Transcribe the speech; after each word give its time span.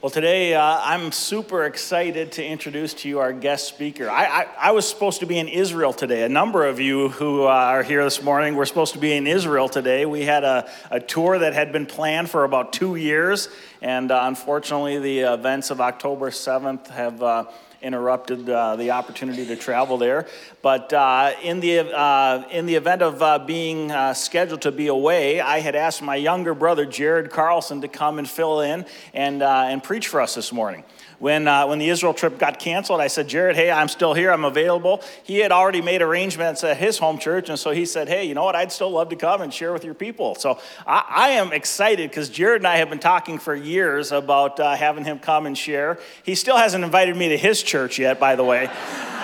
Well, 0.00 0.10
today 0.10 0.54
uh, 0.54 0.62
I'm 0.62 1.10
super 1.10 1.64
excited 1.64 2.30
to 2.32 2.46
introduce 2.46 2.94
to 2.94 3.08
you 3.08 3.18
our 3.18 3.32
guest 3.32 3.66
speaker. 3.66 4.08
I, 4.08 4.26
I, 4.26 4.46
I, 4.56 4.70
was 4.70 4.88
supposed 4.88 5.18
to 5.20 5.26
be 5.26 5.40
in 5.40 5.48
Israel 5.48 5.92
today. 5.92 6.22
A 6.22 6.28
number 6.28 6.64
of 6.64 6.78
you 6.78 7.08
who 7.08 7.46
uh, 7.46 7.48
are 7.48 7.82
here 7.82 8.04
this 8.04 8.22
morning 8.22 8.54
were 8.54 8.64
supposed 8.64 8.92
to 8.92 9.00
be 9.00 9.12
in 9.12 9.26
Israel 9.26 9.68
today. 9.68 10.06
We 10.06 10.22
had 10.22 10.44
a, 10.44 10.70
a 10.92 11.00
tour 11.00 11.40
that 11.40 11.52
had 11.52 11.72
been 11.72 11.84
planned 11.84 12.30
for 12.30 12.44
about 12.44 12.72
two 12.72 12.94
years, 12.94 13.48
and 13.82 14.12
uh, 14.12 14.20
unfortunately, 14.22 15.00
the 15.00 15.34
events 15.34 15.70
of 15.72 15.80
October 15.80 16.30
7th 16.30 16.86
have 16.90 17.20
uh, 17.20 17.46
interrupted 17.82 18.48
uh, 18.48 18.76
the 18.76 18.90
opportunity 18.90 19.46
to 19.46 19.56
travel 19.56 19.98
there. 19.98 20.26
But 20.62 20.92
uh, 20.92 21.32
in, 21.42 21.60
the, 21.60 21.80
uh, 21.80 22.44
in 22.50 22.66
the 22.66 22.74
event 22.74 23.02
of 23.02 23.22
uh, 23.22 23.38
being 23.38 23.90
uh, 23.90 24.14
scheduled 24.14 24.62
to 24.62 24.72
be 24.72 24.88
away, 24.88 25.40
I 25.40 25.60
had 25.60 25.74
asked 25.74 26.02
my 26.02 26.16
younger 26.16 26.54
brother, 26.54 26.84
Jared 26.86 27.30
Carlson, 27.30 27.80
to 27.82 27.88
come 27.88 28.18
and 28.18 28.28
fill 28.28 28.60
in 28.60 28.86
and, 29.14 29.42
uh, 29.42 29.66
and 29.68 29.82
preach 29.82 30.08
for 30.08 30.20
us 30.20 30.34
this 30.34 30.52
morning. 30.52 30.84
When, 31.18 31.48
uh, 31.48 31.66
when 31.66 31.80
the 31.80 31.88
Israel 31.88 32.14
trip 32.14 32.38
got 32.38 32.60
canceled, 32.60 33.00
I 33.00 33.08
said, 33.08 33.26
Jared, 33.26 33.56
hey, 33.56 33.72
I'm 33.72 33.88
still 33.88 34.14
here, 34.14 34.30
I'm 34.30 34.44
available. 34.44 35.02
He 35.24 35.38
had 35.38 35.50
already 35.50 35.80
made 35.80 36.00
arrangements 36.00 36.62
at 36.62 36.76
his 36.76 36.98
home 36.98 37.18
church, 37.18 37.48
and 37.48 37.58
so 37.58 37.72
he 37.72 37.86
said, 37.86 38.08
hey, 38.08 38.24
you 38.24 38.34
know 38.34 38.44
what, 38.44 38.54
I'd 38.54 38.70
still 38.70 38.90
love 38.90 39.08
to 39.08 39.16
come 39.16 39.42
and 39.42 39.52
share 39.52 39.72
with 39.72 39.84
your 39.84 39.94
people. 39.94 40.36
So 40.36 40.60
I, 40.86 41.04
I 41.08 41.28
am 41.30 41.52
excited 41.52 42.08
because 42.08 42.28
Jared 42.28 42.60
and 42.60 42.68
I 42.68 42.76
have 42.76 42.88
been 42.88 43.00
talking 43.00 43.38
for 43.38 43.54
years 43.54 44.12
about 44.12 44.60
uh, 44.60 44.76
having 44.76 45.04
him 45.04 45.18
come 45.18 45.46
and 45.46 45.58
share. 45.58 45.98
He 46.22 46.36
still 46.36 46.56
hasn't 46.56 46.84
invited 46.84 47.16
me 47.16 47.30
to 47.30 47.36
his 47.36 47.64
church 47.64 47.98
yet, 47.98 48.20
by 48.20 48.36
the 48.36 48.44
way. 48.44 48.68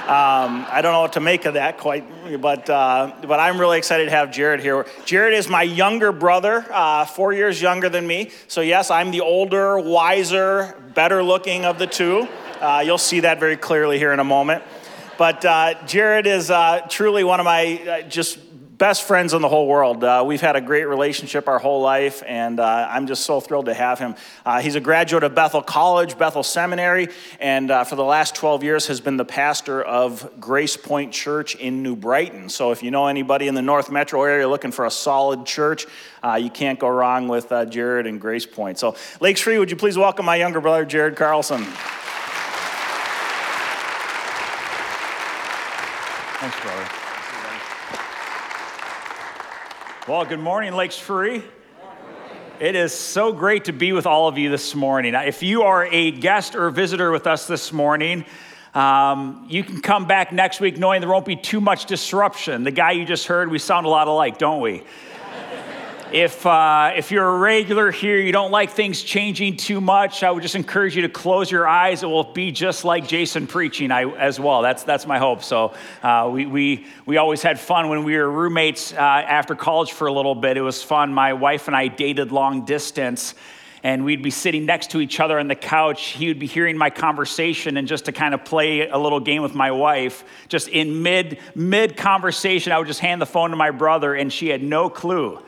Um, 0.05 0.67
I 0.71 0.81
don't 0.83 0.93
know 0.93 1.01
what 1.01 1.15
to 1.15 1.21
make 1.21 1.47
of 1.47 1.55
that 1.55 1.79
quite, 1.79 2.05
but, 2.39 2.69
uh, 2.69 3.11
but 3.23 3.41
I'm 3.41 3.59
really 3.59 3.79
excited 3.79 4.05
to 4.05 4.11
have 4.11 4.31
Jared 4.31 4.61
here. 4.61 4.85
Jared 5.07 5.33
is 5.33 5.49
my 5.49 5.63
younger 5.63 6.13
brother, 6.13 6.67
uh, 6.71 7.07
four 7.07 7.33
years 7.33 7.63
younger 7.63 7.89
than 7.89 8.07
me. 8.07 8.31
So, 8.47 8.61
yes, 8.61 8.91
I'm 8.91 9.13
the 9.13 9.23
older, 9.23 9.79
wiser, 9.79 10.77
better 10.95 11.23
looking 11.23 11.65
of 11.65 11.79
the 11.79 11.84
two. 11.87 12.29
Uh, 12.61 12.83
you'll 12.85 12.99
see 12.99 13.21
that 13.21 13.41
very 13.41 13.57
clearly 13.57 13.99
here 13.99 14.13
in 14.13 14.21
a 14.21 14.25
moment. 14.25 14.63
But 15.17 15.45
uh, 15.45 15.75
Jared 15.87 16.27
is 16.27 16.51
uh, 16.51 16.87
truly 16.89 17.25
one 17.25 17.41
of 17.41 17.45
my 17.45 17.81
uh, 17.87 18.03
just 18.03 18.39
best 18.85 19.05
friends 19.05 19.33
in 19.33 19.41
the 19.41 19.49
whole 19.49 19.67
world. 19.67 20.05
Uh, 20.05 20.23
we've 20.27 20.43
had 20.43 20.57
a 20.57 20.61
great 20.61 20.85
relationship 20.85 21.49
our 21.49 21.59
whole 21.59 21.81
life, 21.81 22.23
and 22.27 22.61
uh, 22.61 22.87
I'm 22.91 23.07
just 23.07 23.25
so 23.25 23.41
thrilled 23.41 23.65
to 23.65 23.73
have 23.73 23.99
him. 23.99 24.15
Uh, 24.45 24.61
he's 24.61 24.75
a 24.75 24.81
graduate 24.81 25.25
of 25.25 25.35
Bethel 25.35 25.63
College, 25.63 26.19
Bethel 26.19 26.43
Seminary, 26.43 27.09
and 27.41 27.71
uh, 27.71 27.85
for 27.85 27.97
the 27.97 28.05
last 28.05 28.35
12 28.35 28.63
years 28.63 28.89
has 28.89 29.01
been 29.01 29.17
the 29.17 29.25
pastor 29.25 29.83
of 29.83 30.39
Grace 30.39 30.77
Point 30.77 31.15
Church 31.15 31.55
in 31.55 31.83
New 31.83 31.97
Brighton. 31.97 32.51
So 32.51 32.73
if 32.73 32.83
you 32.83 32.91
know 32.91 33.07
anybody 33.07 33.49
in 33.49 33.55
the 33.55 33.63
North 33.63 33.91
Metro 33.91 34.23
area 34.23 34.47
looking 34.47 34.71
for 34.71 34.85
a 34.85 34.91
solid 34.91 35.47
church, 35.47 35.87
uh, 36.23 36.35
you 36.35 36.51
can't 36.51 36.79
go 36.79 36.89
wrong 36.89 37.27
with 37.27 37.51
uh, 37.53 37.65
Jared 37.65 38.07
and 38.07 38.21
Grace 38.21 38.45
Point. 38.45 38.79
So, 38.79 38.97
Lakes 39.19 39.41
Free, 39.41 39.59
would 39.59 39.71
you 39.71 39.79
please 39.79 39.97
welcome 39.97 40.27
my 40.27 40.37
younger 40.37 40.61
brother, 40.61 40.85
Jared 40.85 41.17
Carlson? 41.17 41.65
Thanks, 46.35 46.61
brother. 46.61 47.04
Well, 50.07 50.27
good 50.27 50.39
morning, 50.39 50.75
Lakes 50.75 50.99
Free. 50.99 51.43
It 52.61 52.77
is 52.77 52.93
so 52.93 53.33
great 53.33 53.65
to 53.65 53.73
be 53.73 53.95
with 53.95 54.05
all 54.05 54.29
of 54.29 54.37
you 54.37 54.51
this 54.51 54.75
morning. 54.75 55.15
If 55.15 55.43
you 55.43 55.63
are 55.63 55.87
a 55.87 56.11
guest 56.11 56.55
or 56.55 56.69
visitor 56.69 57.11
with 57.11 57.27
us 57.27 57.47
this 57.47 57.73
morning, 57.73 58.27
um, 58.75 59.47
you 59.49 59.65
can 59.65 59.81
come 59.81 60.07
back 60.07 60.31
next 60.31 60.61
week 60.61 60.77
knowing 60.77 61.01
there 61.01 61.09
won't 61.09 61.25
be 61.25 61.37
too 61.37 61.59
much 61.59 61.87
disruption. 61.87 62.65
The 62.65 62.71
guy 62.71 62.91
you 62.91 63.07
just 63.07 63.27
heard, 63.29 63.51
we 63.51 63.59
sound 63.59 63.87
a 63.87 63.89
lot 63.89 64.07
alike, 64.07 64.37
don't 64.37 64.61
we? 64.61 64.83
If, 66.15 66.47
uh, 66.47 66.93
if 66.95 67.11
you're 67.11 67.29
a 67.29 67.39
regular 67.39 67.91
here, 67.91 68.21
you 68.21 68.31
don't 68.31 68.53
like 68.53 68.71
things 68.71 69.03
changing 69.03 69.57
too 69.57 69.81
much, 69.81 70.23
I 70.23 70.31
would 70.31 70.45
just 70.45 70.55
encourage 70.55 70.95
you 70.95 71.03
to 71.03 71.09
close 71.09 71.51
your 71.51 71.67
eyes. 71.67 72.05
It 72.05 72.07
will 72.07 72.33
be 72.33 72.53
just 72.53 72.85
like 72.85 73.09
Jason 73.09 73.49
preaching 73.49 73.91
I, 73.91 74.05
as 74.05 74.39
well. 74.39 74.63
That's, 74.63 74.85
that's 74.85 75.09
my 75.09 75.19
hope. 75.19 75.43
So 75.43 75.75
uh, 76.05 76.31
we, 76.33 76.47
we, 76.47 76.87
we 77.05 77.17
always 77.17 77.43
had 77.43 77.59
fun 77.59 77.89
when 77.89 78.05
we 78.05 78.17
were 78.17 78.31
roommates 78.31 78.93
uh, 78.93 78.97
after 78.97 79.57
college 79.57 79.91
for 79.91 80.07
a 80.07 80.13
little 80.13 80.37
bit. 80.37 80.57
It 80.57 80.61
was 80.61 80.85
fun. 80.85 81.13
My 81.13 81.33
wife 81.33 81.67
and 81.67 81.75
I 81.75 81.89
dated 81.89 82.31
long 82.31 82.65
distance 82.65 83.35
and 83.83 84.05
we'd 84.05 84.23
be 84.23 84.31
sitting 84.31 84.67
next 84.67 84.93
to 84.93 85.01
each 85.01 85.19
other 85.19 85.41
on 85.41 85.49
the 85.49 85.57
couch. 85.57 86.11
He 86.11 86.29
would 86.29 86.39
be 86.39 86.47
hearing 86.47 86.79
my 86.79 86.89
conversation, 86.89 87.77
and 87.77 87.87
just 87.87 88.07
to 88.07 88.13
kind 88.13 88.33
of 88.33 88.43
play 88.43 88.89
a 88.89 88.97
little 88.97 89.21
game 89.21 89.43
with 89.43 89.55
my 89.55 89.73
wife, 89.73 90.25
just 90.49 90.69
in 90.69 91.03
mid 91.03 91.39
mid 91.55 91.95
conversation, 91.95 92.73
I 92.73 92.79
would 92.79 92.87
just 92.87 93.01
hand 93.01 93.21
the 93.21 93.27
phone 93.27 93.51
to 93.51 93.57
my 93.57 93.73
brother, 93.73 94.15
and 94.15 94.33
she 94.33 94.49
had 94.49 94.63
no 94.63 94.89
clue 94.89 95.39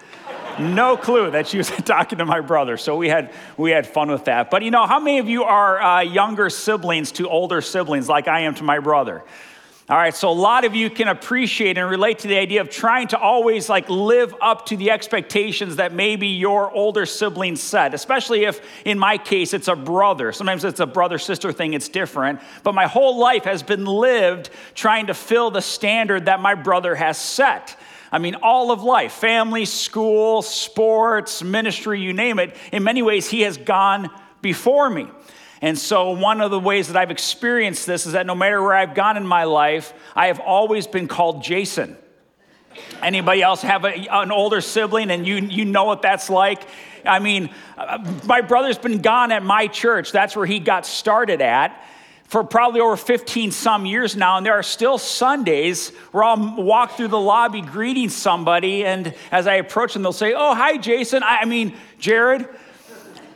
no 0.59 0.97
clue 0.97 1.31
that 1.31 1.47
she 1.47 1.59
was 1.59 1.71
talking 1.85 2.19
to 2.19 2.25
my 2.25 2.41
brother. 2.41 2.77
So 2.77 2.97
we 2.97 3.09
had 3.09 3.33
we 3.57 3.71
had 3.71 3.87
fun 3.87 4.11
with 4.11 4.25
that. 4.27 4.51
But 4.51 4.63
you 4.63 4.71
know, 4.71 4.87
how 4.87 5.01
many 5.01 5.19
of 5.19 5.29
you 5.29 5.45
are 5.45 5.81
uh, 5.81 6.01
younger 6.01 6.51
siblings 6.51 7.13
to 7.13 7.29
older 7.29 7.61
siblings, 7.61 8.09
like 8.09 8.29
I 8.29 8.41
am 8.41 8.55
to 8.57 8.65
my 8.65 8.79
brother? 8.79 9.23
All 9.89 9.97
right, 9.97 10.17
so 10.17 10.29
a 10.29 10.33
lot 10.33 10.65
of 10.65 10.75
you 10.75 10.91
can 10.91 11.07
appreciate 11.07 11.79
and 11.79 11.89
relate 11.89 12.19
to 12.21 12.29
the 12.29 12.37
idea 12.37 12.61
of 12.61 12.71
trying 12.71 13.07
to 13.09 13.19
always 13.19 13.69
like 13.69 13.89
live 13.89 14.35
up 14.41 14.67
to 14.67 14.77
the 14.77 14.91
expectations 14.91 15.77
that 15.77 15.93
maybe 15.93 16.27
your 16.27 16.73
older 16.73 17.07
siblings 17.07 17.63
set, 17.63 17.95
especially 17.95 18.47
if 18.47 18.61
in 18.85 18.99
my 18.99 19.17
case 19.17 19.55
it's 19.55 19.69
a 19.69 19.77
brother. 19.77 20.33
Sometimes 20.33 20.65
it's 20.65 20.81
a 20.81 20.87
brother 20.87 21.19
sister 21.19 21.53
thing, 21.53 21.73
it's 21.73 21.89
different. 21.89 22.41
But 22.65 22.75
my 22.75 22.89
whole 22.89 23.17
life 23.17 23.45
has 23.45 23.63
been 23.63 23.85
lived 23.85 24.51
trying 24.75 25.07
to 25.07 25.15
fill 25.15 25.53
the 25.53 25.63
standard 25.63 26.25
that 26.25 26.41
my 26.41 26.57
brother 26.57 26.97
has 26.97 27.17
set. 27.17 27.77
I 28.17 28.19
mean, 28.19 28.37
all 28.37 28.71
of 28.71 28.83
life 28.83 29.13
family, 29.13 29.67
school, 29.67 30.41
sports, 30.41 31.43
ministry, 31.43 32.01
you 32.01 32.15
name 32.15 32.39
it. 32.39 32.57
In 32.73 32.83
many 32.83 33.03
ways, 33.03 33.29
He 33.29 33.43
has 33.43 33.59
gone 33.59 34.09
before 34.41 34.89
me. 34.89 35.07
And 35.61 35.79
so, 35.79 36.13
one 36.13 36.41
of 36.41 36.51
the 36.51 36.59
ways 36.59 36.89
that 36.89 36.97
I've 36.97 37.11
experienced 37.11 37.85
this 37.85 38.07
is 38.07 38.13
that 38.13 38.25
no 38.25 38.35
matter 38.35 38.63
where 38.63 38.73
I've 38.73 38.95
gone 38.95 39.19
in 39.19 39.27
my 39.27 39.45
life, 39.45 39.93
I 40.15 40.29
have 40.29 40.41
always 40.41 40.87
been 40.87 41.09
called 41.09 41.43
Jason. 41.43 41.95
Anybody 43.03 43.43
else 43.43 43.61
have 43.61 43.85
a, 43.85 43.93
an 44.11 44.33
older 44.33 44.63
sibling 44.63 45.11
and 45.11 45.27
you, 45.27 45.37
you 45.37 45.67
know 45.67 45.85
what 45.85 46.01
that's 46.01 46.31
like? 46.31 46.67
I 47.05 47.19
mean, 47.19 47.51
uh, 47.77 47.99
my 48.25 48.41
brother's 48.41 48.79
been 48.79 49.03
gone 49.03 49.31
at 49.31 49.43
my 49.43 49.67
church. 49.67 50.11
That's 50.11 50.35
where 50.35 50.47
he 50.47 50.59
got 50.59 50.87
started 50.87 51.43
at 51.43 51.87
for 52.29 52.43
probably 52.43 52.81
over 52.81 52.97
15 52.97 53.53
some 53.53 53.87
years 53.87 54.17
now, 54.17 54.37
and 54.37 54.45
there 54.45 54.55
are 54.55 54.63
still 54.63 54.99
Sundays 54.99 55.91
where 56.11 56.25
I'll 56.25 56.57
walk 56.57 56.97
through 56.97 57.09
the 57.09 57.21
lobby 57.21 57.61
greeting 57.61 58.09
somebody, 58.09 58.85
and 58.85 59.15
as 59.31 59.47
I 59.47 59.55
approach 59.55 59.93
them, 59.93 60.03
they'll 60.03 60.13
say, 60.13 60.35
Oh, 60.35 60.55
hi, 60.55 60.77
Jason. 60.77 61.23
I 61.23 61.45
mean, 61.45 61.75
Jared. 61.99 62.49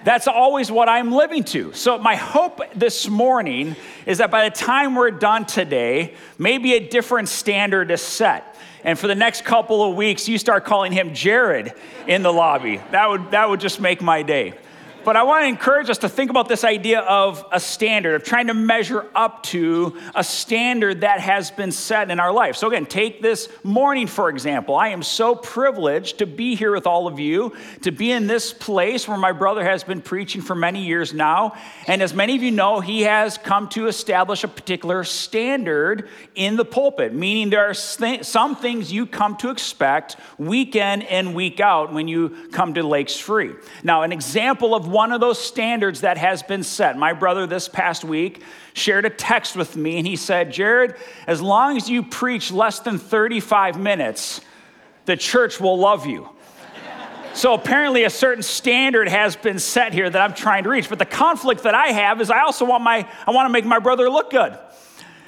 That's 0.03 0.27
always 0.27 0.71
what 0.71 0.89
I'm 0.89 1.13
living 1.13 1.45
to. 1.45 1.75
So, 1.75 1.99
my 1.99 2.17
hope 2.17 2.63
this 2.75 3.07
morning 3.07 3.77
is 4.07 4.17
that 4.19 4.31
by 4.31 4.49
the 4.49 4.55
time 4.55 4.95
we're 4.95 5.11
done 5.11 5.45
today, 5.45 6.15
maybe 6.39 6.73
a 6.73 6.89
different 6.89 7.29
standard 7.29 7.91
is 7.91 8.01
set. 8.01 8.57
And 8.83 8.99
for 8.99 9.09
the 9.09 9.15
next 9.15 9.45
couple 9.45 9.83
of 9.83 9.97
weeks, 9.97 10.27
you 10.27 10.39
start 10.39 10.65
calling 10.65 10.93
him 10.93 11.13
Jared 11.13 11.75
in 12.07 12.23
the 12.23 12.33
lobby. 12.33 12.81
That 12.93 13.11
would, 13.11 13.31
that 13.33 13.51
would 13.51 13.61
just 13.61 13.79
make 13.79 14.01
my 14.01 14.23
day. 14.23 14.55
But 15.03 15.17
I 15.17 15.23
want 15.23 15.45
to 15.45 15.49
encourage 15.49 15.89
us 15.89 15.99
to 15.99 16.09
think 16.09 16.31
about 16.31 16.49
this 16.49 16.63
idea 16.63 17.01
of 17.01 17.45
a 17.51 17.59
standard, 17.59 18.15
of 18.15 18.23
trying 18.23 18.49
to 18.49 18.55
measure 18.55 19.07
up 19.15 19.43
to 19.45 19.99
a 20.15 20.23
standard 20.23 21.01
that 21.01 21.21
has 21.21 21.51
been 21.51 21.73
set 21.73 22.11
in 22.11 22.21
our 22.21 22.33
life. 22.33 22.57
So, 22.57 22.69
again, 22.69 22.85
take 22.85 23.23
this 23.23 23.49
morning, 23.63 24.07
for 24.07 24.29
example. 24.29 24.75
I 24.75 24.89
am 24.89 25.03
so 25.03 25.35
privileged 25.35 26.19
to 26.19 26.27
be 26.27 26.55
here 26.55 26.73
with 26.73 26.87
all 26.87 27.07
of 27.07 27.19
you, 27.19 27.57
to 27.83 27.91
be 27.91 28.13
in 28.13 28.27
this 28.27 28.53
place 28.53 29.09
where 29.09 29.17
my 29.17 29.33
brother 29.33 29.65
has 29.65 29.85
been 29.85 30.03
preaching 30.03 30.43
for 30.43 30.55
many 30.55 30.85
years 30.85 31.15
now. 31.15 31.55
And 31.87 32.03
as 32.03 32.13
many 32.13 32.37
of 32.37 32.43
you 32.43 32.51
know, 32.51 32.81
he 32.81 33.03
has 33.03 33.39
come 33.39 33.69
to 33.71 33.87
establish 33.87 34.45
a 34.45 34.49
particular 34.49 35.05
standard 35.05 36.09
in 36.35 36.57
the 36.57 36.65
pulpit, 36.65 37.15
meaning 37.15 37.49
there 37.49 37.65
are 37.71 37.75
some 37.75 38.55
things 38.57 38.93
you 38.93 39.07
come 39.07 39.37
to 39.39 39.49
expect 39.49 40.17
week 40.37 40.77
in 40.77 41.03
and 41.03 41.35
week 41.35 41.59
out 41.59 41.93
when 41.93 42.07
you 42.07 42.49
come 42.53 42.75
to 42.75 42.83
Lakes 42.83 43.17
Free. 43.17 43.53
Now, 43.83 44.03
an 44.03 44.13
example 44.13 44.75
of 44.75 44.90
one 44.91 45.13
of 45.13 45.21
those 45.21 45.39
standards 45.39 46.03
that 46.03 46.19
has 46.19 46.43
been 46.43 46.63
set. 46.63 46.97
My 46.97 47.13
brother 47.13 47.47
this 47.47 47.69
past 47.69 48.05
week 48.05 48.43
shared 48.73 49.05
a 49.05 49.11
text 49.11 49.57
with 49.57 49.77
me 49.77 49.99
and 49.99 50.07
he 50.07 50.17
said, 50.17 50.53
Jared, 50.53 50.97
as 51.27 51.41
long 51.41 51.77
as 51.77 51.89
you 51.89 52.03
preach 52.03 52.53
less 52.53 52.81
than 52.81 52.99
35 52.99 53.79
minutes, 53.79 54.41
the 55.07 55.17
church 55.17 55.61
will 55.61 55.79
love 55.79 56.07
you. 56.07 56.29
So 57.33 57.55
apparently, 57.55 58.05
a 58.05 58.11
certain 58.11 58.43
standard 58.43 59.09
has 59.09 59.37
been 59.37 59.61
set 59.61 59.93
here 59.93 60.11
that 60.11 60.21
I'm 60.21 60.35
trying 60.35 60.65
to 60.65 60.69
reach. 60.69 60.89
But 60.89 60.99
the 60.99 61.07
conflict 61.07 61.63
that 61.63 61.75
I 61.75 61.89
have 61.89 62.21
is 62.21 62.29
I 62.31 62.41
also 62.41 62.65
want 62.65 62.83
my 62.83 63.09
I 63.27 63.31
want 63.31 63.47
to 63.47 63.53
make 63.53 63.65
my 63.65 63.79
brother 63.79 64.11
look 64.11 64.31
good. 64.31 64.59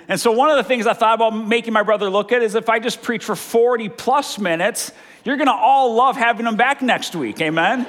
And 0.08 0.20
so 0.20 0.32
one 0.32 0.50
of 0.50 0.56
the 0.56 0.64
things 0.64 0.86
I 0.86 0.94
thought 0.94 1.14
about 1.14 1.30
making 1.30 1.72
my 1.72 1.84
brother 1.84 2.10
look 2.10 2.28
good 2.28 2.42
is 2.42 2.54
if 2.54 2.68
I 2.68 2.80
just 2.80 3.02
preach 3.02 3.24
for 3.24 3.36
40 3.36 3.88
plus 3.90 4.38
minutes, 4.38 4.90
you're 5.24 5.36
going 5.36 5.46
to 5.46 5.54
all 5.54 5.94
love 5.94 6.16
having 6.16 6.44
him 6.44 6.56
back 6.56 6.82
next 6.82 7.14
week. 7.14 7.40
Amen. 7.40 7.86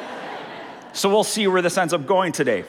So 0.93 1.09
we'll 1.09 1.23
see 1.23 1.47
where 1.47 1.61
this 1.61 1.77
ends 1.77 1.91
up 1.91 2.05
going 2.05 2.31
today. 2.31 2.65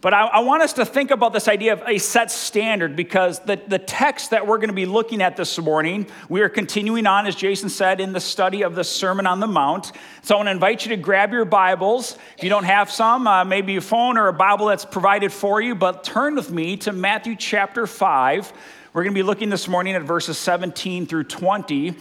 But 0.00 0.12
I, 0.12 0.26
I, 0.26 0.38
want 0.40 0.62
us 0.62 0.74
to 0.74 0.84
think 0.84 1.10
about 1.10 1.32
this 1.32 1.48
idea 1.48 1.72
of 1.72 1.82
a 1.86 1.98
set 1.98 2.30
standard 2.30 2.94
because 2.96 3.40
the, 3.40 3.60
the 3.66 3.78
text 3.78 4.30
that 4.30 4.46
we're 4.46 4.58
going 4.58 4.68
to 4.68 4.74
be 4.74 4.84
looking 4.84 5.22
at 5.22 5.36
this 5.36 5.58
morning, 5.58 6.06
we 6.28 6.42
are 6.42 6.48
continuing 6.48 7.06
on, 7.06 7.26
as 7.26 7.34
Jason 7.34 7.68
said, 7.68 8.00
in 8.00 8.12
the 8.12 8.20
study 8.20 8.62
of 8.62 8.74
the 8.74 8.84
Sermon 8.84 9.26
on 9.26 9.40
the 9.40 9.46
Mount. 9.46 9.92
So 10.22 10.34
I 10.34 10.38
want 10.38 10.48
to 10.48 10.52
invite 10.52 10.84
you 10.84 10.90
to 10.90 10.96
grab 10.96 11.32
your 11.32 11.44
Bibles. 11.44 12.18
If 12.36 12.44
you 12.44 12.50
don't 12.50 12.64
have 12.64 12.90
some, 12.90 13.26
uh, 13.26 13.44
maybe 13.44 13.76
a 13.76 13.80
phone 13.80 14.18
or 14.18 14.28
a 14.28 14.32
Bible 14.32 14.66
that's 14.66 14.84
provided 14.84 15.32
for 15.32 15.60
you, 15.60 15.74
but 15.74 16.04
turn 16.04 16.34
with 16.34 16.50
me 16.50 16.76
to 16.78 16.92
Matthew 16.92 17.34
chapter 17.34 17.86
5. 17.86 18.52
We're 18.92 19.02
going 19.02 19.14
to 19.14 19.18
be 19.18 19.24
looking 19.24 19.50
this 19.50 19.66
morning 19.66 19.94
at 19.94 20.02
verses 20.02 20.36
17 20.36 21.06
through 21.06 21.24
20, 21.24 21.94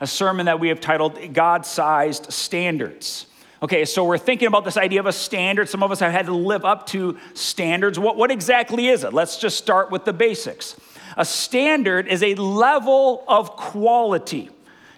a 0.00 0.06
sermon 0.06 0.46
that 0.46 0.58
we 0.58 0.68
have 0.68 0.80
titled 0.80 1.32
God 1.32 1.66
Sized 1.66 2.32
Standards. 2.32 3.26
Okay, 3.62 3.84
so 3.84 4.02
we're 4.02 4.18
thinking 4.18 4.48
about 4.48 4.64
this 4.64 4.76
idea 4.76 4.98
of 4.98 5.06
a 5.06 5.12
standard. 5.12 5.68
Some 5.68 5.84
of 5.84 5.92
us 5.92 6.00
have 6.00 6.10
had 6.10 6.26
to 6.26 6.34
live 6.34 6.64
up 6.64 6.86
to 6.88 7.16
standards. 7.34 7.96
What, 7.96 8.16
what 8.16 8.32
exactly 8.32 8.88
is 8.88 9.04
it? 9.04 9.12
Let's 9.12 9.38
just 9.38 9.56
start 9.56 9.92
with 9.92 10.04
the 10.04 10.12
basics. 10.12 10.74
A 11.16 11.24
standard 11.24 12.08
is 12.08 12.24
a 12.24 12.34
level 12.34 13.22
of 13.28 13.52
quality, 13.52 14.50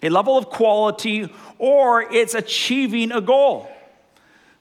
a 0.03 0.09
level 0.09 0.39
of 0.39 0.47
quality, 0.47 1.29
or 1.59 2.11
it's 2.11 2.33
achieving 2.33 3.13
a 3.13 3.21
goal. 3.21 3.69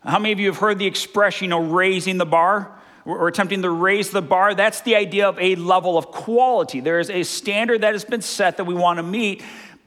How 0.03 0.19
many 0.19 0.33
of 0.33 0.39
you 0.41 0.47
have 0.47 0.57
heard 0.57 0.79
the 0.79 0.85
expression, 0.85 1.45
you 1.45 1.50
know, 1.51 1.61
raising 1.61 2.17
the 2.17 2.25
bar? 2.25 2.77
We're 3.05 3.29
attempting 3.29 3.61
to 3.61 3.69
raise 3.69 4.09
the 4.09 4.21
bar. 4.21 4.53
That's 4.53 4.81
the 4.81 4.97
idea 4.97 5.29
of 5.29 5.39
a 5.39 5.55
level 5.55 5.97
of 5.97 6.07
quality. 6.07 6.81
There 6.81 7.00
is 7.00 7.09
a 7.09 7.23
standard 7.23 7.81
that 7.81 7.94
has 7.94 8.03
been 8.03 8.21
set 8.21 8.57
that 8.57 8.65
we 8.65 8.73
want 8.73 8.97
to 8.97 9.03
meet, 9.03 9.44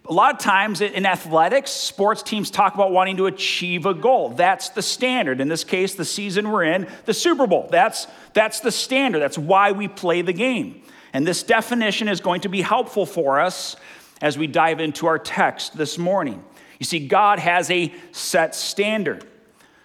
a 0.08 0.12
lot 0.12 0.34
of 0.34 0.40
times 0.40 0.80
in 0.80 1.04
athletics, 1.04 1.70
sports 1.70 2.22
teams 2.22 2.50
talk 2.50 2.74
about 2.74 2.92
wanting 2.92 3.16
to 3.16 3.26
achieve 3.26 3.86
a 3.86 3.94
goal. 3.94 4.30
That's 4.30 4.68
the 4.70 4.82
standard. 4.82 5.40
In 5.40 5.48
this 5.48 5.64
case, 5.64 5.94
the 5.94 6.04
season 6.04 6.50
we're 6.50 6.64
in, 6.64 6.88
the 7.06 7.14
Super 7.14 7.46
Bowl. 7.46 7.68
That's, 7.70 8.06
that's 8.32 8.60
the 8.60 8.70
standard. 8.70 9.20
That's 9.20 9.38
why 9.38 9.72
we 9.72 9.88
play 9.88 10.22
the 10.22 10.32
game. 10.32 10.82
And 11.12 11.26
this 11.26 11.42
definition 11.42 12.08
is 12.08 12.20
going 12.20 12.42
to 12.42 12.48
be 12.48 12.62
helpful 12.62 13.06
for 13.06 13.40
us 13.40 13.76
as 14.20 14.38
we 14.38 14.46
dive 14.46 14.80
into 14.80 15.06
our 15.06 15.18
text 15.18 15.76
this 15.76 15.98
morning. 15.98 16.44
You 16.78 16.84
see, 16.84 17.06
God 17.08 17.38
has 17.38 17.70
a 17.70 17.92
set 18.12 18.54
standard, 18.54 19.26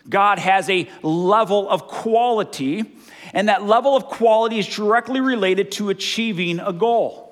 God 0.10 0.40
has 0.40 0.70
a 0.70 0.90
level 1.04 1.70
of 1.70 1.88
quality, 1.88 2.96
and 3.34 3.50
that 3.50 3.64
level 3.64 3.96
of 3.96 4.06
quality 4.06 4.60
is 4.60 4.68
directly 4.68 5.22
related 5.22 5.72
to 5.74 5.90
achieving 5.90 6.60
a 6.60 6.74
goal. 6.74 7.31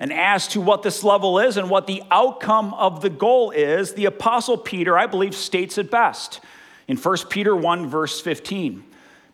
And 0.00 0.12
as 0.12 0.46
to 0.48 0.60
what 0.60 0.82
this 0.82 1.02
level 1.02 1.38
is 1.40 1.56
and 1.56 1.68
what 1.68 1.86
the 1.86 2.02
outcome 2.10 2.72
of 2.74 3.00
the 3.00 3.10
goal 3.10 3.50
is, 3.50 3.94
the 3.94 4.04
Apostle 4.04 4.56
Peter, 4.56 4.96
I 4.96 5.06
believe, 5.06 5.34
states 5.34 5.76
it 5.76 5.90
best 5.90 6.40
in 6.86 6.96
1 6.96 7.16
Peter 7.28 7.54
1, 7.54 7.88
verse 7.88 8.20
15. 8.20 8.84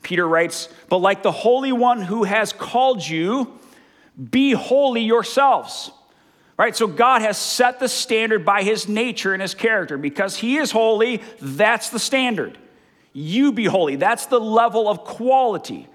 Peter 0.02 0.26
writes, 0.26 0.68
But 0.88 0.98
like 0.98 1.22
the 1.22 1.32
Holy 1.32 1.72
One 1.72 2.02
who 2.02 2.24
has 2.24 2.52
called 2.52 3.06
you, 3.06 3.58
be 4.30 4.52
holy 4.52 5.02
yourselves. 5.02 5.90
Right? 6.56 6.76
So 6.76 6.86
God 6.86 7.22
has 7.22 7.36
set 7.36 7.80
the 7.80 7.88
standard 7.88 8.44
by 8.44 8.62
his 8.62 8.88
nature 8.88 9.32
and 9.32 9.42
his 9.42 9.54
character. 9.54 9.98
Because 9.98 10.36
he 10.36 10.56
is 10.56 10.70
holy, 10.70 11.20
that's 11.40 11.90
the 11.90 11.98
standard. 11.98 12.56
You 13.12 13.52
be 13.52 13.64
holy. 13.64 13.96
That's 13.96 14.26
the 14.26 14.40
level 14.40 14.88
of 14.88 15.00
quality. 15.00 15.88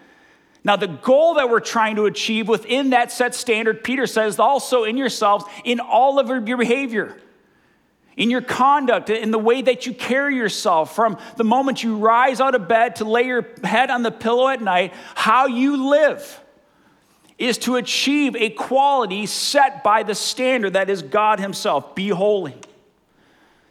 Now, 0.70 0.76
the 0.76 0.86
goal 0.86 1.34
that 1.34 1.50
we're 1.50 1.62
trying 1.62 1.96
to 1.96 2.06
achieve 2.06 2.48
within 2.48 2.92
that 2.92 3.12
set 3.12 3.34
standard, 3.34 3.84
Peter 3.84 4.06
says, 4.06 4.38
also 4.38 4.84
in 4.84 4.98
yourselves, 4.98 5.44
in 5.66 5.80
all 5.80 6.20
of 6.20 6.28
your 6.28 6.58
behavior, 6.58 7.18
in 8.16 8.30
your 8.30 8.44
conduct, 8.44 9.10
in 9.10 9.32
the 9.32 9.40
way 9.40 9.64
that 9.64 9.88
you 9.88 9.96
carry 9.96 10.36
yourself, 10.36 10.94
from 10.94 11.18
the 11.38 11.44
moment 11.44 11.84
you 11.84 11.98
rise 11.98 12.40
out 12.40 12.54
of 12.54 12.68
bed 12.68 12.98
to 12.98 13.04
lay 13.04 13.24
your 13.24 13.48
head 13.64 13.90
on 13.90 14.04
the 14.04 14.12
pillow 14.12 14.48
at 14.48 14.62
night, 14.62 14.94
how 15.16 15.48
you 15.48 15.90
live 15.90 16.40
is 17.40 17.58
to 17.58 17.78
achieve 17.78 18.36
a 18.36 18.52
quality 18.52 19.26
set 19.26 19.84
by 19.84 20.04
the 20.04 20.14
standard 20.14 20.74
that 20.74 20.88
is 20.88 21.02
God 21.02 21.40
Himself. 21.40 21.96
Be 21.96 22.10
holy. 22.10 22.54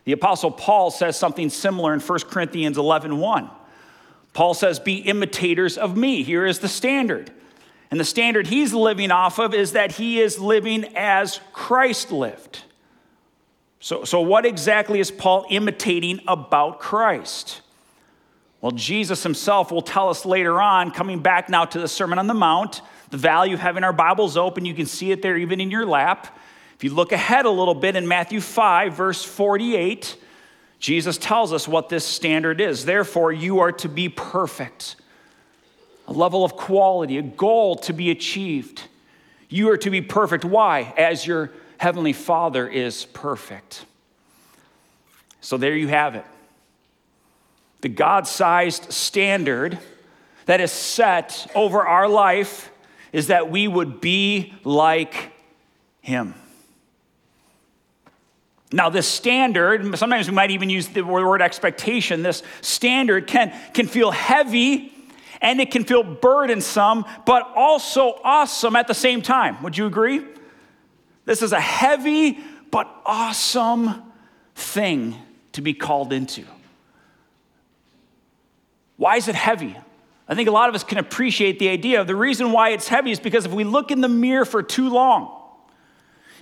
The 0.03 0.11
Apostle 0.11 0.51
Paul 0.51 0.91
says 0.91 1.17
something 1.17 1.49
similar 1.49 1.95
in 1.95 2.01
1 2.01 2.19
Corinthians 2.23 2.77
11 2.77 3.19
1. 3.19 3.51
Paul 4.33 4.55
says, 4.55 4.79
Be 4.79 4.97
imitators 4.97 5.79
of 5.79 5.97
me. 5.97 6.23
Here 6.23 6.47
is 6.47 6.59
the 6.59 6.69
standard. 6.69 7.31
And 7.91 7.99
the 7.99 8.05
standard 8.05 8.47
he's 8.47 8.75
living 8.75 9.11
off 9.11 9.39
of 9.39 9.55
is 9.55 9.73
that 9.73 9.93
he 9.93 10.21
is 10.21 10.39
living 10.39 10.85
as 10.97 11.41
Christ 11.53 12.13
lived. 12.13 12.63
So, 13.81 14.05
so 14.05 14.21
what 14.21 14.45
exactly 14.45 15.01
is 15.01 15.11
Paul 15.11 15.47
imitating 15.49 16.21
about 16.27 16.81
Christ? 16.81 17.63
Well, 18.61 18.73
Jesus 18.73 19.23
himself 19.23 19.71
will 19.71 19.83
tell 19.83 20.09
us 20.09 20.27
later 20.27 20.61
on, 20.61 20.91
coming 20.91 21.21
back 21.21 21.49
now 21.49 21.65
to 21.65 21.79
the 21.79 21.89
Sermon 21.89 22.19
on 22.19 22.27
the 22.27 22.35
Mount, 22.35 22.83
the 23.11 23.17
value 23.17 23.55
of 23.55 23.61
having 23.61 23.85
our 23.85 23.93
Bibles 23.93 24.37
open. 24.37 24.65
You 24.65 24.75
can 24.75 24.87
see 24.87 25.13
it 25.13 25.23
there 25.23 25.37
even 25.37 25.61
in 25.61 25.71
your 25.71 25.87
lap. 25.87 26.37
If 26.75 26.85
you 26.85 26.93
look 26.93 27.13
ahead 27.13 27.45
a 27.45 27.51
little 27.51 27.75
bit 27.75 27.97
in 27.97 28.07
Matthew 28.07 28.41
5, 28.41 28.95
verse 28.95 29.25
48, 29.25 30.17
Jesus 30.79 31.19
tells 31.19 31.53
us 31.53 31.67
what 31.67 31.89
this 31.89 32.05
standard 32.05 32.61
is. 32.61 32.85
Therefore, 32.85 33.33
you 33.33 33.61
are 33.61 33.73
to 33.73 33.89
be 33.89 34.09
perfect, 34.09 34.97
a 36.07 36.13
level 36.13 36.45
of 36.45 36.55
quality, 36.57 37.19
a 37.19 37.23
goal 37.23 37.77
to 37.77 37.93
be 37.93 38.11
achieved. 38.11 38.83
You 39.49 39.71
are 39.71 39.77
to 39.79 39.91
be 39.91 40.01
perfect. 40.01 40.45
Why? 40.45 40.93
As 40.97 41.27
your 41.27 41.51
heavenly 41.79 42.13
Father 42.13 42.69
is 42.69 43.07
perfect. 43.07 43.85
So 45.41 45.57
there 45.57 45.77
you 45.77 45.89
have 45.89 46.15
it. 46.15 46.25
The 47.81 47.89
God 47.89 48.27
sized 48.27 48.93
standard 48.93 49.79
that 50.47 50.61
is 50.61 50.73
set 50.73 51.51
over 51.55 51.87
our 51.87 52.09
life 52.09 52.71
is 53.13 53.29
that 53.29 53.51
we 53.51 53.69
would 53.69 54.01
be 54.01 54.55
like 54.65 55.33
Him. 56.01 56.35
Now, 58.71 58.91
this 58.91 59.09
standard, 59.09 59.97
sometimes 59.99 60.29
we 60.29 60.35
might 60.35 60.51
even 60.51 60.69
use 60.69 60.89
the 60.89 61.03
word 61.03 61.41
expectation. 61.41 62.23
This 62.23 62.43
standard 62.61 63.27
can, 63.27 63.55
can 63.73 63.87
feel 63.87 64.11
heavy 64.11 64.93
and 65.41 65.61
it 65.61 65.71
can 65.71 65.85
feel 65.85 66.03
burdensome, 66.03 67.05
but 67.25 67.51
also 67.55 68.19
awesome 68.25 68.77
at 68.77 68.87
the 68.87 68.95
same 68.95 69.23
time. 69.23 69.63
Would 69.63 69.79
you 69.79 69.87
agree? 69.87 70.23
This 71.25 71.43
is 71.43 71.53
a 71.53 71.61
heavy 71.61 72.39
but 72.71 72.89
awesome 73.07 74.03
thing 74.55 75.17
to 75.53 75.63
be 75.63 75.73
called 75.75 76.13
into. 76.13 76.45
Why 78.97 79.17
is 79.17 79.29
it 79.29 79.35
heavy? 79.35 79.77
I 80.29 80.35
think 80.35 80.49
a 80.49 80.53
lot 80.53 80.69
of 80.69 80.75
us 80.75 80.85
can 80.85 80.99
appreciate 80.99 81.59
the 81.59 81.71
idea. 81.71 82.01
Of 82.01 82.07
the 82.07 82.17
reason 82.17 82.53
why 82.53 82.71
it's 82.71 82.89
heavy 82.89 83.13
is 83.13 83.21
because 83.21 83.47
if 83.47 83.53
we 83.53 83.65
look 83.65 83.91
in 83.91 84.01
the 84.03 84.09
mirror 84.09 84.45
for 84.45 84.63
too 84.63 84.91
long, 84.91 85.38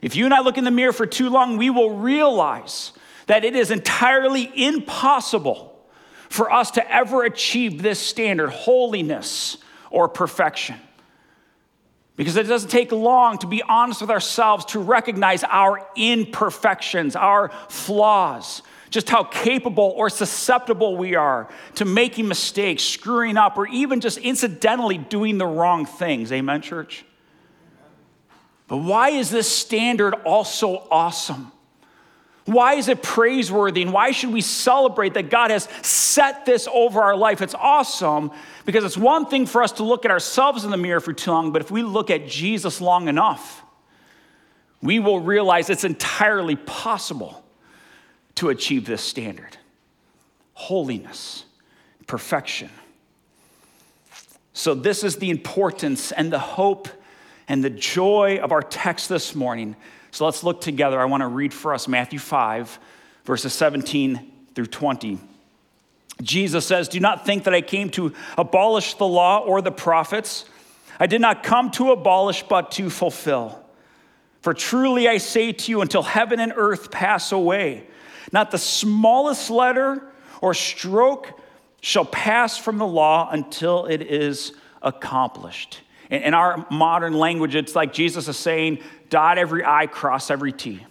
if 0.06 0.14
you 0.14 0.24
and 0.24 0.32
I 0.32 0.38
look 0.38 0.56
in 0.56 0.62
the 0.62 0.70
mirror 0.70 0.92
for 0.92 1.04
too 1.04 1.28
long, 1.28 1.56
we 1.56 1.68
will 1.68 1.90
realize 1.90 2.92
that 3.26 3.44
it 3.44 3.56
is 3.56 3.72
entirely 3.72 4.48
impossible 4.54 5.76
for 6.28 6.52
us 6.52 6.70
to 6.70 6.94
ever 6.94 7.24
achieve 7.24 7.82
this 7.82 7.98
standard, 7.98 8.50
holiness 8.50 9.58
or 9.90 10.08
perfection. 10.08 10.76
Because 12.14 12.36
it 12.36 12.44
doesn't 12.44 12.70
take 12.70 12.92
long 12.92 13.38
to 13.38 13.48
be 13.48 13.64
honest 13.64 14.00
with 14.00 14.12
ourselves 14.12 14.66
to 14.66 14.78
recognize 14.78 15.42
our 15.42 15.84
imperfections, 15.96 17.16
our 17.16 17.48
flaws, 17.68 18.62
just 18.90 19.10
how 19.10 19.24
capable 19.24 19.92
or 19.96 20.08
susceptible 20.08 20.96
we 20.96 21.16
are 21.16 21.48
to 21.74 21.84
making 21.84 22.28
mistakes, 22.28 22.84
screwing 22.84 23.36
up, 23.36 23.58
or 23.58 23.66
even 23.66 24.00
just 24.00 24.18
incidentally 24.18 24.98
doing 24.98 25.36
the 25.36 25.46
wrong 25.46 25.84
things. 25.84 26.30
Amen, 26.30 26.62
church? 26.62 27.04
But 28.68 28.78
why 28.78 29.10
is 29.10 29.30
this 29.30 29.50
standard 29.50 30.14
also 30.14 30.86
awesome? 30.90 31.52
Why 32.46 32.74
is 32.74 32.88
it 32.88 33.02
praiseworthy? 33.02 33.82
And 33.82 33.92
why 33.92 34.12
should 34.12 34.32
we 34.32 34.40
celebrate 34.40 35.14
that 35.14 35.30
God 35.30 35.50
has 35.50 35.68
set 35.82 36.46
this 36.46 36.68
over 36.72 37.02
our 37.02 37.16
life? 37.16 37.42
It's 37.42 37.54
awesome 37.54 38.30
because 38.64 38.84
it's 38.84 38.96
one 38.96 39.26
thing 39.26 39.46
for 39.46 39.62
us 39.62 39.72
to 39.72 39.82
look 39.82 40.04
at 40.04 40.12
ourselves 40.12 40.64
in 40.64 40.70
the 40.70 40.76
mirror 40.76 41.00
for 41.00 41.12
too 41.12 41.32
long, 41.32 41.52
but 41.52 41.60
if 41.60 41.70
we 41.70 41.82
look 41.82 42.08
at 42.08 42.28
Jesus 42.28 42.80
long 42.80 43.08
enough, 43.08 43.62
we 44.80 45.00
will 45.00 45.20
realize 45.20 45.70
it's 45.70 45.84
entirely 45.84 46.54
possible 46.54 47.44
to 48.36 48.50
achieve 48.50 48.86
this 48.86 49.02
standard 49.02 49.56
holiness, 50.54 51.44
perfection. 52.06 52.70
So, 54.54 54.74
this 54.74 55.04
is 55.04 55.16
the 55.16 55.28
importance 55.28 56.12
and 56.12 56.32
the 56.32 56.38
hope 56.38 56.88
and 57.48 57.62
the 57.62 57.70
joy 57.70 58.38
of 58.42 58.52
our 58.52 58.62
text 58.62 59.08
this 59.08 59.34
morning. 59.34 59.76
So 60.10 60.24
let's 60.24 60.42
look 60.42 60.60
together. 60.60 61.00
I 61.00 61.04
want 61.04 61.20
to 61.20 61.28
read 61.28 61.52
for 61.52 61.74
us 61.74 61.88
Matthew 61.88 62.18
5, 62.18 62.78
verses 63.24 63.52
17 63.52 64.32
through 64.54 64.66
20. 64.66 65.18
Jesus 66.22 66.66
says, 66.66 66.88
Do 66.88 67.00
not 67.00 67.26
think 67.26 67.44
that 67.44 67.54
I 67.54 67.60
came 67.60 67.90
to 67.90 68.14
abolish 68.38 68.94
the 68.94 69.06
law 69.06 69.40
or 69.40 69.60
the 69.60 69.72
prophets. 69.72 70.46
I 70.98 71.06
did 71.06 71.20
not 71.20 71.42
come 71.42 71.70
to 71.72 71.92
abolish, 71.92 72.42
but 72.42 72.70
to 72.72 72.88
fulfill. 72.88 73.62
For 74.40 74.54
truly 74.54 75.08
I 75.08 75.18
say 75.18 75.52
to 75.52 75.70
you, 75.70 75.82
until 75.82 76.02
heaven 76.02 76.40
and 76.40 76.52
earth 76.56 76.90
pass 76.90 77.32
away, 77.32 77.86
not 78.32 78.50
the 78.50 78.58
smallest 78.58 79.50
letter 79.50 80.10
or 80.40 80.54
stroke 80.54 81.38
shall 81.80 82.04
pass 82.04 82.56
from 82.56 82.78
the 82.78 82.86
law 82.86 83.28
until 83.30 83.86
it 83.86 84.02
is 84.02 84.52
accomplished. 84.82 85.80
In 86.10 86.34
our 86.34 86.66
modern 86.70 87.14
language, 87.14 87.54
it's 87.54 87.74
like 87.74 87.92
Jesus 87.92 88.28
is 88.28 88.36
saying, 88.36 88.78
dot 89.10 89.38
every 89.38 89.64
I, 89.64 89.86
cross 89.86 90.30
every 90.30 90.52
T. 90.52 90.84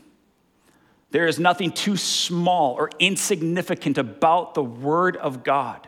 There 1.11 1.27
is 1.27 1.39
nothing 1.39 1.71
too 1.71 1.95
small 1.95 2.73
or 2.73 2.89
insignificant 2.99 3.97
about 3.97 4.53
the 4.53 4.63
Word 4.63 5.15
of 5.15 5.43
God 5.43 5.87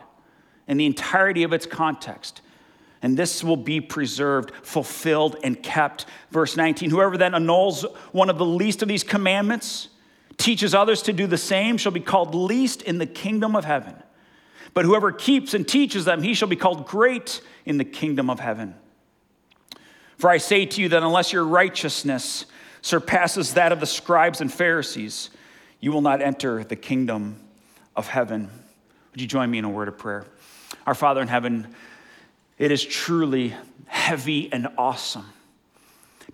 and 0.66 0.80
the 0.80 0.86
entirety 0.86 1.42
of 1.42 1.52
its 1.52 1.66
context. 1.66 2.40
And 3.02 3.16
this 3.16 3.44
will 3.44 3.56
be 3.56 3.80
preserved, 3.80 4.52
fulfilled, 4.62 5.36
and 5.44 5.62
kept. 5.62 6.06
Verse 6.30 6.56
19 6.56 6.90
Whoever 6.90 7.16
then 7.16 7.34
annuls 7.34 7.84
one 8.12 8.30
of 8.30 8.38
the 8.38 8.46
least 8.46 8.82
of 8.82 8.88
these 8.88 9.04
commandments, 9.04 9.88
teaches 10.38 10.74
others 10.74 11.02
to 11.02 11.12
do 11.12 11.26
the 11.26 11.36
same, 11.36 11.76
shall 11.76 11.92
be 11.92 12.00
called 12.00 12.34
least 12.34 12.82
in 12.82 12.98
the 12.98 13.06
kingdom 13.06 13.54
of 13.54 13.64
heaven. 13.64 13.94
But 14.72 14.84
whoever 14.84 15.12
keeps 15.12 15.54
and 15.54 15.66
teaches 15.66 16.04
them, 16.04 16.22
he 16.22 16.34
shall 16.34 16.48
be 16.48 16.56
called 16.56 16.86
great 16.86 17.40
in 17.64 17.78
the 17.78 17.84
kingdom 17.84 18.30
of 18.30 18.40
heaven. 18.40 18.74
For 20.18 20.28
I 20.28 20.38
say 20.38 20.66
to 20.66 20.82
you 20.82 20.88
that 20.90 21.02
unless 21.02 21.32
your 21.32 21.44
righteousness 21.44 22.44
surpasses 22.82 23.54
that 23.54 23.72
of 23.72 23.80
the 23.80 23.86
scribes 23.86 24.40
and 24.40 24.52
Pharisees, 24.52 25.30
you 25.80 25.92
will 25.92 26.00
not 26.00 26.20
enter 26.20 26.64
the 26.64 26.76
kingdom 26.76 27.40
of 27.94 28.08
heaven. 28.08 28.50
Would 29.12 29.20
you 29.20 29.28
join 29.28 29.50
me 29.50 29.58
in 29.58 29.64
a 29.64 29.70
word 29.70 29.88
of 29.88 29.96
prayer? 29.96 30.26
Our 30.86 30.94
Father 30.94 31.22
in 31.22 31.28
heaven, 31.28 31.74
it 32.58 32.72
is 32.72 32.84
truly 32.84 33.54
heavy 33.86 34.52
and 34.52 34.68
awesome 34.76 35.26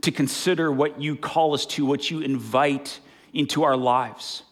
to 0.00 0.10
consider 0.10 0.72
what 0.72 1.00
you 1.00 1.14
call 1.14 1.54
us 1.54 1.66
to, 1.66 1.84
what 1.84 2.10
you 2.10 2.20
invite 2.20 3.00
into 3.32 3.64
our 3.64 3.76
lives, 3.76 4.42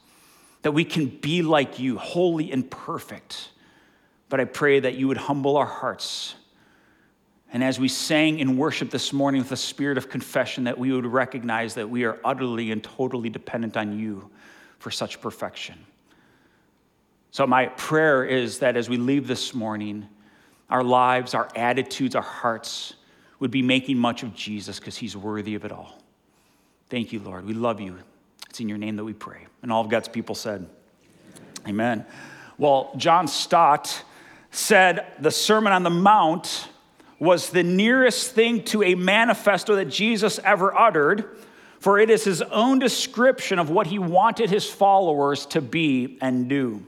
that 0.62 0.72
we 0.72 0.84
can 0.84 1.06
be 1.06 1.42
like 1.42 1.78
you, 1.78 1.98
holy 1.98 2.52
and 2.52 2.70
perfect. 2.70 3.48
But 4.28 4.40
I 4.40 4.44
pray 4.44 4.80
that 4.80 4.94
you 4.94 5.08
would 5.08 5.16
humble 5.16 5.56
our 5.56 5.66
hearts 5.66 6.34
and 7.52 7.62
as 7.62 7.78
we 7.78 7.88
sang 7.88 8.38
in 8.38 8.56
worship 8.56 8.90
this 8.90 9.12
morning 9.12 9.42
with 9.42 9.52
a 9.52 9.56
spirit 9.56 9.99
of 9.99 10.09
confession, 10.09 10.64
that 10.64 10.78
we 10.78 10.90
would 10.90 11.04
recognize 11.04 11.75
that 11.75 11.88
we 11.88 12.04
are 12.04 12.18
utterly 12.25 12.71
and 12.71 12.82
totally 12.82 13.28
dependent 13.28 13.76
on 13.76 13.99
you 13.99 14.30
for 14.78 14.90
such 14.90 15.21
perfection. 15.21 15.78
So, 17.30 17.47
my 17.47 17.66
prayer 17.66 18.25
is 18.25 18.61
that 18.61 18.76
as 18.76 18.88
we 18.88 18.97
leave 18.97 19.26
this 19.26 19.54
morning, 19.54 20.09
our 20.71 20.82
lives, 20.82 21.35
our 21.35 21.49
attitudes, 21.54 22.14
our 22.14 22.23
hearts 22.23 22.94
would 23.38 23.50
be 23.50 23.62
making 23.62 23.99
much 23.99 24.23
of 24.23 24.35
Jesus 24.35 24.78
because 24.78 24.97
he's 24.97 25.14
worthy 25.14 25.54
of 25.54 25.66
it 25.66 25.73
all. 25.73 25.99
Thank 26.88 27.12
you, 27.12 27.21
Lord. 27.21 27.44
We 27.44 27.52
love 27.52 27.80
you. 27.80 27.99
It's 28.49 28.61
in 28.61 28.68
your 28.68 28.78
name 28.78 28.97
that 28.97 29.04
we 29.04 29.12
pray. 29.12 29.47
And 29.61 29.71
all 29.71 29.82
of 29.82 29.90
God's 29.90 30.09
people 30.09 30.35
said, 30.35 30.66
Amen. 31.68 32.06
Well, 32.56 32.92
John 32.97 33.28
Stott 33.28 34.04
said 34.50 35.06
the 35.18 35.30
Sermon 35.30 35.73
on 35.73 35.82
the 35.82 35.90
Mount 35.90 36.68
was 37.23 37.50
the 37.50 37.62
nearest 37.62 38.33
thing 38.33 38.64
to 38.64 38.83
a 38.83 38.97
manifesto 38.97 39.76
that 39.76 39.85
Jesus 39.85 40.41
ever 40.41 40.76
uttered, 40.76 41.37
for 41.79 42.00
it 42.00 42.11
is 42.11 42.25
his 42.25 42.43
own 42.43 42.81
description 42.81 43.61
of 43.61 43.71
what 43.71 43.87
he 43.87 44.00
wanted 44.00 44.50
his 44.50 44.69
followers 44.69 45.47
to 45.47 45.61
be 45.61 46.19
and 46.21 46.49
do. 46.49 46.85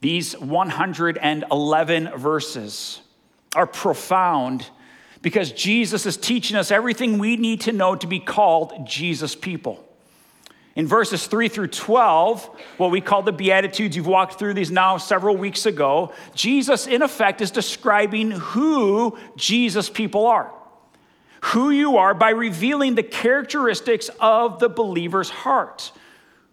These 0.00 0.38
111 0.38 2.10
verses 2.16 3.00
are 3.56 3.66
profound 3.66 4.70
because 5.22 5.50
Jesus 5.50 6.06
is 6.06 6.16
teaching 6.16 6.56
us 6.56 6.70
everything 6.70 7.18
we 7.18 7.36
need 7.36 7.62
to 7.62 7.72
know 7.72 7.96
to 7.96 8.06
be 8.06 8.20
called 8.20 8.86
Jesus 8.86 9.34
people. 9.34 9.84
In 10.76 10.86
verses 10.86 11.26
3 11.26 11.48
through 11.48 11.68
12, 11.68 12.44
what 12.76 12.90
we 12.90 13.00
call 13.00 13.22
the 13.22 13.32
Beatitudes, 13.32 13.96
you've 13.96 14.06
walked 14.06 14.38
through 14.38 14.52
these 14.52 14.70
now 14.70 14.98
several 14.98 15.34
weeks 15.34 15.64
ago. 15.64 16.12
Jesus, 16.34 16.86
in 16.86 17.00
effect, 17.00 17.40
is 17.40 17.50
describing 17.50 18.30
who 18.30 19.16
Jesus 19.36 19.88
people 19.88 20.26
are. 20.26 20.52
Who 21.44 21.70
you 21.70 21.96
are 21.96 22.12
by 22.12 22.30
revealing 22.30 22.94
the 22.94 23.02
characteristics 23.02 24.10
of 24.20 24.58
the 24.58 24.68
believer's 24.68 25.30
heart. 25.30 25.92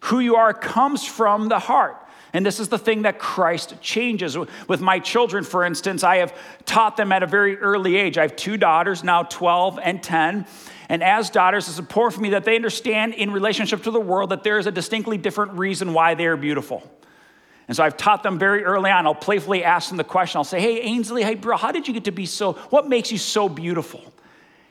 Who 0.04 0.20
you 0.20 0.36
are 0.36 0.54
comes 0.54 1.04
from 1.04 1.48
the 1.48 1.58
heart. 1.58 1.96
And 2.32 2.44
this 2.44 2.58
is 2.58 2.68
the 2.68 2.78
thing 2.78 3.02
that 3.02 3.18
Christ 3.18 3.74
changes. 3.80 4.38
With 4.68 4.80
my 4.80 4.98
children, 5.00 5.44
for 5.44 5.64
instance, 5.64 6.02
I 6.02 6.16
have 6.16 6.36
taught 6.64 6.96
them 6.96 7.12
at 7.12 7.22
a 7.22 7.26
very 7.26 7.58
early 7.58 7.96
age. 7.96 8.16
I 8.16 8.22
have 8.22 8.36
two 8.36 8.56
daughters, 8.56 9.04
now 9.04 9.22
12 9.24 9.78
and 9.82 10.02
10. 10.02 10.46
And 10.88 11.02
as 11.02 11.30
daughters, 11.30 11.68
it's 11.68 11.78
important 11.78 12.14
for 12.14 12.20
me 12.20 12.30
that 12.30 12.44
they 12.44 12.56
understand 12.56 13.14
in 13.14 13.30
relationship 13.30 13.82
to 13.84 13.90
the 13.90 14.00
world 14.00 14.30
that 14.30 14.42
there 14.42 14.58
is 14.58 14.66
a 14.66 14.72
distinctly 14.72 15.16
different 15.16 15.52
reason 15.52 15.92
why 15.94 16.14
they 16.14 16.26
are 16.26 16.36
beautiful. 16.36 16.82
And 17.66 17.76
so 17.76 17.82
I've 17.82 17.96
taught 17.96 18.22
them 18.22 18.38
very 18.38 18.64
early 18.64 18.90
on. 18.90 19.06
I'll 19.06 19.14
playfully 19.14 19.64
ask 19.64 19.88
them 19.88 19.96
the 19.96 20.04
question. 20.04 20.38
I'll 20.38 20.44
say, 20.44 20.60
Hey, 20.60 20.80
Ainsley, 20.82 21.22
hey, 21.22 21.34
bro, 21.34 21.56
how 21.56 21.72
did 21.72 21.88
you 21.88 21.94
get 21.94 22.04
to 22.04 22.12
be 22.12 22.26
so, 22.26 22.52
what 22.70 22.88
makes 22.88 23.10
you 23.10 23.18
so 23.18 23.48
beautiful? 23.48 24.12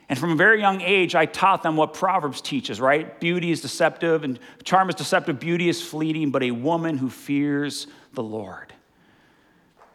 And 0.08 0.18
from 0.18 0.32
a 0.32 0.36
very 0.36 0.60
young 0.60 0.80
age, 0.82 1.14
I 1.14 1.26
taught 1.26 1.62
them 1.62 1.76
what 1.76 1.94
Proverbs 1.94 2.40
teaches, 2.40 2.80
right? 2.80 3.18
Beauty 3.20 3.50
is 3.50 3.62
deceptive 3.62 4.22
and 4.22 4.38
charm 4.62 4.88
is 4.90 4.94
deceptive, 4.94 5.40
beauty 5.40 5.68
is 5.68 5.82
fleeting, 5.82 6.30
but 6.30 6.42
a 6.42 6.50
woman 6.50 6.98
who 6.98 7.08
fears 7.08 7.86
the 8.12 8.22
Lord. 8.22 8.72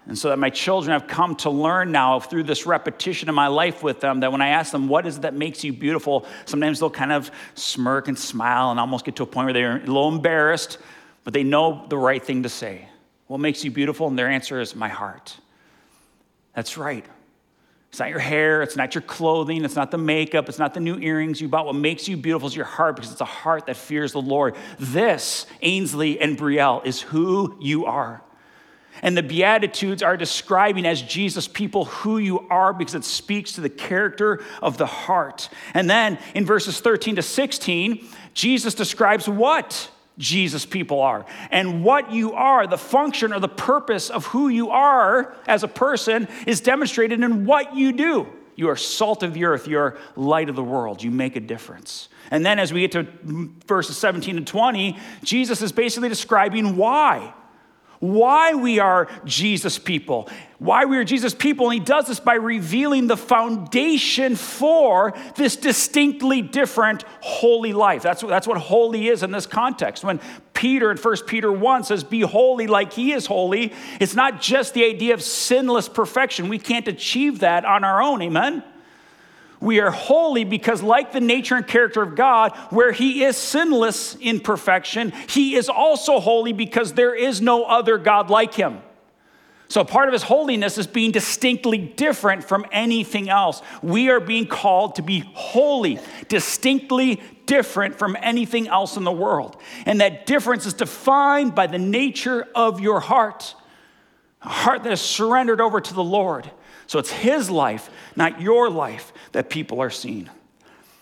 And 0.10 0.18
so 0.18 0.30
that 0.30 0.40
my 0.40 0.50
children 0.50 1.00
have 1.00 1.08
come 1.08 1.36
to 1.36 1.52
learn 1.52 1.92
now 1.92 2.20
through 2.20 2.44
this 2.44 2.66
repetition 2.66 3.30
in 3.30 3.36
my 3.36 3.46
life 3.46 3.84
with 3.84 4.00
them 4.02 4.22
that 4.22 4.32
when 4.32 4.42
I 4.42 4.48
ask 4.48 4.72
them, 4.72 4.88
what 4.88 5.06
is 5.06 5.18
it 5.18 5.22
that 5.22 5.36
makes 5.36 5.64
you 5.64 5.72
beautiful? 5.72 6.26
Sometimes 6.46 6.80
they'll 6.80 6.90
kind 6.90 7.12
of 7.12 7.30
smirk 7.54 8.08
and 8.08 8.18
smile 8.18 8.72
and 8.72 8.80
almost 8.80 9.06
get 9.06 9.18
to 9.18 9.24
a 9.24 9.28
point 9.28 9.46
where 9.46 9.54
they're 9.54 9.78
a 9.78 9.80
little 9.82 10.08
embarrassed, 10.08 10.80
but 11.24 11.36
they 11.36 11.44
know 11.44 11.86
the 11.90 11.98
right 11.98 12.24
thing 12.24 12.42
to 12.42 12.50
say. 12.50 12.90
What 13.28 13.40
makes 13.40 13.64
you 13.64 13.70
beautiful? 13.70 14.08
And 14.08 14.18
their 14.18 14.28
answer 14.28 14.60
is 14.60 14.76
my 14.76 14.90
heart. 14.90 15.38
That's 16.56 16.76
right. 16.76 17.06
It's 17.90 18.00
not 18.00 18.10
your 18.10 18.18
hair, 18.18 18.64
it's 18.64 18.76
not 18.76 18.96
your 18.96 19.04
clothing, 19.04 19.64
it's 19.64 19.76
not 19.76 19.92
the 19.92 19.98
makeup, 20.00 20.50
it's 20.50 20.60
not 20.60 20.74
the 20.74 20.80
new 20.80 20.98
earrings 20.98 21.40
you 21.40 21.48
bought. 21.48 21.68
What 21.68 21.76
makes 21.76 22.08
you 22.08 22.18
beautiful 22.18 22.48
is 22.48 22.56
your 22.56 22.66
heart 22.66 22.96
because 22.96 23.12
it's 23.12 23.22
a 23.22 23.26
heart 23.26 23.68
that 23.68 23.78
fears 23.78 24.14
the 24.14 24.22
Lord. 24.22 24.56
This, 24.80 25.46
Ainsley 25.62 26.20
and 26.20 26.36
Brielle, 26.36 26.84
is 26.84 27.00
who 27.00 27.58
you 27.60 27.86
are. 27.86 28.24
And 29.02 29.16
the 29.16 29.24
Beatitudes 29.24 30.04
are 30.04 30.18
describing 30.18 30.86
as 30.86 31.02
Jesus 31.02 31.48
people 31.48 31.86
who 31.86 32.18
you 32.18 32.48
are 32.50 32.74
because 32.74 32.96
it 32.96 33.06
speaks 33.06 33.54
to 33.54 33.62
the 33.62 33.70
character 33.70 34.44
of 34.62 34.78
the 34.78 34.86
heart. 34.86 35.50
And 35.74 35.90
then 35.90 36.20
in 36.36 36.46
verses 36.46 36.80
13 36.80 37.16
to 37.18 37.22
16, 37.22 38.06
Jesus 38.34 38.74
describes 38.74 39.28
what 39.28 39.90
Jesus 40.18 40.66
people 40.66 41.02
are. 41.02 41.26
And 41.50 41.84
what 41.84 42.12
you 42.12 42.34
are, 42.34 42.68
the 42.68 42.78
function 42.78 43.34
or 43.34 43.40
the 43.40 43.48
purpose 43.48 44.10
of 44.10 44.26
who 44.28 44.50
you 44.50 44.70
are 44.70 45.34
as 45.48 45.64
a 45.64 45.68
person, 45.68 46.28
is 46.46 46.62
demonstrated 46.62 47.24
in 47.24 47.46
what 47.46 47.76
you 47.76 47.94
do. 47.94 48.28
You 48.56 48.70
are 48.70 48.76
salt 48.76 49.24
of 49.24 49.34
the 49.34 49.46
earth, 49.46 49.70
you're 49.70 49.98
light 50.18 50.50
of 50.50 50.58
the 50.58 50.64
world, 50.64 51.02
you 51.02 51.12
make 51.12 51.38
a 51.38 51.40
difference. 51.40 52.10
And 52.30 52.46
then 52.46 52.60
as 52.60 52.74
we 52.74 52.82
get 52.82 52.92
to 52.92 53.08
verses 53.66 53.98
17 53.98 54.36
and 54.36 54.46
20, 54.46 54.98
Jesus 55.24 55.62
is 55.62 55.72
basically 55.72 56.10
describing 56.10 56.76
why 56.76 57.34
why 58.00 58.54
we 58.54 58.80
are 58.80 59.10
Jesus 59.26 59.78
people, 59.78 60.30
why 60.58 60.86
we 60.86 60.98
are 60.98 61.04
Jesus 61.04 61.34
people. 61.34 61.66
And 61.70 61.74
he 61.74 61.80
does 61.80 62.08
this 62.08 62.20
by 62.20 62.36
revealing 62.36 63.08
the 63.08 63.18
foundation 63.18 64.36
for 64.36 65.14
this 65.36 65.58
distinctly 65.58 66.42
different 66.42 67.04
holy 67.20 67.74
life. 67.74 68.02
That's, 68.02 68.22
that's 68.22 68.48
what 68.48 68.58
holy 68.58 69.10
is 69.10 69.22
in 69.22 69.32
this 69.32 69.46
context. 69.46 70.04
When 70.04 70.22
Peter 70.54 70.92
in 70.92 70.98
1 70.98 71.16
Peter 71.28 71.52
1 71.52 71.84
says, 71.84 72.04
Be 72.04 72.22
holy 72.22 72.68
like 72.68 72.94
he 72.94 73.12
is 73.12 73.26
holy, 73.26 73.74
it's 74.00 74.16
not 74.16 74.42
just 74.42 74.74
the 74.74 74.86
idea 74.86 75.14
of 75.14 75.22
sinless 75.22 75.90
perfection. 75.90 76.48
We 76.48 76.60
can't 76.60 76.88
achieve 76.88 77.40
that 77.40 77.66
on 77.66 77.84
our 77.84 78.02
own. 78.02 78.22
Amen? 78.22 78.64
We 79.62 79.80
are 79.82 79.92
holy 79.92 80.46
because, 80.46 80.82
like 80.82 81.12
the 81.12 81.20
nature 81.20 81.56
and 81.56 81.68
character 81.68 82.02
of 82.02 82.16
God, 82.16 82.56
where 82.70 82.92
He 82.92 83.24
is 83.24 83.36
sinless 83.36 84.16
in 84.16 84.40
perfection, 84.40 85.12
He 85.28 85.56
is 85.56 85.68
also 85.68 86.20
holy 86.20 86.54
because 86.54 86.94
there 86.94 87.14
is 87.14 87.42
no 87.42 87.66
other 87.66 87.98
God 87.98 88.30
like 88.30 88.54
Him. 88.54 88.82
So, 89.68 89.84
part 89.84 90.08
of 90.08 90.14
His 90.14 90.24
holiness 90.24 90.78
is 90.78 90.88
being 90.88 91.12
distinctly 91.12 91.78
different 91.78 92.44
from 92.44 92.66
anything 92.72 93.30
else. 93.30 93.62
We 93.82 94.10
are 94.10 94.20
being 94.20 94.48
called 94.48 94.96
to 94.96 95.02
be 95.02 95.20
holy, 95.34 96.00
distinctly 96.30 97.22
different 97.46 98.00
from 98.00 98.16
anything 98.22 98.68
else 98.68 98.96
in 98.96 99.04
the 99.04 99.12
world. 99.12 99.58
And 99.86 100.00
that 100.00 100.26
difference 100.26 100.66
is 100.66 100.74
defined 100.74 101.54
by 101.54 101.68
the 101.68 101.80
nature 101.80 102.48
of 102.56 102.80
your 102.80 103.00
heart 103.00 103.56
a 104.42 104.48
heart 104.48 104.84
that 104.84 104.94
is 104.94 105.02
surrendered 105.02 105.60
over 105.60 105.82
to 105.82 105.94
the 105.94 106.04
Lord. 106.04 106.50
So 106.90 106.98
it's 106.98 107.12
His 107.12 107.52
life, 107.52 107.92
not 108.16 108.42
your 108.42 108.68
life, 108.68 109.14
that 109.34 109.52
people 109.52 109.80
are 109.80 109.92
seeing. 109.92 110.28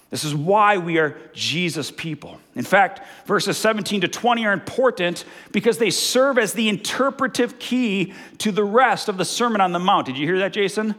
This 0.09 0.25
is 0.25 0.35
why 0.35 0.79
we 0.79 0.97
are 0.97 1.17
Jesus 1.31 1.91
people. 1.91 2.41
In 2.55 2.65
fact, 2.65 3.07
verses 3.25 3.57
17 3.57 4.01
to 4.01 4.09
20 4.09 4.45
are 4.45 4.51
important 4.51 5.23
because 5.53 5.77
they 5.77 5.89
serve 5.89 6.39
as 6.39 6.51
the 6.51 6.67
interpretive 6.67 7.57
key 7.57 8.13
to 8.39 8.51
the 8.51 8.65
rest 8.65 9.07
of 9.07 9.15
the 9.15 9.23
Sermon 9.23 9.61
on 9.61 9.71
the 9.71 9.79
Mount. 9.79 10.07
Did 10.07 10.17
you 10.17 10.27
hear 10.27 10.39
that, 10.39 10.51
Jason? 10.51 10.93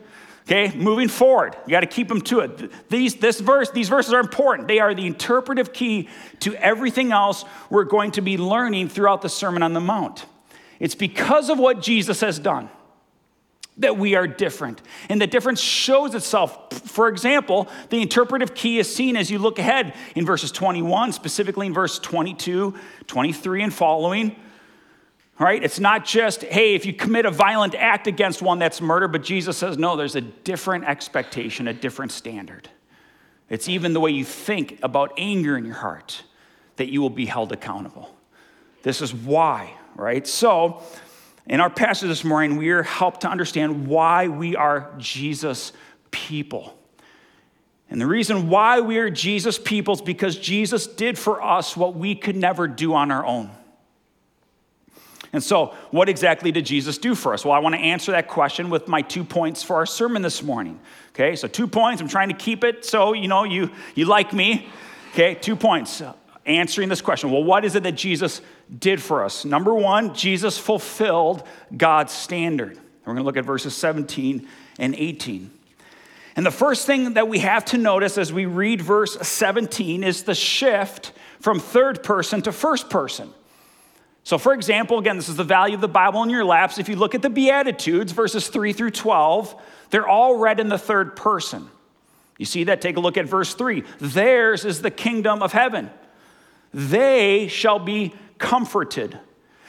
Okay, 0.47 0.75
moving 0.75 1.09
forward, 1.09 1.55
you 1.67 1.71
got 1.71 1.81
to 1.81 1.87
keep 1.87 2.09
them 2.09 2.23
to 2.23 2.41
it. 2.41 2.89
These, 2.89 3.17
this 3.17 3.41
verse, 3.41 3.71
these 3.71 3.91
verses 3.91 4.15
are 4.15 4.21
important. 4.21 4.69
They 4.69 4.79
are 4.79 4.95
the 4.95 5.07
interpretive 5.07 5.75
key 5.75 6.09
to 6.41 6.55
everything 6.55 7.13
else 7.13 7.45
we're 7.69 7.85
going 7.85 8.13
to 8.13 8.23
be 8.23 8.39
learning 8.39 8.89
throughout 8.89 9.21
the 9.21 9.29
Sermon 9.29 9.63
on 9.63 9.75
the 9.75 9.81
Mount. 9.81 10.25
It's 10.81 10.95
because 10.95 11.51
of 11.51 11.59
what 11.59 11.83
Jesus 11.83 12.23
has 12.23 12.39
done 12.39 12.71
that 13.79 13.97
we 13.97 14.15
are 14.15 14.27
different. 14.27 14.83
And 15.09 15.21
the 15.21 15.27
difference 15.27 15.61
shows 15.61 16.15
itself. 16.15 16.73
For 16.73 17.09
example, 17.09 17.69
the 17.91 18.03
interpretive 18.03 18.55
key 18.55 18.79
is 18.79 18.93
seen 18.93 19.17
as 19.17 19.31
you 19.31 19.39
look 19.39 19.59
ahead 19.59 19.95
in 20.15 20.27
verses 20.27 20.53
21, 20.53 21.13
specifically 21.13 21.67
in 21.67 21.75
verse 21.75 21.99
22, 21.99 22.75
23, 23.07 23.63
and 23.63 23.73
following. 23.73 24.37
Right? 25.39 25.63
It's 25.63 25.79
not 25.79 26.05
just, 26.05 26.43
hey, 26.43 26.75
if 26.75 26.85
you 26.85 26.93
commit 26.93 27.25
a 27.25 27.31
violent 27.31 27.77
act 27.77 28.09
against 28.09 28.43
one, 28.43 28.59
that's 28.59 28.81
murder, 28.81 29.07
but 29.07 29.23
Jesus 29.23 29.57
says, 29.57 29.79
no, 29.79 29.97
there's 29.97 30.17
a 30.17 30.21
different 30.21 30.85
expectation, 30.85 31.69
a 31.69 31.73
different 31.73 32.11
standard. 32.11 32.69
It's 33.49 33.69
even 33.69 33.93
the 33.93 34.01
way 34.01 34.11
you 34.11 34.25
think 34.25 34.81
about 34.83 35.13
anger 35.17 35.57
in 35.57 35.65
your 35.65 35.77
heart 35.77 36.25
that 36.77 36.89
you 36.89 37.01
will 37.01 37.11
be 37.11 37.27
held 37.27 37.53
accountable. 37.53 38.15
This 38.83 39.01
is 39.01 39.15
why, 39.15 39.75
right? 39.95 40.27
So, 40.27 40.83
in 41.49 41.61
our 41.61 41.71
passage 41.71 42.09
this 42.09 42.25
morning, 42.25 42.57
we 42.57 42.71
are 42.71 42.83
helped 42.83 43.23
to 43.23 43.29
understand 43.29 43.87
why 43.87 44.29
we 44.29 44.55
are 44.55 44.93
Jesus 44.99 45.73
people. 46.11 46.79
And 47.91 48.01
the 48.01 48.07
reason 48.07 48.51
why 48.51 48.81
we 48.81 48.99
are 48.99 49.09
Jesus 49.09 49.59
people 49.59 49.95
is 49.95 50.03
because 50.03 50.37
Jesus 50.37 50.87
did 50.87 51.19
for 51.19 51.43
us 51.43 51.75
what 51.77 51.95
we 51.97 52.15
could 52.15 52.37
never 52.37 52.69
do 52.69 52.93
on 52.93 53.11
our 53.11 53.25
own. 53.25 53.51
And 55.33 55.43
so, 55.43 55.75
what 55.91 56.09
exactly 56.09 56.53
did 56.53 56.65
Jesus 56.65 56.97
do 56.97 57.15
for 57.15 57.35
us? 57.35 57.45
Well, 57.45 57.55
I 57.55 57.59
want 57.59 57.75
to 57.75 57.81
answer 57.81 58.13
that 58.13 58.29
question 58.29 58.71
with 58.71 58.89
my 58.89 59.03
two 59.03 59.25
points 59.25 59.63
for 59.63 59.77
our 59.77 59.87
sermon 59.87 60.23
this 60.23 60.43
morning. 60.43 60.81
Okay, 61.11 61.37
so 61.37 61.49
two 61.49 61.67
points. 61.67 62.01
I'm 62.01 62.09
trying 62.09 62.29
to 62.29 62.35
keep 62.35 62.65
it 62.65 62.85
so 62.85 63.13
you 63.13 63.29
know 63.29 63.45
you, 63.45 63.71
you 63.95 64.07
like 64.07 64.33
me. 64.33 64.69
Okay, 65.13 65.35
two 65.35 65.57
points 65.57 66.03
answering 66.49 66.89
this 66.89 67.01
question. 67.01 67.31
Well, 67.31 67.45
what 67.45 67.65
is 67.65 67.75
it 67.75 67.83
that 67.85 67.93
Jesus 67.93 68.41
did 68.77 69.01
for 69.03 69.25
us? 69.25 69.45
Number 69.45 69.75
one, 69.75 70.15
Jesus 70.15 70.59
fulfilled 70.59 71.47
God's 71.77 72.13
standard. 72.13 72.79
We're 73.05 73.15
going 73.15 73.19
to 73.19 73.23
look 73.23 73.37
at 73.37 73.45
verses 73.45 73.75
17 73.77 74.47
and 74.79 74.95
18. 74.95 75.51
And 76.37 76.47
the 76.47 76.51
first 76.51 76.87
thing 76.87 77.15
that 77.15 77.29
we 77.29 77.41
have 77.41 77.65
to 77.67 77.79
notice 77.79 78.17
as 78.17 78.33
we 78.33 78.47
read 78.47 78.81
verse 78.81 79.17
17 79.21 80.05
is 80.05 80.23
the 80.23 80.35
shift 80.35 81.13
from 81.41 81.59
third 81.59 82.03
person 82.03 82.43
to 82.43 82.53
first 82.53 82.91
person. 82.91 83.31
So, 84.25 84.37
for 84.37 84.53
example, 84.53 84.99
again, 84.99 85.17
this 85.17 85.29
is 85.29 85.37
the 85.37 85.45
value 85.45 85.75
of 85.75 85.81
the 85.81 85.89
Bible 85.89 86.23
in 86.23 86.31
your 86.31 86.45
laps. 86.45 86.79
If 86.79 86.89
you 86.89 86.97
look 86.97 87.15
at 87.15 87.23
the 87.23 87.31
Beatitudes, 87.31 88.13
verses 88.13 88.49
3 88.49 88.73
through 88.73 88.91
12, 88.91 89.61
they're 89.91 90.07
all 90.07 90.37
read 90.37 90.61
in 90.61 90.69
the 90.69 90.79
third 90.79 91.17
person. 91.17 91.69
You 92.37 92.45
see 92.45 92.65
that? 92.65 92.81
Take 92.81 92.99
a 92.99 93.01
look 93.01 93.17
at 93.17 93.25
verse 93.27 93.55
3. 93.55 93.83
Theirs 93.99 94.65
is 94.65 94.83
the 94.83 94.91
kingdom 94.91 95.43
of 95.43 95.53
heaven 95.53 95.91
they 96.73 97.49
shall 97.49 97.79
be 97.79 98.15
comforted. 98.39 99.19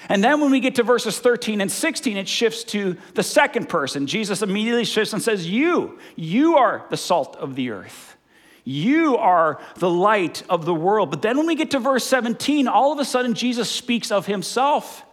And 0.07 0.23
then 0.23 0.39
when 0.39 0.51
we 0.51 0.59
get 0.59 0.75
to 0.75 0.83
verses 0.83 1.19
13 1.19 1.61
and 1.61 1.71
16, 1.71 2.17
it 2.17 2.27
shifts 2.27 2.63
to 2.65 2.97
the 3.15 3.23
second 3.23 3.67
person. 3.67 4.07
Jesus 4.07 4.41
immediately 4.41 4.85
shifts 4.85 5.13
and 5.13 5.21
says, 5.21 5.47
You, 5.47 5.99
you 6.15 6.57
are 6.57 6.85
the 6.89 6.97
salt 6.97 7.35
of 7.35 7.55
the 7.55 7.71
earth. 7.71 8.17
You 8.63 9.17
are 9.17 9.59
the 9.77 9.89
light 9.89 10.43
of 10.49 10.65
the 10.65 10.73
world. 10.73 11.09
But 11.09 11.21
then 11.21 11.37
when 11.37 11.47
we 11.47 11.55
get 11.55 11.71
to 11.71 11.79
verse 11.79 12.05
17, 12.05 12.67
all 12.67 12.91
of 12.93 12.99
a 12.99 13.05
sudden 13.05 13.33
Jesus 13.33 13.69
speaks 13.69 14.11
of 14.11 14.25
himself. 14.25 15.03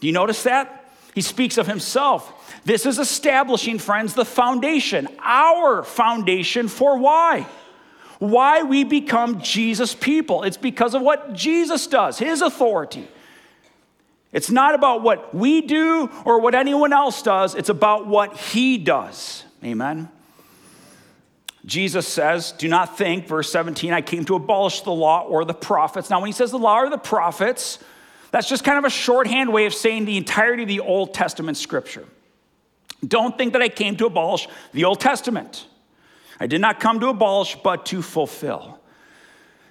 Do 0.00 0.06
you 0.06 0.12
notice 0.12 0.42
that? 0.44 0.90
He 1.14 1.20
speaks 1.20 1.58
of 1.58 1.66
himself. 1.66 2.60
This 2.64 2.86
is 2.86 2.98
establishing, 2.98 3.78
friends, 3.78 4.14
the 4.14 4.24
foundation, 4.24 5.08
our 5.20 5.82
foundation 5.82 6.68
for 6.68 6.98
why? 6.98 7.46
Why 8.22 8.62
we 8.62 8.84
become 8.84 9.40
Jesus 9.40 9.96
people. 9.96 10.44
It's 10.44 10.56
because 10.56 10.94
of 10.94 11.02
what 11.02 11.32
Jesus 11.32 11.88
does, 11.88 12.20
his 12.20 12.40
authority. 12.40 13.08
It's 14.30 14.48
not 14.48 14.76
about 14.76 15.02
what 15.02 15.34
we 15.34 15.60
do 15.60 16.08
or 16.24 16.40
what 16.40 16.54
anyone 16.54 16.92
else 16.92 17.20
does, 17.22 17.56
it's 17.56 17.68
about 17.68 18.06
what 18.06 18.36
he 18.36 18.78
does. 18.78 19.42
Amen. 19.64 20.08
Jesus 21.66 22.06
says, 22.06 22.52
Do 22.52 22.68
not 22.68 22.96
think, 22.96 23.26
verse 23.26 23.50
17, 23.50 23.92
I 23.92 24.02
came 24.02 24.24
to 24.26 24.36
abolish 24.36 24.82
the 24.82 24.92
law 24.92 25.22
or 25.22 25.44
the 25.44 25.52
prophets. 25.52 26.08
Now, 26.08 26.20
when 26.20 26.28
he 26.28 26.32
says 26.32 26.52
the 26.52 26.58
law 26.58 26.78
or 26.78 26.90
the 26.90 26.98
prophets, 26.98 27.80
that's 28.30 28.48
just 28.48 28.62
kind 28.62 28.78
of 28.78 28.84
a 28.84 28.90
shorthand 28.90 29.52
way 29.52 29.66
of 29.66 29.74
saying 29.74 30.04
the 30.04 30.16
entirety 30.16 30.62
of 30.62 30.68
the 30.68 30.80
Old 30.80 31.12
Testament 31.12 31.56
scripture. 31.56 32.06
Don't 33.04 33.36
think 33.36 33.52
that 33.54 33.62
I 33.62 33.68
came 33.68 33.96
to 33.96 34.06
abolish 34.06 34.46
the 34.72 34.84
Old 34.84 35.00
Testament. 35.00 35.66
I 36.42 36.48
did 36.48 36.60
not 36.60 36.80
come 36.80 36.98
to 36.98 37.06
abolish, 37.06 37.54
but 37.62 37.86
to 37.86 38.02
fulfill. 38.02 38.80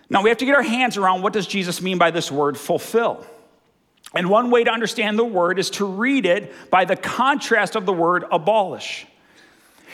Now 0.09 0.23
we 0.23 0.29
have 0.29 0.37
to 0.37 0.45
get 0.45 0.55
our 0.55 0.63
hands 0.63 0.95
around 0.95 1.21
what 1.21 1.33
does 1.33 1.45
Jesus 1.45 1.81
mean 1.81 1.97
by 1.97 2.11
this 2.11 2.31
word 2.31 2.57
fulfill? 2.57 3.25
And 4.15 4.29
one 4.29 4.51
way 4.51 4.63
to 4.63 4.71
understand 4.71 5.19
the 5.19 5.25
word 5.25 5.59
is 5.59 5.69
to 5.71 5.85
read 5.85 6.25
it 6.25 6.53
by 6.69 6.85
the 6.85 6.95
contrast 6.95 7.75
of 7.75 7.85
the 7.85 7.91
word 7.91 8.23
abolish. 8.31 9.05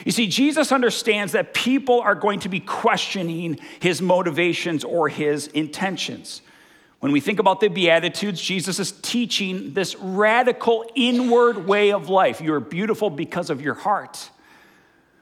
You 0.04 0.12
see, 0.12 0.28
Jesus 0.28 0.70
understands 0.70 1.32
that 1.32 1.52
people 1.52 2.00
are 2.00 2.14
going 2.14 2.38
to 2.40 2.48
be 2.48 2.60
questioning 2.60 3.58
his 3.80 4.00
motivations 4.00 4.84
or 4.84 5.08
his 5.08 5.48
intentions. 5.48 6.42
When 7.00 7.10
we 7.10 7.18
think 7.18 7.40
about 7.40 7.58
the 7.58 7.66
Beatitudes, 7.66 8.40
Jesus 8.40 8.78
is 8.78 8.92
teaching 8.92 9.74
this 9.74 9.96
radical 9.96 10.88
inward 10.94 11.66
way 11.66 11.90
of 11.90 12.08
life. 12.08 12.40
You 12.40 12.54
are 12.54 12.60
beautiful 12.60 13.10
because 13.10 13.50
of 13.50 13.60
your 13.60 13.74
heart. 13.74 14.30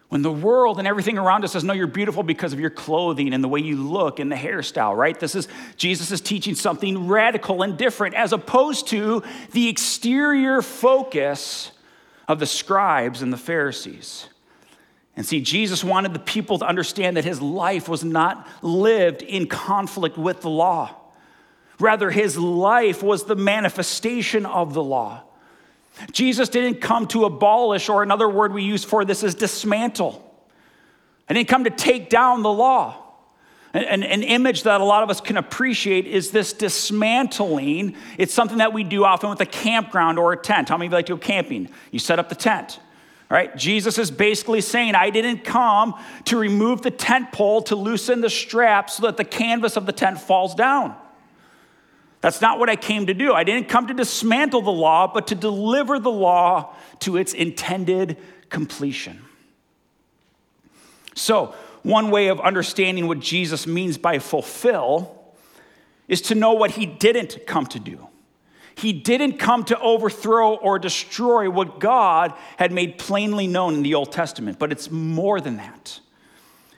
When 0.08 0.22
the 0.22 0.32
world 0.32 0.78
and 0.78 0.86
everything 0.86 1.18
around 1.18 1.44
us 1.44 1.52
says, 1.52 1.64
no, 1.64 1.72
you're 1.72 1.88
beautiful 1.88 2.22
because 2.22 2.52
of 2.52 2.60
your 2.60 2.70
clothing 2.70 3.34
and 3.34 3.42
the 3.42 3.48
way 3.48 3.60
you 3.60 3.76
look 3.76 4.20
and 4.20 4.30
the 4.30 4.36
hairstyle, 4.36 4.96
right? 4.96 5.18
This 5.18 5.34
is, 5.34 5.48
Jesus 5.76 6.12
is 6.12 6.20
teaching 6.20 6.54
something 6.54 7.08
radical 7.08 7.62
and 7.62 7.76
different 7.76 8.14
as 8.14 8.32
opposed 8.32 8.86
to 8.88 9.24
the 9.50 9.68
exterior 9.68 10.62
focus 10.62 11.72
of 12.28 12.38
the 12.38 12.46
scribes 12.46 13.20
and 13.20 13.32
the 13.32 13.36
Pharisees. 13.36 14.28
And 15.16 15.26
see, 15.26 15.40
Jesus 15.40 15.82
wanted 15.82 16.12
the 16.12 16.20
people 16.20 16.58
to 16.58 16.66
understand 16.66 17.16
that 17.16 17.24
his 17.24 17.40
life 17.40 17.88
was 17.88 18.04
not 18.04 18.46
lived 18.62 19.22
in 19.22 19.48
conflict 19.48 20.16
with 20.16 20.42
the 20.42 20.50
law. 20.50 20.94
Rather, 21.80 22.10
his 22.10 22.38
life 22.38 23.02
was 23.02 23.24
the 23.24 23.36
manifestation 23.36 24.46
of 24.46 24.72
the 24.72 24.82
law. 24.82 25.22
Jesus 26.12 26.48
didn't 26.48 26.80
come 26.80 27.06
to 27.09 27.24
abolish, 27.24 27.88
or 27.88 28.02
another 28.02 28.28
word 28.28 28.52
we 28.52 28.62
use 28.62 28.85
for 28.85 29.04
this 29.04 29.22
is 29.22 29.35
dismantle. 29.35 30.22
I 31.28 31.35
didn't 31.35 31.48
come 31.48 31.64
to 31.64 31.70
take 31.70 32.11
down 32.11 32.42
the 32.42 32.52
law. 32.52 33.02
An, 33.74 34.02
an, 34.02 34.22
image 34.22 34.62
that 34.62 34.80
a 34.80 34.85
lot 34.85 35.02
of 35.02 35.11
us 35.11 35.20
can 35.20 35.37
appreciate 35.37 36.06
is 36.06 36.30
this 36.30 36.54
dismantling. 36.54 37.94
It's 38.16 38.32
something 38.32 38.59
that 38.59 38.72
we 38.72 38.85
do 38.85 39.04
often 39.04 39.28
with 39.28 39.40
a 39.42 39.46
campground 39.46 40.18
or 40.18 40.32
a 40.32 40.37
tent. 40.37 40.70
How 40.70 40.78
many 40.78 40.87
of 40.87 40.92
you 40.92 40.96
like 40.96 41.06
to 41.06 41.14
go 41.14 41.18
camping? 41.18 41.68
You 41.90 41.98
set 41.98 42.18
up 42.18 42.30
the 42.30 42.37
tent. 42.37 42.80
Right? 43.28 43.54
Jesus 43.54 43.98
is 43.98 44.11
basically 44.11 44.61
saying, 44.61 44.94
I 44.94 45.11
didn't 45.11 45.44
come 45.44 45.94
to 46.26 46.38
remove 46.38 46.82
the 46.82 46.92
tent 46.92 47.32
pole 47.32 47.61
to 47.62 47.76
loosen 47.76 48.20
the 48.20 48.30
strap 48.30 48.88
so 48.88 49.02
that 49.02 49.16
the 49.16 49.24
canvas 49.24 49.76
of 49.76 49.85
the 49.85 49.92
tent 49.92 50.20
falls 50.20 50.54
down. 50.54 50.96
That's 52.20 52.40
not 52.40 52.59
what 52.59 52.68
I 52.70 52.76
came 52.76 53.07
to 53.07 53.14
do. 53.14 53.33
I 53.33 53.44
didn't 53.44 53.68
come 53.68 53.88
to 53.88 53.94
dismantle 53.94 54.62
the 54.62 54.72
law, 54.72 55.07
but 55.12 55.29
to 55.29 55.35
deliver 55.35 55.98
the 55.98 56.11
law 56.11 56.74
to 57.00 57.16
its 57.16 57.33
intended 57.35 58.16
completion. 58.48 59.22
So, 61.14 61.55
one 61.83 62.11
way 62.11 62.29
of 62.29 62.40
understanding 62.40 63.07
what 63.07 63.20
Jesus 63.20 63.66
means 63.66 63.96
by 63.96 64.18
fulfill 64.18 65.16
is 66.09 66.20
to 66.22 66.35
know 66.35 66.52
what 66.52 66.72
he 66.72 66.85
didn't 66.85 67.46
come 67.46 67.66
to 67.66 67.79
do. 67.79 68.09
He 68.74 68.92
didn't 68.92 69.38
come 69.38 69.64
to 69.64 69.81
overthrow 69.81 70.55
or 70.55 70.79
destroy 70.79 71.48
what 71.48 71.81
God 71.81 72.35
had 72.59 72.72
made 72.72 72.98
plainly 72.98 73.46
known 73.46 73.74
in 73.74 73.83
the 73.83 73.94
Old 73.94 74.12
Testament, 74.12 74.59
but 74.59 74.72
it's 74.72 74.90
more 74.90 75.40
than 75.40 75.57
that. 75.57 76.00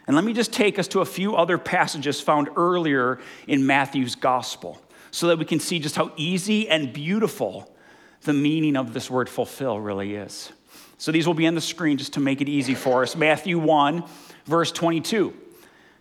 And 0.06 0.14
let 0.14 0.24
me 0.24 0.32
just 0.32 0.52
take 0.52 0.78
us 0.78 0.88
to 0.88 1.00
a 1.00 1.04
few 1.04 1.34
other 1.34 1.58
passages 1.58 2.20
found 2.20 2.50
earlier 2.56 3.18
in 3.46 3.66
Matthew's 3.66 4.14
gospel 4.14 4.80
so 5.10 5.28
that 5.28 5.38
we 5.38 5.44
can 5.44 5.60
see 5.60 5.78
just 5.78 5.96
how 5.96 6.12
easy 6.16 6.68
and 6.68 6.92
beautiful 6.92 7.74
the 8.22 8.32
meaning 8.32 8.76
of 8.76 8.92
this 8.92 9.10
word 9.10 9.28
fulfill 9.28 9.80
really 9.80 10.14
is. 10.14 10.52
So 10.98 11.12
these 11.12 11.26
will 11.26 11.34
be 11.34 11.46
on 11.46 11.54
the 11.54 11.60
screen 11.60 11.96
just 11.96 12.14
to 12.14 12.20
make 12.20 12.40
it 12.40 12.48
easy 12.48 12.74
for 12.74 13.02
us. 13.02 13.14
Matthew 13.14 13.58
1, 13.58 14.04
verse 14.44 14.72
22. 14.72 15.32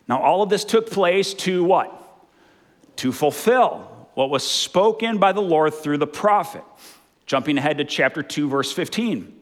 Now, 0.08 0.22
all 0.22 0.42
of 0.42 0.50
this 0.50 0.66
took 0.66 0.90
place 0.90 1.34
to 1.36 1.64
what? 1.64 1.94
To 2.98 3.12
fulfill 3.12 4.10
what 4.16 4.30
was 4.30 4.46
spoken 4.46 5.20
by 5.20 5.34
the 5.34 5.42
Lord 5.42 5.74
through 5.76 6.00
the 6.00 6.08
prophet. 6.08 6.64
Jumping 7.28 7.58
ahead 7.58 7.78
to 7.78 7.86
chapter 7.86 8.24
2, 8.24 8.50
verse 8.50 8.72
15. 8.72 9.34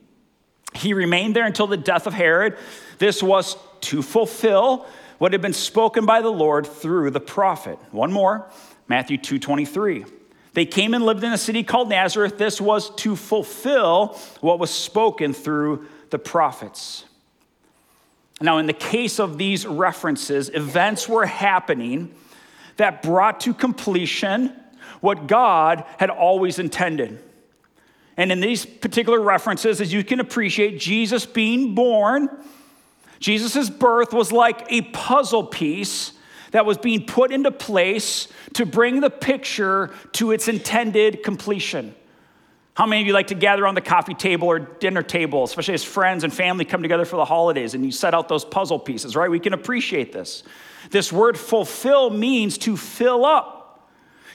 He 0.73 0.93
remained 0.93 1.36
there 1.36 1.45
until 1.45 1.67
the 1.67 1.78
death 1.78 2.08
of 2.08 2.13
Herod. 2.13 2.58
This 2.97 3.23
was 3.23 3.56
to 3.82 4.01
fulfill 4.01 4.86
what 5.19 5.32
had 5.32 5.41
been 5.41 5.54
spoken 5.54 6.06
by 6.06 6.21
the 6.21 6.32
Lord 6.32 6.67
through 6.67 7.12
the 7.12 7.21
prophet. 7.21 7.80
One 7.91 8.12
more. 8.12 8.49
Matthew 8.87 9.17
2:23. 9.17 10.05
They 10.53 10.65
came 10.65 10.93
and 10.93 11.05
lived 11.05 11.23
in 11.23 11.33
a 11.33 11.37
city 11.37 11.63
called 11.63 11.89
Nazareth. 11.89 12.37
This 12.37 12.61
was 12.61 12.89
to 12.97 13.15
fulfill 13.15 14.17
what 14.39 14.57
was 14.57 14.71
spoken 14.71 15.33
through 15.33 15.87
the 16.11 16.19
prophets. 16.19 17.03
Now, 18.39 18.57
in 18.57 18.65
the 18.65 18.73
case 18.73 19.19
of 19.19 19.37
these 19.37 19.65
references, 19.65 20.49
events 20.49 21.09
were 21.09 21.25
happening 21.25 22.13
that 22.77 23.01
brought 23.01 23.41
to 23.41 23.53
completion 23.53 24.53
what 25.01 25.27
God 25.27 25.83
had 25.97 26.09
always 26.09 26.59
intended. 26.59 27.21
And 28.17 28.31
in 28.31 28.39
these 28.39 28.65
particular 28.65 29.19
references, 29.19 29.81
as 29.81 29.91
you 29.91 30.03
can 30.03 30.19
appreciate, 30.19 30.79
Jesus 30.79 31.25
being 31.25 31.75
born, 31.75 32.29
Jesus' 33.19 33.69
birth 33.69 34.13
was 34.13 34.31
like 34.31 34.65
a 34.69 34.81
puzzle 34.81 35.43
piece 35.43 36.13
that 36.55 36.65
was 36.65 36.77
being 36.77 37.05
put 37.05 37.33
into 37.33 37.51
place 37.51 38.29
to 38.53 38.65
bring 38.65 39.01
the 39.01 39.09
picture 39.09 39.93
to 40.13 40.31
its 40.31 40.47
intended 40.47 41.21
completion. 41.21 41.93
How 42.75 42.85
many 42.85 43.01
of 43.01 43.07
you 43.07 43.11
like 43.11 43.27
to 43.27 43.35
gather 43.35 43.67
on 43.67 43.75
the 43.75 43.81
coffee 43.81 44.13
table 44.13 44.47
or 44.47 44.59
dinner 44.59 45.03
table, 45.03 45.43
especially 45.43 45.73
as 45.73 45.83
friends 45.83 46.23
and 46.23 46.33
family 46.33 46.63
come 46.63 46.81
together 46.81 47.03
for 47.03 47.17
the 47.17 47.25
holidays 47.25 47.73
and 47.73 47.83
you 47.83 47.91
set 47.91 48.13
out 48.13 48.29
those 48.29 48.45
puzzle 48.45 48.79
pieces, 48.79 49.17
right? 49.17 49.29
We 49.29 49.41
can 49.41 49.51
appreciate 49.51 50.13
this. 50.13 50.43
This 50.91 51.11
word 51.11 51.37
fulfill 51.37 52.09
means 52.09 52.57
to 52.59 52.77
fill 52.77 53.25
up, 53.25 53.89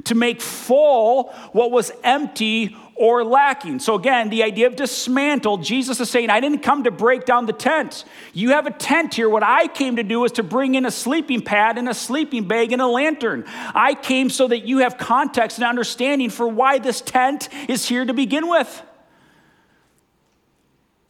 to 0.05 0.15
make 0.15 0.43
full 0.43 1.33
what 1.53 1.71
was 1.71 1.91
empty 2.05 2.77
or 3.01 3.25
lacking. 3.25 3.79
So, 3.79 3.95
again, 3.95 4.29
the 4.29 4.43
idea 4.43 4.67
of 4.67 4.77
dismantle, 4.77 5.57
Jesus 5.57 5.99
is 6.01 6.11
saying, 6.11 6.29
I 6.29 6.39
didn't 6.39 6.59
come 6.59 6.85
to 6.85 6.91
break 6.91 7.25
down 7.25 7.47
the 7.47 7.55
tent. 7.55 8.05
You 8.35 8.51
have 8.51 8.67
a 8.67 8.71
tent 8.71 9.15
here. 9.15 9.27
What 9.27 9.43
I 9.43 9.69
came 9.69 9.97
to 9.97 10.03
do 10.03 10.23
is 10.27 10.33
to 10.33 10.43
bring 10.43 10.75
in 10.75 10.85
a 10.85 10.91
sleeping 10.91 11.41
pad 11.41 11.79
and 11.79 11.89
a 11.89 11.95
sleeping 11.95 12.47
bag 12.47 12.73
and 12.73 12.83
a 12.83 12.87
lantern. 12.87 13.45
I 13.47 13.95
came 13.95 14.29
so 14.29 14.49
that 14.49 14.67
you 14.67 14.79
have 14.79 14.99
context 14.99 15.57
and 15.57 15.67
understanding 15.67 16.29
for 16.29 16.47
why 16.47 16.79
this 16.79 17.01
tent 17.01 17.49
is 17.71 17.89
here 17.89 18.05
to 18.05 18.13
begin 18.13 18.47
with. 18.51 18.83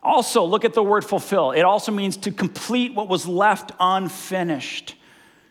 Also, 0.01 0.45
look 0.45 0.65
at 0.65 0.75
the 0.75 0.85
word 0.85 1.05
fulfill. 1.05 1.51
It 1.51 1.63
also 1.63 1.91
means 1.91 2.19
to 2.19 2.31
complete 2.31 2.95
what 2.95 3.09
was 3.09 3.27
left 3.27 3.73
unfinished. 3.81 4.95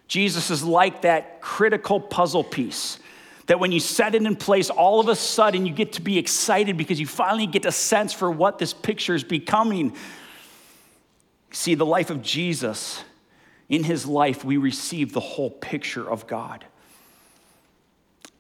Jesus 0.08 0.50
is 0.50 0.64
like 0.64 1.02
that 1.02 1.42
critical 1.42 2.00
puzzle 2.00 2.46
piece 2.46 2.98
that 3.50 3.60
when 3.60 3.72
you 3.72 3.80
set 3.80 4.14
it 4.14 4.22
in 4.22 4.36
place, 4.36 4.70
all 4.70 5.00
of 5.00 5.08
a 5.08 5.16
sudden 5.16 5.66
you 5.66 5.74
get 5.74 5.94
to 5.94 6.04
be 6.04 6.20
excited 6.20 6.78
because 6.78 7.00
you 7.00 7.08
finally 7.08 7.48
get 7.48 7.66
a 7.66 7.72
sense 7.72 8.14
for 8.14 8.30
what 8.30 8.60
this 8.60 8.76
picture 8.76 9.16
is 9.16 9.24
becoming. 9.24 9.96
See, 11.50 11.74
the 11.74 11.86
life 11.86 12.12
of 12.12 12.22
Jesus, 12.22 13.04
in 13.68 13.84
his 13.84 14.06
life, 14.06 14.46
we 14.46 14.58
receive 14.58 15.14
the 15.14 15.20
whole 15.20 15.50
picture 15.50 16.08
of 16.08 16.28
God. 16.28 16.64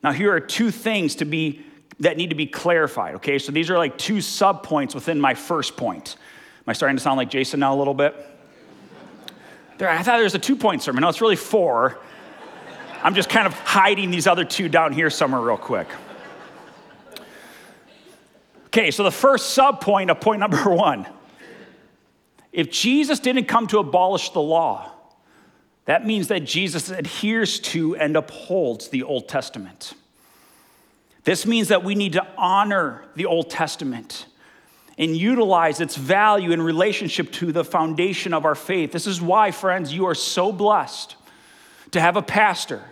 Now, 0.04 0.12
here 0.12 0.32
are 0.32 0.40
two 0.40 0.70
things 0.70 1.16
to 1.16 1.26
be 1.26 1.66
that 2.02 2.16
need 2.16 2.30
to 2.30 2.36
be 2.36 2.46
clarified, 2.46 3.16
okay? 3.16 3.40
So 3.40 3.52
these 3.52 3.72
are 3.72 3.80
like 3.80 3.98
two 3.98 4.18
subpoints 4.18 4.94
within 4.94 5.20
my 5.20 5.34
first 5.34 5.76
point. 5.76 6.18
Am 6.20 6.66
I 6.70 6.74
starting 6.74 6.98
to 6.98 7.02
sound 7.02 7.18
like 7.18 7.32
Jason 7.32 7.62
now 7.62 7.74
a 7.74 7.80
little 7.80 7.96
bit? 7.96 8.16
There, 9.80 9.90
I 9.90 10.04
thought 10.04 10.18
there 10.18 10.24
was 10.24 10.36
a 10.36 10.40
two 10.40 10.56
point 10.56 10.84
sermon. 10.84 11.02
No, 11.02 11.10
it's 11.10 11.20
really 11.20 11.36
four. 11.36 11.98
I'm 13.02 13.16
just 13.16 13.30
kind 13.30 13.48
of 13.48 13.54
hiding 13.54 14.12
these 14.12 14.28
other 14.28 14.44
two 14.44 14.68
down 14.68 14.92
here 14.92 15.10
somewhere, 15.10 15.42
real 15.42 15.58
quick. 15.58 15.88
Okay, 18.68 18.92
so 18.92 19.04
the 19.04 19.12
first 19.12 19.52
sub 19.52 19.82
point 19.82 20.10
of 20.10 20.20
point 20.20 20.40
number 20.40 20.58
one 20.70 21.08
if 22.52 22.72
Jesus 22.72 23.20
didn't 23.20 23.46
come 23.46 23.68
to 23.68 23.78
abolish 23.78 24.32
the 24.32 24.42
law, 24.42 24.92
that 25.86 26.06
means 26.06 26.28
that 26.28 26.42
Jesus 26.42 26.90
adheres 26.90 27.60
to 27.60 27.96
and 27.96 28.16
upholds 28.16 28.90
the 28.90 29.04
Old 29.04 29.28
Testament. 29.30 29.94
This 31.24 31.46
means 31.46 31.68
that 31.68 31.84
we 31.84 31.96
need 31.96 32.14
to 32.14 32.28
honor 32.38 33.06
the 33.16 33.28
Old 33.28 33.50
Testament 33.50 34.26
and 34.98 35.16
utilize 35.16 35.80
its 35.80 35.96
value 35.96 36.52
in 36.52 36.62
relationship 36.62 37.32
to 37.34 37.52
the 37.52 37.64
foundation 37.64 38.34
of 38.34 38.46
our 38.46 38.56
faith. 38.56 38.92
This 38.92 39.08
is 39.08 39.22
why, 39.22 39.52
friends, 39.52 39.94
you 39.94 40.06
are 40.06 40.16
so 40.16 40.52
blessed 40.52 41.16
to 41.92 42.02
have 42.02 42.16
a 42.18 42.22
pastor 42.22 42.84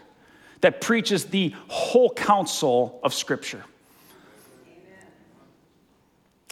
that 0.61 0.81
preaches 0.81 1.25
the 1.25 1.53
whole 1.67 2.09
counsel 2.09 2.99
of 3.03 3.13
Scripture. 3.13 3.63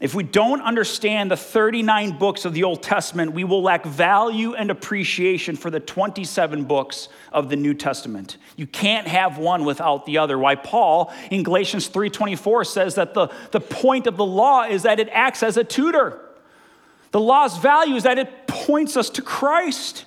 If 0.01 0.13
we 0.13 0.23
don't 0.23 0.61
understand 0.61 1.31
the 1.31 1.37
39 1.37 2.17
books 2.17 2.43
of 2.43 2.53
the 2.53 2.65
Old 2.65 2.83
Testament, 2.83 3.31
we 3.31 3.45
will 3.45 3.61
lack 3.61 3.85
value 3.85 4.53
and 4.53 4.69
appreciation 4.69 5.55
for 5.55 5.71
the 5.71 5.79
27 5.79 6.65
books 6.65 7.07
of 7.31 7.47
the 7.47 7.55
New 7.55 7.73
Testament. 7.73 8.35
You 8.57 8.67
can't 8.67 9.07
have 9.07 9.37
one 9.37 9.63
without 9.63 10.05
the 10.05 10.17
other. 10.17 10.37
Why 10.37 10.55
Paul 10.55 11.13
in 11.31 11.43
Galatians 11.43 11.87
3:24 11.87 12.65
says 12.65 12.95
that 12.95 13.13
the, 13.13 13.29
the 13.51 13.61
point 13.61 14.05
of 14.05 14.17
the 14.17 14.25
law 14.25 14.63
is 14.63 14.83
that 14.83 14.99
it 14.99 15.07
acts 15.13 15.41
as 15.41 15.55
a 15.55 15.63
tutor. 15.63 16.19
The 17.11 17.21
law's 17.21 17.57
value 17.57 17.95
is 17.95 18.03
that 18.03 18.19
it 18.19 18.47
points 18.47 18.97
us 18.97 19.09
to 19.11 19.21
Christ. 19.21 20.03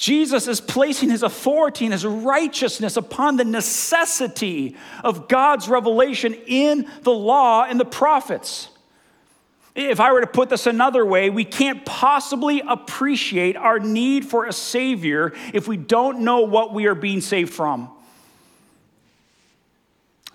Jesus 0.00 0.48
is 0.48 0.62
placing 0.62 1.10
his 1.10 1.22
authority 1.22 1.84
and 1.84 1.92
his 1.92 2.06
righteousness 2.06 2.96
upon 2.96 3.36
the 3.36 3.44
necessity 3.44 4.74
of 5.04 5.28
God's 5.28 5.68
revelation 5.68 6.32
in 6.46 6.90
the 7.02 7.10
law 7.10 7.64
and 7.64 7.78
the 7.78 7.84
prophets. 7.84 8.70
If 9.74 10.00
I 10.00 10.10
were 10.14 10.22
to 10.22 10.26
put 10.26 10.48
this 10.48 10.66
another 10.66 11.04
way, 11.04 11.28
we 11.28 11.44
can't 11.44 11.84
possibly 11.84 12.62
appreciate 12.66 13.56
our 13.56 13.78
need 13.78 14.24
for 14.24 14.46
a 14.46 14.54
Savior 14.54 15.34
if 15.52 15.68
we 15.68 15.76
don't 15.76 16.20
know 16.20 16.40
what 16.40 16.72
we 16.72 16.86
are 16.86 16.94
being 16.94 17.20
saved 17.20 17.52
from. 17.52 17.90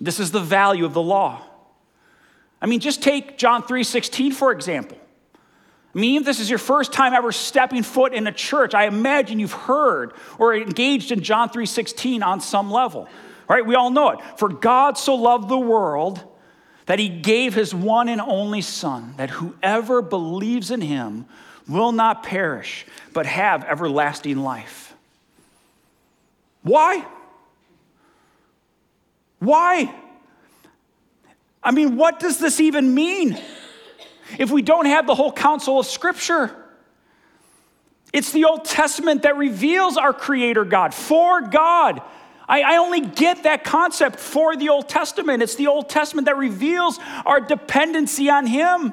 This 0.00 0.20
is 0.20 0.30
the 0.30 0.38
value 0.38 0.84
of 0.84 0.94
the 0.94 1.02
law. 1.02 1.42
I 2.62 2.66
mean, 2.66 2.78
just 2.78 3.02
take 3.02 3.36
John 3.36 3.64
3:16 3.64 4.30
for 4.32 4.52
example. 4.52 4.98
Mean, 5.96 6.20
if 6.20 6.26
this 6.26 6.40
is 6.40 6.50
your 6.50 6.58
first 6.58 6.92
time 6.92 7.14
ever 7.14 7.32
stepping 7.32 7.82
foot 7.82 8.12
in 8.12 8.26
a 8.26 8.32
church, 8.32 8.74
I 8.74 8.84
imagine 8.84 9.40
you've 9.40 9.54
heard 9.54 10.12
or 10.38 10.54
engaged 10.54 11.10
in 11.10 11.22
John 11.22 11.48
3:16 11.48 12.22
on 12.22 12.42
some 12.42 12.70
level. 12.70 13.08
Right? 13.48 13.64
We 13.64 13.76
all 13.76 13.88
know 13.88 14.10
it. 14.10 14.18
For 14.36 14.50
God 14.50 14.98
so 14.98 15.14
loved 15.14 15.48
the 15.48 15.56
world 15.56 16.22
that 16.84 16.98
he 16.98 17.08
gave 17.08 17.54
his 17.54 17.74
one 17.74 18.10
and 18.10 18.20
only 18.20 18.60
son 18.60 19.14
that 19.16 19.30
whoever 19.30 20.02
believes 20.02 20.70
in 20.70 20.82
him 20.82 21.24
will 21.66 21.92
not 21.92 22.22
perish 22.22 22.84
but 23.14 23.24
have 23.24 23.64
everlasting 23.64 24.36
life. 24.36 24.94
Why? 26.62 27.06
Why? 29.38 29.94
I 31.62 31.70
mean, 31.70 31.96
what 31.96 32.20
does 32.20 32.38
this 32.38 32.60
even 32.60 32.94
mean? 32.94 33.40
If 34.38 34.50
we 34.50 34.62
don't 34.62 34.86
have 34.86 35.06
the 35.06 35.14
whole 35.14 35.32
counsel 35.32 35.78
of 35.78 35.86
Scripture. 35.86 36.54
It's 38.12 38.32
the 38.32 38.44
Old 38.44 38.64
Testament 38.64 39.22
that 39.22 39.36
reveals 39.36 39.96
our 39.96 40.12
Creator 40.12 40.64
God, 40.64 40.94
for 40.94 41.42
God. 41.42 42.00
I, 42.48 42.62
I, 42.62 42.76
only 42.76 43.00
get 43.00 43.42
that 43.42 43.64
concept 43.64 44.20
for 44.20 44.56
the 44.56 44.68
Old 44.68 44.88
Testament. 44.88 45.42
It's 45.42 45.56
the 45.56 45.66
Old 45.66 45.88
Testament 45.88 46.26
that 46.26 46.36
reveals 46.36 46.98
our 47.24 47.40
dependency 47.40 48.30
on 48.30 48.46
Him. 48.46 48.92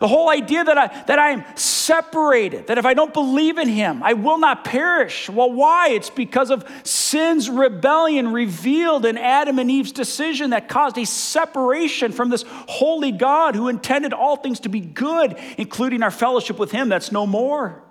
The 0.00 0.08
whole 0.08 0.30
idea 0.30 0.64
that 0.64 0.78
I, 0.78 0.86
that 1.04 1.18
I 1.18 1.30
am 1.30 1.44
separated, 1.56 2.68
that 2.68 2.78
if 2.78 2.86
I 2.86 2.94
don't 2.94 3.12
believe 3.12 3.58
in 3.58 3.68
him, 3.68 4.02
I 4.02 4.14
will 4.14 4.38
not 4.38 4.64
perish. 4.64 5.28
Well, 5.28 5.52
why? 5.52 5.90
It's 5.90 6.08
because 6.08 6.50
of 6.50 6.66
sin's 6.84 7.50
rebellion 7.50 8.32
revealed 8.32 9.04
in 9.04 9.18
Adam 9.18 9.58
and 9.58 9.70
Eve's 9.70 9.92
decision 9.92 10.50
that 10.50 10.70
caused 10.70 10.96
a 10.96 11.04
separation 11.04 12.12
from 12.12 12.30
this 12.30 12.46
holy 12.48 13.12
God 13.12 13.54
who 13.54 13.68
intended 13.68 14.14
all 14.14 14.36
things 14.36 14.60
to 14.60 14.70
be 14.70 14.80
good, 14.80 15.38
including 15.58 16.02
our 16.02 16.10
fellowship 16.10 16.58
with 16.58 16.70
him. 16.70 16.88
That's 16.88 17.12
no 17.12 17.26
more. 17.26 17.82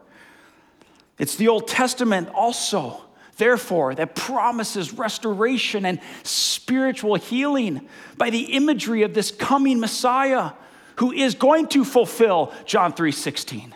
It's 1.20 1.36
the 1.36 1.50
Old 1.50 1.68
Testament 1.68 2.30
also 2.30 3.04
therefore, 3.38 3.96
that 3.96 4.16
promises 4.16 4.94
restoration 4.94 5.86
and 5.86 6.00
spiritual 6.24 7.16
healing 7.16 7.88
by 8.18 8.30
the 8.30 8.54
imagery 8.54 9.04
of 9.04 9.14
this 9.14 9.32
coming 9.32 9.80
Messiah 9.80 10.52
who 11.00 11.14
is 11.14 11.34
going 11.34 11.66
to 11.68 11.86
fulfill 11.86 12.54
John 12.66 12.92
3:16. 12.92 13.74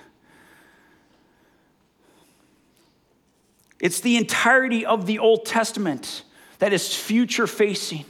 It's 3.80 4.02
the 4.02 4.18
entirety 4.18 4.86
of 4.86 5.06
the 5.06 5.20
Old 5.20 5.46
Testament 5.46 6.24
that 6.60 6.74
is 6.74 6.94
future 6.94 7.48
facing. 7.48 8.06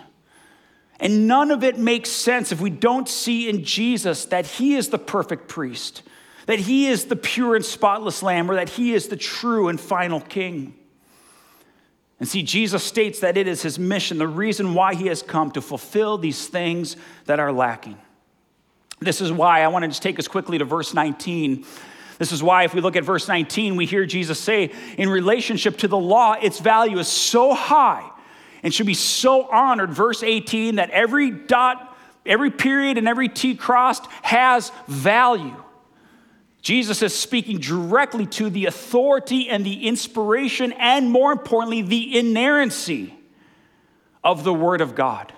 And 0.99 1.27
none 1.27 1.51
of 1.51 1.63
it 1.63 1.77
makes 1.77 2.09
sense 2.09 2.51
if 2.51 2.59
we 2.61 2.69
don't 2.69 3.07
see 3.07 3.49
in 3.49 3.63
Jesus 3.63 4.25
that 4.25 4.45
he 4.45 4.75
is 4.75 4.89
the 4.89 4.99
perfect 4.99 5.47
priest, 5.47 6.01
that 6.47 6.59
he 6.59 6.87
is 6.87 7.05
the 7.05 7.15
pure 7.15 7.55
and 7.55 7.65
spotless 7.65 8.23
lamb, 8.23 8.49
or 8.49 8.55
that 8.55 8.69
he 8.69 8.93
is 8.93 9.07
the 9.07 9.15
true 9.15 9.67
and 9.67 9.79
final 9.79 10.21
king. 10.21 10.73
And 12.19 12.27
see, 12.27 12.41
Jesus 12.41 12.83
states 12.83 13.19
that 13.19 13.37
it 13.37 13.47
is 13.47 13.61
his 13.61 13.77
mission, 13.77 14.17
the 14.17 14.27
reason 14.27 14.73
why 14.73 14.95
he 14.95 15.07
has 15.07 15.21
come 15.21 15.51
to 15.51 15.61
fulfill 15.61 16.17
these 16.17 16.47
things 16.47 16.95
that 17.25 17.39
are 17.39 17.51
lacking. 17.51 17.97
This 19.03 19.21
is 19.21 19.31
why 19.31 19.61
I 19.61 19.67
want 19.67 19.83
to 19.83 19.89
just 19.89 20.03
take 20.03 20.19
us 20.19 20.27
quickly 20.27 20.57
to 20.57 20.65
verse 20.65 20.93
19. 20.93 21.65
This 22.19 22.31
is 22.31 22.43
why, 22.43 22.63
if 22.63 22.73
we 22.73 22.81
look 22.81 22.95
at 22.95 23.03
verse 23.03 23.27
19, 23.27 23.75
we 23.75 23.85
hear 23.85 24.05
Jesus 24.05 24.39
say, 24.39 24.71
in 24.97 25.09
relationship 25.09 25.77
to 25.79 25.87
the 25.87 25.97
law, 25.97 26.33
its 26.33 26.59
value 26.59 26.99
is 26.99 27.07
so 27.07 27.53
high 27.53 28.09
and 28.61 28.73
should 28.73 28.85
be 28.85 28.93
so 28.93 29.47
honored. 29.49 29.91
Verse 29.91 30.23
18, 30.23 30.75
that 30.75 30.89
every 30.91 31.31
dot, 31.31 31.97
every 32.25 32.51
period, 32.51 32.97
and 32.97 33.07
every 33.07 33.29
T 33.29 33.55
crossed 33.55 34.05
has 34.21 34.71
value. 34.87 35.55
Jesus 36.61 37.01
is 37.01 37.13
speaking 37.13 37.57
directly 37.57 38.25
to 38.25 38.49
the 38.49 38.67
authority 38.67 39.49
and 39.49 39.65
the 39.65 39.85
inspiration, 39.85 40.71
and 40.73 41.11
more 41.11 41.33
importantly, 41.33 41.81
the 41.81 42.17
inerrancy 42.17 43.13
of 44.23 44.45
the 44.45 44.53
Word 44.53 44.79
of 44.79 44.95
God. 44.95 45.33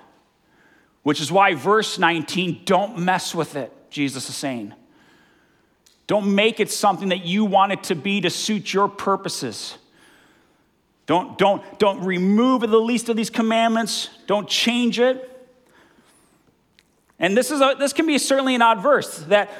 Which 1.06 1.22
is 1.22 1.32
why 1.32 1.54
verse 1.54 2.00
19, 2.00 2.64
don't 2.66 2.98
mess 2.98 3.36
with 3.36 3.56
it, 3.56 3.72
Jesus 3.92 4.28
is 4.28 4.36
saying. 4.36 4.74
Don't 6.08 6.34
make 6.34 6.60
it 6.60 6.72
something 6.72 7.10
that 7.10 7.24
you 7.24 7.46
want 7.46 7.74
it 7.74 7.84
to 7.84 7.96
be 7.96 8.22
to 8.22 8.32
suit 8.32 8.74
your 8.74 8.88
purposes. 8.88 9.78
Don't, 11.06 11.38
don't, 11.38 11.62
don't 11.78 12.04
remove 12.04 12.62
the 12.62 12.80
least 12.80 13.08
of 13.10 13.16
these 13.16 13.30
commandments. 13.30 14.10
Don't 14.26 14.50
change 14.50 15.00
it. 15.00 15.32
And 17.20 17.38
this, 17.38 17.52
is 17.52 17.62
a, 17.62 17.76
this 17.78 17.94
can 17.94 18.08
be 18.08 18.18
certainly 18.18 18.56
an 18.56 18.64
odd 18.64 18.82
verse 18.82 19.20
that 19.26 19.52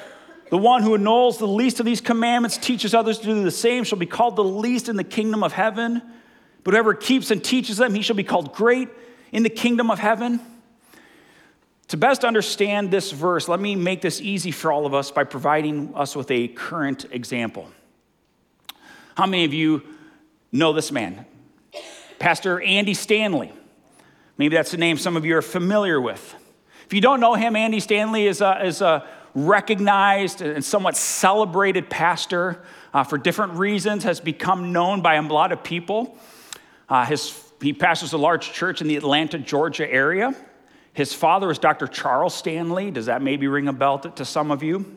the 0.50 0.58
one 0.58 0.82
who 0.82 0.96
annuls 0.96 1.38
the 1.38 1.46
least 1.46 1.78
of 1.78 1.86
these 1.86 2.00
commandments 2.00 2.56
teaches 2.56 2.92
others 2.92 3.20
to 3.20 3.24
do 3.26 3.44
the 3.44 3.52
same 3.52 3.84
shall 3.84 4.00
be 4.00 4.06
called 4.06 4.34
the 4.34 4.42
least 4.42 4.88
in 4.88 4.96
the 4.96 5.04
kingdom 5.04 5.44
of 5.44 5.52
heaven. 5.52 6.02
But 6.64 6.74
whoever 6.74 6.92
keeps 6.92 7.30
and 7.30 7.42
teaches 7.42 7.76
them, 7.76 7.94
he 7.94 8.02
shall 8.02 8.16
be 8.16 8.24
called 8.24 8.52
great 8.52 8.88
in 9.30 9.44
the 9.44 9.48
kingdom 9.48 9.92
of 9.92 10.00
heaven. 10.00 10.40
To 11.88 11.96
best 11.96 12.24
understand 12.24 12.90
this 12.90 13.12
verse, 13.12 13.48
let 13.48 13.60
me 13.60 13.76
make 13.76 14.00
this 14.00 14.20
easy 14.20 14.50
for 14.50 14.72
all 14.72 14.86
of 14.86 14.94
us 14.94 15.12
by 15.12 15.22
providing 15.22 15.94
us 15.94 16.16
with 16.16 16.30
a 16.32 16.48
current 16.48 17.06
example. 17.12 17.70
How 19.16 19.26
many 19.26 19.44
of 19.44 19.54
you 19.54 19.82
know 20.50 20.72
this 20.72 20.90
man? 20.90 21.26
Pastor 22.18 22.60
Andy 22.60 22.92
Stanley. 22.92 23.52
Maybe 24.36 24.56
that's 24.56 24.74
a 24.74 24.76
name 24.76 24.98
some 24.98 25.16
of 25.16 25.24
you 25.24 25.36
are 25.36 25.42
familiar 25.42 26.00
with. 26.00 26.34
If 26.86 26.92
you 26.92 27.00
don't 27.00 27.20
know 27.20 27.34
him, 27.34 27.54
Andy 27.54 27.80
Stanley 27.80 28.26
is 28.26 28.40
a, 28.40 28.64
is 28.66 28.80
a 28.80 29.06
recognized 29.34 30.40
and 30.40 30.64
somewhat 30.64 30.96
celebrated 30.96 31.88
pastor 31.88 32.62
uh, 32.92 33.04
for 33.04 33.16
different 33.16 33.52
reasons, 33.54 34.02
has 34.04 34.18
become 34.18 34.72
known 34.72 35.02
by 35.02 35.14
a 35.14 35.22
lot 35.22 35.52
of 35.52 35.62
people. 35.62 36.18
Uh, 36.88 37.04
his, 37.04 37.38
he 37.60 37.72
pastors 37.72 38.12
a 38.12 38.18
large 38.18 38.52
church 38.52 38.80
in 38.80 38.88
the 38.88 38.96
Atlanta, 38.96 39.38
Georgia 39.38 39.88
area. 39.88 40.34
His 40.96 41.12
father 41.12 41.50
is 41.50 41.58
Dr. 41.58 41.86
Charles 41.86 42.34
Stanley. 42.34 42.90
Does 42.90 43.04
that 43.04 43.20
maybe 43.20 43.48
ring 43.48 43.68
a 43.68 43.72
bell 43.74 43.98
to, 43.98 44.24
some 44.24 44.50
of 44.50 44.62
you? 44.62 44.96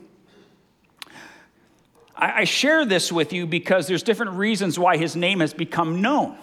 I 2.16 2.44
share 2.44 2.86
this 2.86 3.12
with 3.12 3.34
you 3.34 3.46
because 3.46 3.86
there's 3.86 4.02
different 4.02 4.32
reasons 4.32 4.78
why 4.78 4.96
his 4.96 5.14
name 5.14 5.40
has 5.40 5.52
become 5.52 6.00
known. 6.00 6.38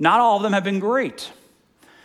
Not 0.00 0.18
all 0.18 0.38
of 0.38 0.42
them 0.42 0.52
have 0.52 0.64
been 0.64 0.80
great. 0.80 1.30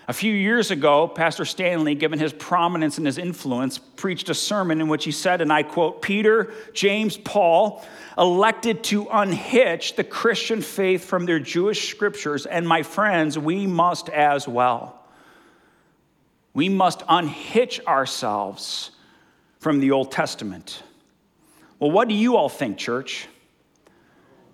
A 0.08 0.14
few 0.14 0.32
years 0.32 0.70
ago, 0.70 1.08
Pastor 1.08 1.46
Stanley, 1.46 1.96
given 1.96 2.20
his 2.20 2.32
prominence 2.32 3.00
and 3.00 3.08
his 3.08 3.18
influence, 3.18 3.80
preached 3.80 4.30
a 4.30 4.36
sermon 4.36 4.80
in 4.80 4.88
which 4.88 5.04
he 5.04 5.12
said, 5.12 5.42
and 5.42 5.52
I 5.52 5.64
quote, 5.64 6.04
Peter, 6.04 6.54
James, 6.76 7.18
Paul 7.18 7.84
elected 8.20 8.84
to 8.86 9.08
unhitch 9.12 9.96
the 9.96 10.04
Christian 10.04 10.62
faith 10.62 11.06
from 11.06 11.26
their 11.26 11.40
Jewish 11.40 11.90
scriptures, 11.90 12.46
and 12.46 12.68
my 12.68 12.84
friends, 12.84 13.40
we 13.40 13.66
must 13.66 14.10
as 14.10 14.48
well. 14.48 15.03
We 16.54 16.70
must 16.70 17.04
unhitch 17.08 17.80
ourselves 17.88 18.92
from 19.60 19.80
the 19.80 19.92
Old 19.92 20.12
Testament. 20.12 20.84
Well, 21.80 21.92
what 21.92 22.08
do 22.08 22.14
you 22.14 22.38
all 22.38 22.50
think, 22.50 22.78
church? 22.78 23.28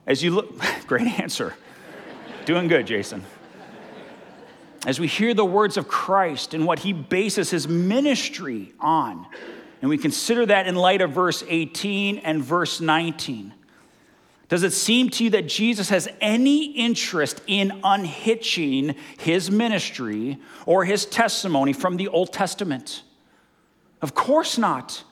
As 0.07 0.23
you 0.23 0.31
look, 0.31 0.57
great 0.87 1.07
answer. 1.19 1.55
Doing 2.45 2.67
good, 2.67 2.87
Jason. 2.87 3.23
As 4.85 4.99
we 4.99 5.07
hear 5.07 5.33
the 5.33 5.45
words 5.45 5.75
of 5.75 5.87
Christ 5.87 6.53
and 6.53 6.65
what 6.65 6.79
he 6.79 6.93
bases 6.93 7.49
his 7.49 7.67
ministry 7.67 8.73
on, 8.79 9.27
and 9.81 9.89
we 9.89 9.97
consider 9.97 10.45
that 10.45 10.67
in 10.67 10.75
light 10.75 11.01
of 11.01 11.11
verse 11.11 11.43
18 11.47 12.19
and 12.19 12.41
verse 12.41 12.79
19, 12.79 13.53
does 14.49 14.63
it 14.63 14.73
seem 14.73 15.09
to 15.11 15.23
you 15.23 15.29
that 15.29 15.47
Jesus 15.47 15.89
has 15.89 16.09
any 16.19 16.71
interest 16.71 17.41
in 17.45 17.79
unhitching 17.83 18.95
his 19.19 19.51
ministry 19.51 20.39
or 20.65 20.85
his 20.85 21.05
testimony 21.05 21.71
from 21.71 21.97
the 21.97 22.07
Old 22.07 22.33
Testament? 22.33 23.03
Of 24.01 24.15
course 24.15 24.57
not. 24.57 25.03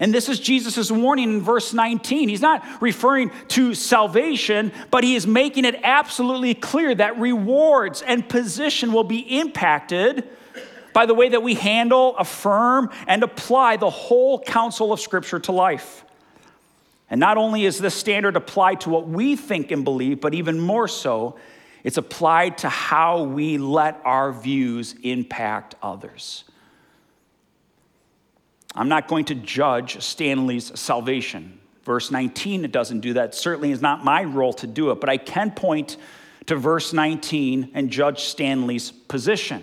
And 0.00 0.12
this 0.12 0.28
is 0.30 0.40
Jesus' 0.40 0.90
warning 0.90 1.34
in 1.34 1.42
verse 1.42 1.74
19. 1.74 2.30
He's 2.30 2.40
not 2.40 2.64
referring 2.80 3.30
to 3.48 3.74
salvation, 3.74 4.72
but 4.90 5.04
he 5.04 5.16
is 5.16 5.26
making 5.26 5.66
it 5.66 5.78
absolutely 5.82 6.54
clear 6.54 6.94
that 6.94 7.18
rewards 7.18 8.00
and 8.00 8.26
position 8.26 8.94
will 8.94 9.04
be 9.04 9.38
impacted 9.38 10.28
by 10.94 11.04
the 11.04 11.14
way 11.14 11.28
that 11.28 11.42
we 11.42 11.54
handle, 11.54 12.16
affirm, 12.16 12.90
and 13.06 13.22
apply 13.22 13.76
the 13.76 13.90
whole 13.90 14.40
counsel 14.40 14.92
of 14.92 15.00
Scripture 15.00 15.38
to 15.40 15.52
life. 15.52 16.04
And 17.12 17.20
not 17.20 17.36
only 17.36 17.66
is 17.66 17.78
this 17.78 17.94
standard 17.94 18.36
applied 18.36 18.80
to 18.80 18.88
what 18.88 19.06
we 19.06 19.36
think 19.36 19.70
and 19.70 19.84
believe, 19.84 20.22
but 20.22 20.32
even 20.32 20.58
more 20.58 20.88
so, 20.88 21.36
it's 21.84 21.98
applied 21.98 22.56
to 22.58 22.70
how 22.70 23.24
we 23.24 23.58
let 23.58 24.00
our 24.02 24.32
views 24.32 24.94
impact 25.02 25.74
others. 25.82 26.44
I'm 28.74 28.88
not 28.88 29.08
going 29.08 29.26
to 29.26 29.34
judge 29.34 30.00
Stanley's 30.00 30.80
salvation. 30.80 31.60
Verse 31.84 32.10
19, 32.10 32.64
it 32.64 32.72
doesn't 32.72 33.00
do 33.00 33.12
that. 33.12 33.34
certainly 33.34 33.72
is 33.72 33.82
not 33.82 34.02
my 34.02 34.24
role 34.24 34.54
to 34.54 34.66
do 34.66 34.90
it, 34.90 34.98
but 34.98 35.10
I 35.10 35.18
can 35.18 35.50
point 35.50 35.98
to 36.46 36.56
verse 36.56 36.94
19 36.94 37.72
and 37.74 37.90
judge 37.90 38.20
Stanley's 38.20 38.90
position, 38.90 39.62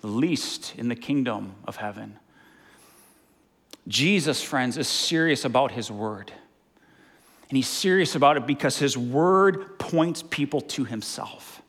the 0.00 0.06
least 0.06 0.72
in 0.78 0.88
the 0.88 0.96
kingdom 0.96 1.56
of 1.66 1.76
heaven. 1.76 2.18
Jesus, 3.86 4.42
friends, 4.42 4.78
is 4.78 4.88
serious 4.88 5.44
about 5.44 5.72
his 5.72 5.90
word. 5.90 6.32
And 7.48 7.56
he's 7.56 7.68
serious 7.68 8.14
about 8.14 8.36
it 8.36 8.46
because 8.46 8.78
his 8.78 8.96
word 8.96 9.78
points 9.78 10.22
people 10.22 10.60
to 10.62 10.84
himself. 10.84 11.62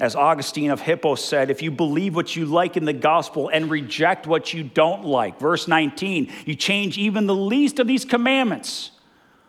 As 0.00 0.14
Augustine 0.14 0.70
of 0.70 0.80
Hippo 0.80 1.16
said, 1.16 1.50
if 1.50 1.60
you 1.60 1.72
believe 1.72 2.14
what 2.14 2.36
you 2.36 2.46
like 2.46 2.76
in 2.76 2.84
the 2.84 2.92
gospel 2.92 3.50
and 3.52 3.68
reject 3.68 4.26
what 4.26 4.54
you 4.54 4.62
don't 4.62 5.04
like, 5.04 5.40
verse 5.40 5.66
19, 5.66 6.32
you 6.46 6.54
change 6.54 6.96
even 6.98 7.26
the 7.26 7.34
least 7.34 7.80
of 7.80 7.88
these 7.88 8.04
commandments. 8.04 8.92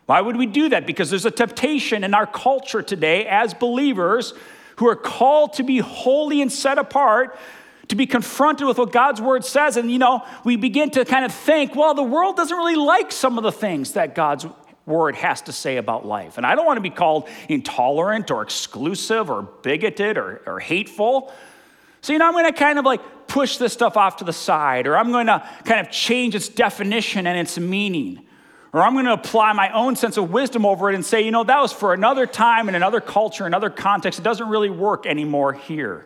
Why 0.08 0.22
would 0.22 0.38
we 0.38 0.48
do 0.48 0.70
that? 0.70 0.88
Because 0.88 1.12
there's 1.12 1.28
a 1.28 1.32
temptation 1.32 2.04
in 2.04 2.16
our 2.16 2.26
culture 2.26 2.82
today 2.82 3.28
as 3.28 3.54
believers 3.54 4.34
who 4.78 4.88
are 4.88 4.96
called 4.96 5.54
to 5.54 5.64
be 5.64 5.78
holy 5.78 6.42
and 6.42 6.52
set 6.52 6.80
apart 6.80 7.38
to 7.90 7.96
be 7.96 8.06
confronted 8.06 8.66
with 8.68 8.78
what 8.78 8.92
God's 8.92 9.20
word 9.20 9.44
says. 9.44 9.76
And, 9.76 9.92
you 9.92 10.00
know, 10.00 10.24
we 10.44 10.56
begin 10.56 10.92
to 10.92 11.04
kind 11.06 11.26
of 11.26 11.34
think, 11.34 11.76
well, 11.76 11.94
the 11.94 12.04
world 12.04 12.38
doesn't 12.38 12.56
really 12.56 12.76
like 12.76 13.12
some 13.12 13.38
of 13.38 13.44
the 13.44 13.52
things 13.52 13.94
that 13.94 14.16
God's 14.16 14.46
word 14.86 15.16
has 15.16 15.42
to 15.44 15.52
say 15.52 15.78
about 15.78 16.06
life. 16.06 16.38
And 16.38 16.46
I 16.46 16.56
don't 16.56 16.66
want 16.66 16.78
to 16.78 16.82
be 16.82 16.90
called 16.90 17.28
intolerant 17.48 18.32
or 18.32 18.42
exclusive 18.42 19.30
or 19.30 19.44
bigoted 19.44 20.18
or, 20.18 20.42
or 20.46 20.60
hateful. 20.60 21.34
So, 22.02 22.14
you 22.14 22.20
know, 22.20 22.28
I'm 22.28 22.34
going 22.34 22.46
to 22.46 22.54
kind 22.54 22.80
of 22.80 22.86
like 22.86 23.28
push 23.28 23.58
this 23.58 23.74
stuff 23.74 23.98
off 23.98 24.18
to 24.18 24.24
the 24.24 24.34
side, 24.34 24.88
or 24.88 24.96
I'm 24.96 25.12
going 25.12 25.28
to 25.28 25.48
kind 25.66 25.86
of 25.86 25.92
change 25.92 26.34
its 26.34 26.48
definition 26.48 27.28
and 27.28 27.38
its 27.38 27.58
meaning. 27.58 28.26
Or 28.72 28.84
I'm 28.84 28.94
going 28.94 29.06
to 29.06 29.14
apply 29.14 29.54
my 29.54 29.72
own 29.74 29.96
sense 29.96 30.18
of 30.18 30.32
wisdom 30.32 30.64
over 30.64 30.92
it 30.92 30.96
and 30.96 31.04
say, 31.04 31.22
you 31.22 31.32
know, 31.32 31.44
that 31.44 31.60
was 31.60 31.74
for 31.74 31.92
another 31.92 32.28
time 32.28 32.70
in 32.70 32.76
another 32.76 33.02
culture, 33.02 33.48
another 33.48 33.72
context. 33.72 34.20
It 34.20 34.24
doesn't 34.24 34.48
really 34.48 34.70
work 34.70 35.08
anymore 35.08 35.54
here 35.54 36.06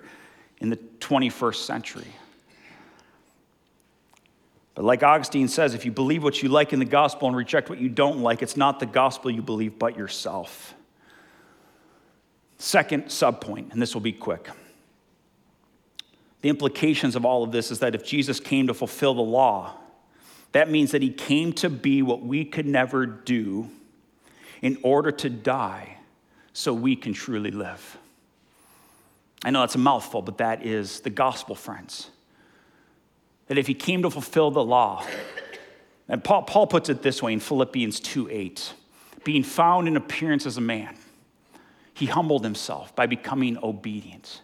in 0.63 0.69
the 0.69 0.77
21st 0.77 1.55
century. 1.55 2.07
But 4.73 4.85
like 4.85 5.03
Augustine 5.03 5.47
says, 5.47 5.75
if 5.75 5.85
you 5.85 5.91
believe 5.91 6.23
what 6.23 6.41
you 6.41 6.49
like 6.49 6.73
in 6.73 6.79
the 6.79 6.85
gospel 6.85 7.27
and 7.27 7.37
reject 7.37 7.69
what 7.69 7.79
you 7.79 7.89
don't 7.89 8.21
like, 8.21 8.41
it's 8.41 8.57
not 8.57 8.79
the 8.79 8.87
gospel 8.87 9.29
you 9.29 9.43
believe, 9.43 9.77
but 9.77 9.95
yourself. 9.95 10.73
Second 12.57 13.05
subpoint, 13.05 13.71
and 13.71 13.81
this 13.81 13.93
will 13.93 14.01
be 14.01 14.13
quick. 14.13 14.49
The 16.41 16.49
implications 16.49 17.15
of 17.15 17.25
all 17.25 17.43
of 17.43 17.51
this 17.51 17.69
is 17.69 17.79
that 17.79 17.93
if 17.93 18.03
Jesus 18.03 18.39
came 18.39 18.67
to 18.67 18.73
fulfill 18.73 19.13
the 19.13 19.21
law, 19.21 19.75
that 20.53 20.69
means 20.69 20.91
that 20.91 21.01
he 21.01 21.11
came 21.11 21.53
to 21.53 21.69
be 21.69 22.01
what 22.01 22.21
we 22.21 22.45
could 22.45 22.65
never 22.65 23.05
do 23.05 23.69
in 24.61 24.77
order 24.81 25.11
to 25.11 25.29
die 25.29 25.97
so 26.53 26.73
we 26.73 26.95
can 26.95 27.13
truly 27.13 27.51
live. 27.51 27.97
I 29.43 29.51
know 29.51 29.59
that's 29.59 29.75
a 29.75 29.79
mouthful, 29.79 30.21
but 30.21 30.37
that 30.37 30.65
is 30.65 31.01
the 31.01 31.09
gospel, 31.09 31.55
friends. 31.55 32.09
That 33.47 33.57
if 33.57 33.67
he 33.67 33.73
came 33.73 34.03
to 34.03 34.09
fulfill 34.09 34.51
the 34.51 34.63
law, 34.63 35.05
and 36.07 36.23
Paul, 36.23 36.43
Paul 36.43 36.67
puts 36.67 36.89
it 36.89 37.01
this 37.01 37.21
way 37.21 37.33
in 37.33 37.39
Philippians 37.39 37.99
2 37.99 38.29
8, 38.31 38.73
being 39.23 39.43
found 39.43 39.87
in 39.87 39.97
appearance 39.97 40.45
as 40.45 40.57
a 40.57 40.61
man, 40.61 40.95
he 41.93 42.05
humbled 42.05 42.43
himself 42.43 42.95
by 42.95 43.05
becoming 43.05 43.57
obedient. 43.61 44.41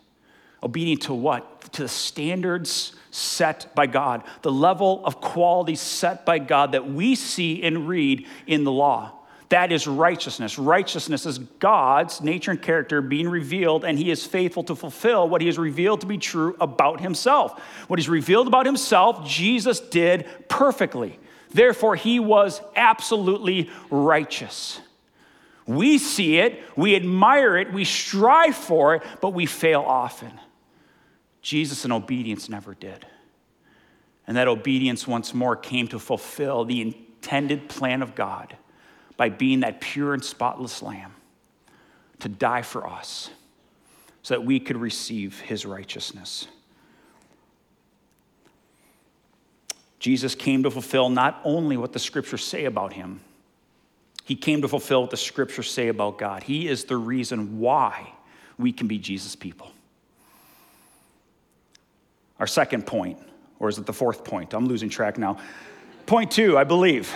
Obedient 0.61 1.03
to 1.03 1.13
what? 1.13 1.71
To 1.73 1.83
the 1.83 1.89
standards 1.89 2.93
set 3.11 3.73
by 3.75 3.87
God, 3.87 4.23
the 4.41 4.51
level 4.51 5.05
of 5.05 5.21
quality 5.21 5.75
set 5.75 6.25
by 6.25 6.39
God 6.39 6.73
that 6.73 6.89
we 6.89 7.15
see 7.15 7.63
and 7.63 7.87
read 7.87 8.27
in 8.45 8.65
the 8.65 8.71
law. 8.71 9.18
That 9.49 9.71
is 9.71 9.87
righteousness. 9.87 10.59
Righteousness 10.59 11.25
is 11.25 11.39
God's 11.39 12.21
nature 12.21 12.51
and 12.51 12.61
character 12.61 13.01
being 13.01 13.27
revealed, 13.27 13.83
and 13.83 13.97
He 13.97 14.11
is 14.11 14.25
faithful 14.25 14.63
to 14.65 14.75
fulfill 14.75 15.27
what 15.27 15.41
He 15.41 15.47
has 15.47 15.57
revealed 15.57 16.01
to 16.01 16.07
be 16.07 16.19
true 16.19 16.55
about 16.61 17.01
Himself. 17.01 17.59
What 17.87 17.97
He's 17.97 18.09
revealed 18.09 18.47
about 18.47 18.67
Himself, 18.67 19.27
Jesus 19.27 19.79
did 19.79 20.27
perfectly. 20.47 21.19
Therefore, 21.51 21.95
He 21.95 22.19
was 22.19 22.61
absolutely 22.75 23.71
righteous. 23.89 24.79
We 25.65 25.97
see 25.97 26.37
it, 26.37 26.61
we 26.75 26.95
admire 26.95 27.57
it, 27.57 27.73
we 27.73 27.85
strive 27.85 28.55
for 28.55 28.95
it, 28.95 29.03
but 29.19 29.33
we 29.33 29.47
fail 29.47 29.81
often. 29.81 30.31
Jesus 31.41 31.85
in 31.85 31.91
obedience 31.91 32.49
never 32.49 32.75
did. 32.75 33.05
And 34.27 34.37
that 34.37 34.47
obedience 34.47 35.07
once 35.07 35.33
more 35.33 35.55
came 35.55 35.87
to 35.87 35.97
fulfill 35.97 36.65
the 36.65 36.81
intended 36.81 37.67
plan 37.67 38.03
of 38.03 38.13
God 38.13 38.55
by 39.19 39.27
being 39.27 39.59
that 39.59 39.81
pure 39.81 40.13
and 40.13 40.23
spotless 40.23 40.81
lamb 40.81 41.11
to 42.19 42.29
die 42.29 42.61
for 42.61 42.87
us 42.87 43.29
so 44.23 44.33
that 44.33 44.45
we 44.45 44.61
could 44.61 44.77
receive 44.77 45.41
his 45.41 45.65
righteousness. 45.65 46.47
Jesus 49.99 50.35
came 50.35 50.63
to 50.63 50.71
fulfill 50.71 51.09
not 51.09 51.41
only 51.43 51.75
what 51.75 51.91
the 51.91 51.99
scriptures 51.99 52.45
say 52.45 52.63
about 52.63 52.93
him, 52.93 53.19
he 54.23 54.37
came 54.37 54.61
to 54.61 54.69
fulfill 54.69 55.01
what 55.01 55.11
the 55.11 55.17
scriptures 55.17 55.69
say 55.69 55.89
about 55.89 56.17
God. 56.17 56.43
He 56.43 56.69
is 56.69 56.85
the 56.85 56.95
reason 56.95 57.59
why 57.59 58.13
we 58.57 58.71
can 58.71 58.87
be 58.87 58.97
Jesus' 58.97 59.35
people. 59.35 59.69
Our 62.39 62.47
second 62.47 62.87
point, 62.87 63.19
or 63.59 63.67
is 63.67 63.77
it 63.79 63.85
the 63.85 63.91
fourth 63.91 64.23
point? 64.23 64.53
I'm 64.53 64.67
losing 64.67 64.87
track 64.87 65.17
now. 65.17 65.39
Point 66.05 66.31
two, 66.31 66.57
I 66.57 66.63
believe. 66.63 67.13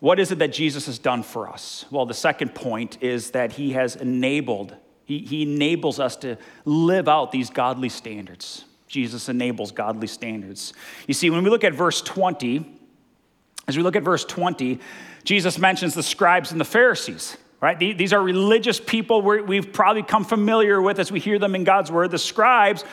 What 0.00 0.20
is 0.20 0.30
it 0.30 0.38
that 0.40 0.52
Jesus 0.52 0.86
has 0.86 0.98
done 0.98 1.22
for 1.22 1.48
us? 1.48 1.86
Well, 1.90 2.06
the 2.06 2.14
second 2.14 2.54
point 2.54 2.98
is 3.02 3.30
that 3.30 3.52
he 3.52 3.72
has 3.72 3.96
enabled, 3.96 4.76
he, 5.04 5.18
he 5.20 5.42
enables 5.42 5.98
us 5.98 6.16
to 6.16 6.36
live 6.64 7.08
out 7.08 7.32
these 7.32 7.50
godly 7.50 7.88
standards. 7.88 8.64
Jesus 8.88 9.28
enables 9.28 9.72
godly 9.72 10.06
standards. 10.06 10.72
You 11.06 11.14
see, 11.14 11.30
when 11.30 11.42
we 11.42 11.50
look 11.50 11.64
at 11.64 11.74
verse 11.74 12.02
20, 12.02 12.74
as 13.68 13.76
we 13.76 13.82
look 13.82 13.96
at 13.96 14.02
verse 14.02 14.24
20, 14.24 14.78
Jesus 15.24 15.58
mentions 15.58 15.94
the 15.94 16.02
scribes 16.02 16.52
and 16.52 16.60
the 16.60 16.64
Pharisees, 16.64 17.36
right? 17.60 17.78
These 17.78 18.12
are 18.12 18.22
religious 18.22 18.78
people 18.78 19.22
we've 19.22 19.72
probably 19.72 20.04
come 20.04 20.24
familiar 20.24 20.80
with 20.80 21.00
as 21.00 21.10
we 21.10 21.18
hear 21.18 21.38
them 21.38 21.54
in 21.54 21.64
God's 21.64 21.90
word. 21.90 22.12
The 22.12 22.18
scribes 22.18 22.84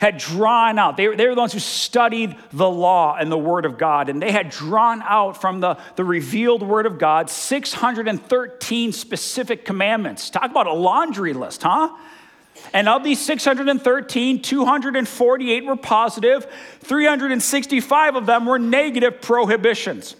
had 0.00 0.16
drawn 0.16 0.78
out, 0.78 0.96
they, 0.96 1.14
they 1.14 1.26
were 1.28 1.34
the 1.34 1.40
ones 1.40 1.52
who 1.52 1.58
studied 1.58 2.34
the 2.52 2.68
law 2.68 3.16
and 3.16 3.30
the 3.30 3.38
word 3.38 3.66
of 3.66 3.76
God, 3.76 4.08
and 4.08 4.20
they 4.20 4.32
had 4.32 4.48
drawn 4.48 5.02
out 5.02 5.40
from 5.40 5.60
the, 5.60 5.76
the 5.96 6.04
revealed 6.04 6.62
word 6.62 6.86
of 6.86 6.98
God 6.98 7.28
613 7.28 8.92
specific 8.92 9.64
commandments. 9.66 10.30
Talk 10.30 10.50
about 10.50 10.66
a 10.66 10.72
laundry 10.72 11.34
list, 11.34 11.62
huh? 11.62 11.94
And 12.72 12.88
of 12.88 13.04
these 13.04 13.20
613, 13.20 14.42
248 14.42 15.64
were 15.64 15.76
positive, 15.76 16.46
365 16.80 18.16
of 18.16 18.26
them 18.26 18.46
were 18.46 18.58
negative 18.58 19.20
prohibitions. 19.20 20.16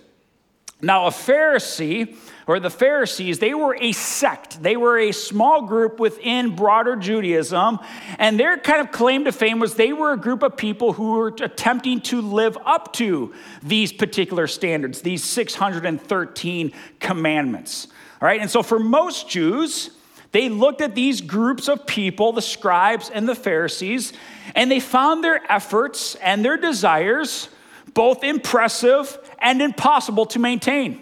Now, 0.83 1.07
a 1.07 1.11
Pharisee, 1.11 2.16
or 2.51 2.59
the 2.59 2.69
Pharisees, 2.69 3.39
they 3.39 3.55
were 3.55 3.77
a 3.81 3.93
sect. 3.93 4.61
They 4.61 4.77
were 4.77 4.99
a 4.99 5.13
small 5.13 5.63
group 5.63 6.01
within 6.01 6.57
broader 6.57 6.97
Judaism. 6.97 7.79
And 8.19 8.41
their 8.41 8.59
kind 8.59 8.81
of 8.81 8.91
claim 8.91 9.27
to 9.27 9.31
fame 9.31 9.61
was 9.61 9.77
they 9.77 9.93
were 9.93 10.13
a 10.13 10.17
group 10.17 10.43
of 10.43 10.57
people 10.57 10.93
who 10.93 11.13
were 11.13 11.29
attempting 11.29 12.01
to 12.01 12.21
live 12.21 12.59
up 12.67 12.93
to 12.95 13.33
these 13.63 13.93
particular 13.93 14.49
standards, 14.49 15.01
these 15.03 15.23
613 15.23 16.73
commandments. 16.99 17.87
All 18.21 18.27
right, 18.27 18.41
and 18.41 18.51
so 18.51 18.65
for 18.65 18.81
most 18.81 19.29
Jews, 19.29 19.91
they 20.33 20.49
looked 20.49 20.81
at 20.81 20.97
these 20.97 21.21
groups 21.21 21.69
of 21.69 21.87
people, 21.87 22.33
the 22.33 22.43
scribes 22.43 23.11
and 23.11 23.29
the 23.29 23.37
Pharisees, 23.37 24.13
and 24.57 24.69
they 24.69 24.81
found 24.81 25.23
their 25.23 25.41
efforts 25.49 26.17
and 26.17 26.45
their 26.45 26.57
desires 26.57 27.49
both 27.95 28.25
impressive 28.25 29.17
and 29.39 29.63
impossible 29.63 30.27
to 30.27 30.41
maintain. 30.41 31.01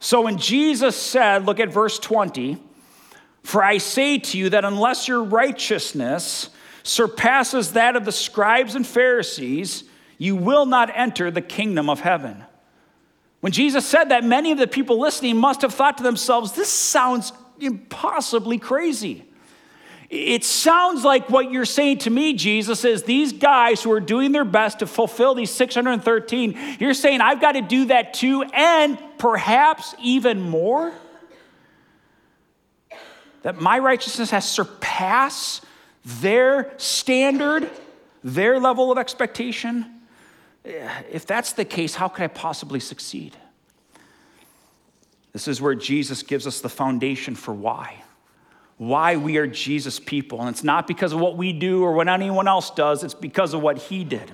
So 0.00 0.20
when 0.22 0.38
Jesus 0.38 0.96
said, 0.96 1.44
look 1.46 1.60
at 1.60 1.72
verse 1.72 1.98
20, 1.98 2.58
for 3.42 3.62
I 3.62 3.78
say 3.78 4.18
to 4.18 4.38
you 4.38 4.50
that 4.50 4.64
unless 4.64 5.08
your 5.08 5.22
righteousness 5.22 6.50
surpasses 6.82 7.72
that 7.72 7.96
of 7.96 8.04
the 8.04 8.12
scribes 8.12 8.74
and 8.74 8.86
Pharisees, 8.86 9.84
you 10.16 10.36
will 10.36 10.66
not 10.66 10.90
enter 10.94 11.30
the 11.30 11.40
kingdom 11.40 11.88
of 11.88 12.00
heaven. 12.00 12.44
When 13.40 13.52
Jesus 13.52 13.86
said 13.86 14.10
that, 14.10 14.24
many 14.24 14.52
of 14.52 14.58
the 14.58 14.66
people 14.66 14.98
listening 14.98 15.36
must 15.36 15.62
have 15.62 15.74
thought 15.74 15.98
to 15.98 16.02
themselves, 16.02 16.52
this 16.52 16.68
sounds 16.68 17.32
impossibly 17.60 18.58
crazy. 18.58 19.24
It 20.10 20.42
sounds 20.42 21.04
like 21.04 21.28
what 21.28 21.50
you're 21.50 21.64
saying 21.64 21.98
to 21.98 22.10
me, 22.10 22.32
Jesus, 22.32 22.84
is 22.84 23.02
these 23.02 23.32
guys 23.32 23.82
who 23.82 23.92
are 23.92 24.00
doing 24.00 24.32
their 24.32 24.44
best 24.44 24.78
to 24.78 24.86
fulfill 24.86 25.34
these 25.34 25.50
613, 25.50 26.58
you're 26.80 26.94
saying 26.94 27.20
I've 27.20 27.40
got 27.40 27.52
to 27.52 27.60
do 27.60 27.86
that 27.86 28.14
too, 28.14 28.42
and 28.42 28.98
perhaps 29.18 29.94
even 30.02 30.40
more? 30.40 30.92
That 33.42 33.60
my 33.60 33.78
righteousness 33.78 34.30
has 34.30 34.48
surpassed 34.48 35.64
their 36.04 36.72
standard, 36.76 37.70
their 38.24 38.58
level 38.58 38.90
of 38.90 38.98
expectation? 38.98 39.86
If 40.64 41.26
that's 41.26 41.52
the 41.52 41.64
case, 41.64 41.94
how 41.94 42.08
could 42.08 42.24
I 42.24 42.28
possibly 42.28 42.80
succeed? 42.80 43.36
This 45.32 45.48
is 45.48 45.60
where 45.60 45.74
Jesus 45.74 46.22
gives 46.22 46.46
us 46.46 46.60
the 46.60 46.68
foundation 46.68 47.34
for 47.34 47.54
why. 47.54 48.02
Why 48.76 49.16
we 49.16 49.36
are 49.36 49.46
Jesus 49.46 49.98
people. 49.98 50.40
And 50.40 50.48
it's 50.48 50.64
not 50.64 50.86
because 50.86 51.12
of 51.12 51.20
what 51.20 51.36
we 51.36 51.52
do 51.52 51.82
or 51.82 51.92
what 51.92 52.08
anyone 52.08 52.48
else 52.48 52.70
does, 52.70 53.04
it's 53.04 53.14
because 53.14 53.54
of 53.54 53.60
what 53.60 53.78
he 53.78 54.04
did. 54.04 54.32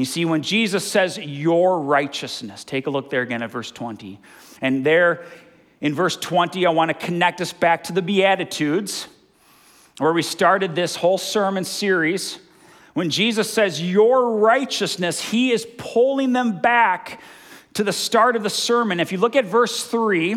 You 0.00 0.06
see, 0.06 0.24
when 0.24 0.40
Jesus 0.40 0.90
says 0.90 1.18
your 1.18 1.78
righteousness, 1.78 2.64
take 2.64 2.86
a 2.86 2.90
look 2.90 3.10
there 3.10 3.20
again 3.20 3.42
at 3.42 3.50
verse 3.50 3.70
20. 3.70 4.18
And 4.62 4.82
there 4.82 5.26
in 5.82 5.94
verse 5.94 6.16
20, 6.16 6.64
I 6.64 6.70
want 6.70 6.88
to 6.88 6.94
connect 6.94 7.42
us 7.42 7.52
back 7.52 7.84
to 7.84 7.92
the 7.92 8.00
Beatitudes, 8.00 9.08
where 9.98 10.14
we 10.14 10.22
started 10.22 10.74
this 10.74 10.96
whole 10.96 11.18
sermon 11.18 11.64
series. 11.64 12.38
When 12.94 13.10
Jesus 13.10 13.52
says 13.52 13.82
your 13.82 14.38
righteousness, 14.38 15.20
he 15.20 15.52
is 15.52 15.66
pulling 15.76 16.32
them 16.32 16.62
back 16.62 17.20
to 17.74 17.84
the 17.84 17.92
start 17.92 18.36
of 18.36 18.42
the 18.42 18.48
sermon, 18.48 19.00
if 19.00 19.12
you 19.12 19.18
look 19.18 19.36
at 19.36 19.44
verse 19.44 19.86
3 19.86 20.36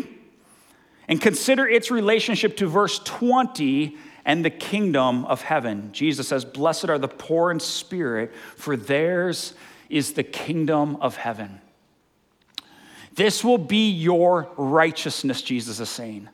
and 1.08 1.22
consider 1.22 1.66
its 1.66 1.90
relationship 1.90 2.58
to 2.58 2.66
verse 2.66 2.98
20 2.98 3.96
and 4.24 4.44
the 4.44 4.50
kingdom 4.50 5.24
of 5.26 5.42
heaven, 5.42 5.90
Jesus 5.92 6.28
says, 6.28 6.44
Blessed 6.44 6.88
are 6.88 6.98
the 6.98 7.08
poor 7.08 7.50
in 7.50 7.60
spirit, 7.60 8.34
for 8.56 8.76
theirs 8.76 9.54
is 9.90 10.14
the 10.14 10.22
kingdom 10.22 10.96
of 10.96 11.16
heaven. 11.16 11.60
This 13.14 13.44
will 13.44 13.58
be 13.58 13.90
your 13.90 14.48
righteousness, 14.56 15.42
Jesus 15.42 15.78
is 15.78 15.88
saying. 15.88 16.28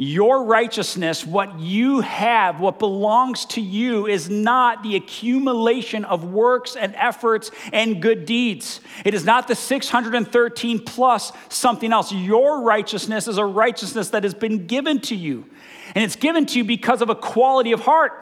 Your 0.00 0.44
righteousness, 0.44 1.26
what 1.26 1.58
you 1.58 2.02
have, 2.02 2.60
what 2.60 2.78
belongs 2.78 3.44
to 3.46 3.60
you, 3.60 4.06
is 4.06 4.30
not 4.30 4.84
the 4.84 4.94
accumulation 4.94 6.04
of 6.04 6.22
works 6.22 6.76
and 6.76 6.94
efforts 6.94 7.50
and 7.72 8.00
good 8.00 8.24
deeds. 8.24 8.80
It 9.04 9.12
is 9.12 9.24
not 9.24 9.48
the 9.48 9.56
613 9.56 10.84
plus 10.84 11.32
something 11.48 11.92
else. 11.92 12.12
Your 12.12 12.62
righteousness 12.62 13.26
is 13.26 13.38
a 13.38 13.44
righteousness 13.44 14.10
that 14.10 14.22
has 14.22 14.34
been 14.34 14.68
given 14.68 15.00
to 15.00 15.16
you. 15.16 15.46
And 15.94 16.04
it's 16.04 16.16
given 16.16 16.46
to 16.46 16.58
you 16.58 16.64
because 16.64 17.02
of 17.02 17.10
a 17.10 17.14
quality 17.14 17.72
of 17.72 17.80
heart, 17.80 18.12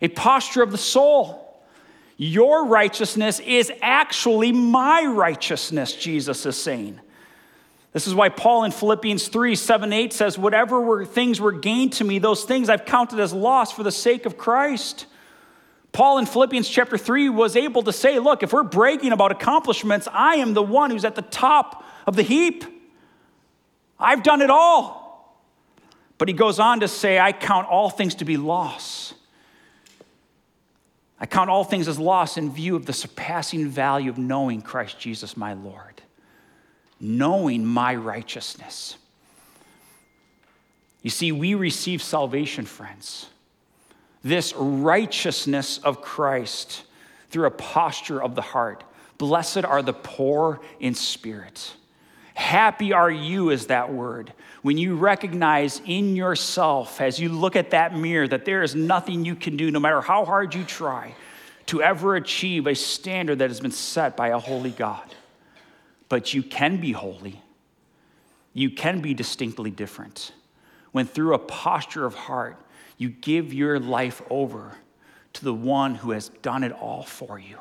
a 0.00 0.08
posture 0.08 0.62
of 0.62 0.70
the 0.70 0.78
soul. 0.78 1.38
Your 2.16 2.66
righteousness 2.66 3.40
is 3.40 3.72
actually 3.80 4.52
my 4.52 5.04
righteousness, 5.04 5.94
Jesus 5.94 6.46
is 6.46 6.56
saying. 6.56 7.00
This 7.92 8.06
is 8.06 8.14
why 8.14 8.30
Paul 8.30 8.64
in 8.64 8.70
Philippians 8.70 9.28
3 9.28 9.54
7 9.54 9.92
8 9.92 10.12
says, 10.12 10.38
Whatever 10.38 10.80
were, 10.80 11.04
things 11.04 11.40
were 11.40 11.52
gained 11.52 11.94
to 11.94 12.04
me, 12.04 12.18
those 12.18 12.44
things 12.44 12.68
I've 12.68 12.84
counted 12.84 13.20
as 13.20 13.32
loss 13.32 13.72
for 13.72 13.82
the 13.82 13.92
sake 13.92 14.24
of 14.24 14.38
Christ. 14.38 15.06
Paul 15.92 16.16
in 16.16 16.24
Philippians 16.24 16.68
chapter 16.68 16.96
3 16.96 17.28
was 17.28 17.54
able 17.54 17.82
to 17.82 17.92
say, 17.92 18.18
Look, 18.18 18.42
if 18.42 18.52
we're 18.52 18.62
bragging 18.62 19.12
about 19.12 19.30
accomplishments, 19.30 20.08
I 20.10 20.36
am 20.36 20.54
the 20.54 20.62
one 20.62 20.90
who's 20.90 21.04
at 21.04 21.16
the 21.16 21.22
top 21.22 21.84
of 22.06 22.16
the 22.16 22.22
heap. 22.22 22.64
I've 23.98 24.22
done 24.22 24.40
it 24.40 24.50
all. 24.50 25.01
But 26.22 26.28
he 26.28 26.34
goes 26.34 26.60
on 26.60 26.78
to 26.78 26.86
say, 26.86 27.18
I 27.18 27.32
count 27.32 27.66
all 27.66 27.90
things 27.90 28.14
to 28.14 28.24
be 28.24 28.36
loss. 28.36 29.12
I 31.18 31.26
count 31.26 31.50
all 31.50 31.64
things 31.64 31.88
as 31.88 31.98
loss 31.98 32.36
in 32.36 32.52
view 32.52 32.76
of 32.76 32.86
the 32.86 32.92
surpassing 32.92 33.66
value 33.66 34.08
of 34.08 34.18
knowing 34.18 34.62
Christ 34.62 35.00
Jesus 35.00 35.36
my 35.36 35.54
Lord 35.54 36.00
knowing 37.00 37.64
my 37.64 37.96
righteousness. 37.96 38.96
You 41.02 41.10
see, 41.10 41.32
we 41.32 41.54
receive 41.54 42.00
salvation, 42.00 42.66
friends. 42.66 43.26
This 44.22 44.54
righteousness 44.54 45.78
of 45.78 46.02
Christ 46.02 46.84
through 47.30 47.46
a 47.46 47.50
posture 47.50 48.22
of 48.22 48.36
the 48.36 48.42
heart. 48.42 48.84
Blessed 49.18 49.64
are 49.64 49.82
the 49.82 49.92
poor 49.92 50.60
in 50.78 50.94
spirit. 50.94 51.72
Happy 52.42 52.92
are 52.92 53.10
you, 53.10 53.50
is 53.50 53.68
that 53.68 53.92
word, 53.92 54.32
when 54.62 54.76
you 54.76 54.96
recognize 54.96 55.80
in 55.86 56.16
yourself, 56.16 57.00
as 57.00 57.20
you 57.20 57.28
look 57.28 57.54
at 57.54 57.70
that 57.70 57.96
mirror, 57.96 58.26
that 58.26 58.44
there 58.44 58.64
is 58.64 58.74
nothing 58.74 59.24
you 59.24 59.36
can 59.36 59.56
do, 59.56 59.70
no 59.70 59.78
matter 59.78 60.00
how 60.00 60.24
hard 60.24 60.52
you 60.52 60.64
try, 60.64 61.14
to 61.66 61.80
ever 61.80 62.16
achieve 62.16 62.66
a 62.66 62.74
standard 62.74 63.38
that 63.38 63.48
has 63.48 63.60
been 63.60 63.70
set 63.70 64.16
by 64.16 64.28
a 64.28 64.38
holy 64.40 64.72
God. 64.72 65.14
But 66.08 66.34
you 66.34 66.42
can 66.42 66.80
be 66.80 66.90
holy. 66.90 67.40
You 68.52 68.70
can 68.70 69.00
be 69.00 69.14
distinctly 69.14 69.70
different. 69.70 70.32
When, 70.90 71.06
through 71.06 71.34
a 71.34 71.38
posture 71.38 72.04
of 72.04 72.16
heart, 72.16 72.56
you 72.98 73.08
give 73.08 73.54
your 73.54 73.78
life 73.78 74.20
over 74.28 74.76
to 75.34 75.44
the 75.44 75.54
one 75.54 75.94
who 75.94 76.10
has 76.10 76.28
done 76.28 76.64
it 76.64 76.72
all 76.72 77.04
for 77.04 77.38
you, 77.38 77.58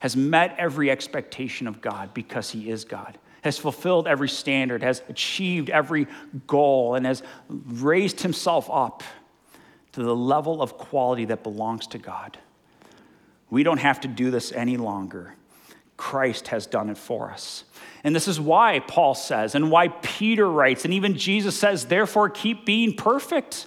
has 0.00 0.14
met 0.16 0.54
every 0.58 0.90
expectation 0.90 1.66
of 1.66 1.80
God 1.80 2.12
because 2.12 2.50
he 2.50 2.70
is 2.70 2.84
God, 2.84 3.16
has 3.42 3.58
fulfilled 3.58 4.06
every 4.06 4.28
standard, 4.28 4.82
has 4.82 5.02
achieved 5.08 5.70
every 5.70 6.06
goal, 6.46 6.94
and 6.94 7.06
has 7.06 7.22
raised 7.48 8.20
himself 8.20 8.68
up 8.70 9.02
to 9.92 10.02
the 10.02 10.14
level 10.14 10.62
of 10.62 10.76
quality 10.78 11.24
that 11.26 11.42
belongs 11.42 11.86
to 11.88 11.98
God. 11.98 12.38
We 13.50 13.62
don't 13.62 13.78
have 13.78 14.00
to 14.02 14.08
do 14.08 14.30
this 14.30 14.52
any 14.52 14.76
longer. 14.76 15.34
Christ 15.96 16.48
has 16.48 16.66
done 16.66 16.88
it 16.88 16.96
for 16.96 17.30
us. 17.30 17.64
And 18.04 18.16
this 18.16 18.28
is 18.28 18.40
why 18.40 18.78
Paul 18.80 19.14
says, 19.14 19.54
and 19.54 19.70
why 19.70 19.88
Peter 19.88 20.48
writes, 20.48 20.84
and 20.84 20.94
even 20.94 21.18
Jesus 21.18 21.56
says, 21.56 21.86
therefore, 21.86 22.30
keep 22.30 22.64
being 22.64 22.94
perfect. 22.94 23.66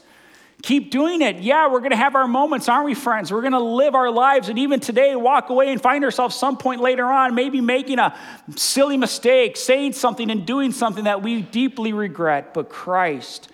Keep 0.64 0.92
doing 0.92 1.22
it. 1.22 1.40
Yeah, 1.40 1.70
we're 1.70 1.80
going 1.80 1.92
to 1.92 1.98
have 1.98 2.16
our 2.16 2.26
moments, 2.26 2.70
aren't 2.70 2.86
we, 2.86 2.94
friends? 2.94 3.34
We're 3.34 3.42
going 3.42 3.52
to 3.52 3.60
live 3.60 3.96
our 3.96 4.10
lives 4.10 4.48
and 4.48 4.58
even 4.58 4.80
today 4.80 5.14
walk 5.14 5.50
away 5.50 5.70
and 5.74 5.82
find 5.82 6.06
ourselves 6.06 6.38
some 6.38 6.58
point 6.58 6.80
later 6.80 7.06
on, 7.06 7.36
maybe 7.36 7.60
making 7.60 8.00
a 8.00 8.18
silly 8.56 8.96
mistake, 8.96 9.58
saying 9.58 9.92
something 9.92 10.32
and 10.32 10.46
doing 10.46 10.72
something 10.72 11.04
that 11.04 11.22
we 11.22 11.42
deeply 11.42 11.92
regret. 11.92 12.54
But 12.54 12.70
Christ 12.70 13.50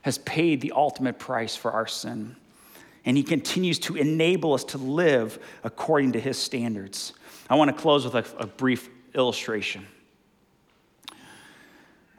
has 0.00 0.16
paid 0.16 0.62
the 0.62 0.72
ultimate 0.74 1.18
price 1.18 1.54
for 1.54 1.70
our 1.70 1.86
sin. 1.86 2.34
And 3.04 3.14
he 3.14 3.22
continues 3.22 3.78
to 3.80 3.96
enable 3.96 4.54
us 4.54 4.64
to 4.64 4.78
live 4.78 5.38
according 5.64 6.12
to 6.12 6.20
his 6.20 6.38
standards. 6.38 7.12
I 7.50 7.56
want 7.56 7.76
to 7.76 7.76
close 7.76 8.06
with 8.06 8.14
a, 8.14 8.24
a 8.42 8.46
brief 8.46 8.88
illustration. 9.14 9.86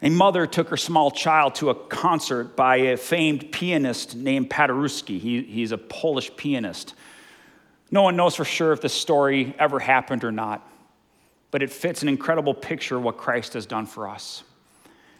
A 0.01 0.09
mother 0.09 0.47
took 0.47 0.69
her 0.69 0.77
small 0.77 1.11
child 1.11 1.55
to 1.55 1.69
a 1.69 1.75
concert 1.75 2.55
by 2.55 2.77
a 2.77 2.97
famed 2.97 3.51
pianist 3.51 4.15
named 4.15 4.49
Paderewski. 4.49 5.19
He, 5.19 5.41
he's 5.41 5.71
a 5.71 5.77
Polish 5.77 6.35
pianist. 6.37 6.93
No 7.91 8.03
one 8.03 8.15
knows 8.15 8.35
for 8.35 8.45
sure 8.45 8.71
if 8.71 8.81
this 8.81 8.93
story 8.93 9.53
ever 9.59 9.79
happened 9.79 10.23
or 10.23 10.31
not, 10.31 10.65
but 11.51 11.61
it 11.61 11.69
fits 11.69 12.01
an 12.01 12.07
incredible 12.07 12.53
picture 12.53 12.95
of 12.97 13.03
what 13.03 13.17
Christ 13.17 13.53
has 13.53 13.65
done 13.65 13.85
for 13.85 14.07
us. 14.07 14.43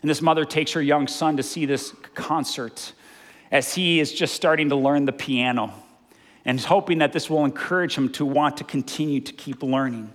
And 0.02 0.10
this 0.10 0.22
mother 0.22 0.46
takes 0.46 0.72
her 0.74 0.82
young 0.82 1.08
son 1.08 1.36
to 1.38 1.44
see 1.44 1.66
this 1.66 1.94
concert 2.14 2.94
as 3.52 3.74
he 3.74 4.00
is 4.00 4.14
just 4.14 4.34
starting 4.34 4.70
to 4.70 4.76
learn 4.76 5.06
the 5.06 5.12
piano 5.12 5.74
and 6.46 6.58
is 6.58 6.66
hoping 6.66 7.00
that 7.00 7.12
this 7.12 7.30
will 7.30 7.44
encourage 7.44 7.96
him 7.96 8.10
to 8.14 8.26
want 8.26 8.58
to 8.58 8.64
continue 8.64 9.20
to 9.20 9.34
keep 9.34 9.62
learning. 9.62 10.12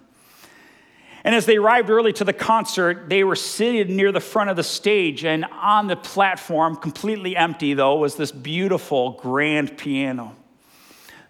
And 1.24 1.34
as 1.34 1.46
they 1.46 1.56
arrived 1.56 1.88
early 1.88 2.12
to 2.14 2.24
the 2.24 2.34
concert, 2.34 3.08
they 3.08 3.24
were 3.24 3.34
seated 3.34 3.88
near 3.88 4.12
the 4.12 4.20
front 4.20 4.50
of 4.50 4.56
the 4.56 4.62
stage, 4.62 5.24
and 5.24 5.46
on 5.46 5.86
the 5.86 5.96
platform, 5.96 6.76
completely 6.76 7.34
empty 7.34 7.72
though, 7.72 7.96
was 7.96 8.14
this 8.14 8.30
beautiful 8.30 9.12
grand 9.12 9.78
piano. 9.78 10.36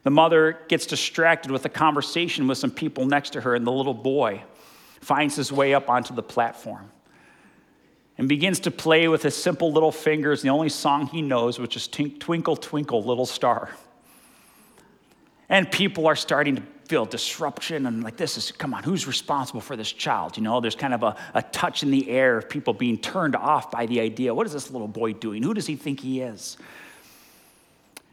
The 0.03 0.11
mother 0.11 0.59
gets 0.69 0.87
distracted 0.87 1.51
with 1.53 1.65
a 1.65 1.69
conversation 1.69 2.49
with 2.49 2.59
some 2.59 2.73
people 2.73 3.07
next 3.07 3.31
to 3.31 3.41
her, 3.41 3.55
and 3.55 3.65
the 3.65 3.73
little 3.73 3.95
boy 3.95 4.43
finds 5.01 5.37
his 5.37 5.53
way 5.53 5.75
up 5.75 5.89
onto 5.89 6.13
the 6.13 6.23
platform 6.23 6.91
and 8.19 8.29
begins 8.29 8.61
to 8.61 8.71
play 8.71 9.07
with 9.09 9.23
his 9.23 9.35
simple 9.35 9.73
little 9.73 9.93
fingers 9.93 10.43
the 10.43 10.49
only 10.49 10.69
song 10.69 11.07
he 11.07 11.23
knows, 11.23 11.59
which 11.59 11.77
is 11.77 11.89
Twinkle, 11.89 12.57
Twinkle, 12.57 13.03
Little 13.03 13.27
Star. 13.27 13.71
And 15.49 15.71
people 15.71 16.07
are 16.07 16.17
starting 16.17 16.57
to 16.57 16.63
feel 16.87 17.05
disruption 17.05 17.87
and 17.87 18.03
like 18.03 18.17
this 18.17 18.37
is 18.37 18.53
come 18.53 18.75
on 18.75 18.83
who's 18.83 19.07
responsible 19.07 19.61
for 19.61 19.77
this 19.77 19.91
child? 19.93 20.37
You 20.37 20.43
know 20.43 20.61
there's 20.61 20.75
kind 20.75 20.95
of 20.95 21.03
a, 21.03 21.17
a 21.35 21.43
touch 21.43 21.83
in 21.83 21.91
the 21.91 22.09
air 22.11 22.39
of 22.39 22.49
people 22.49 22.73
being 22.73 22.99
turned 22.99 23.35
off 23.35 23.71
by 23.71 23.87
the 23.87 24.01
idea 24.01 24.35
what 24.35 24.47
is 24.47 24.53
this 24.53 24.71
little 24.71 24.89
boy 24.89 25.13
doing? 25.13 25.43
Who 25.43 25.55
does 25.55 25.67
he 25.67 25.77
think 25.77 26.01
he 26.01 26.21
is? 26.21 26.57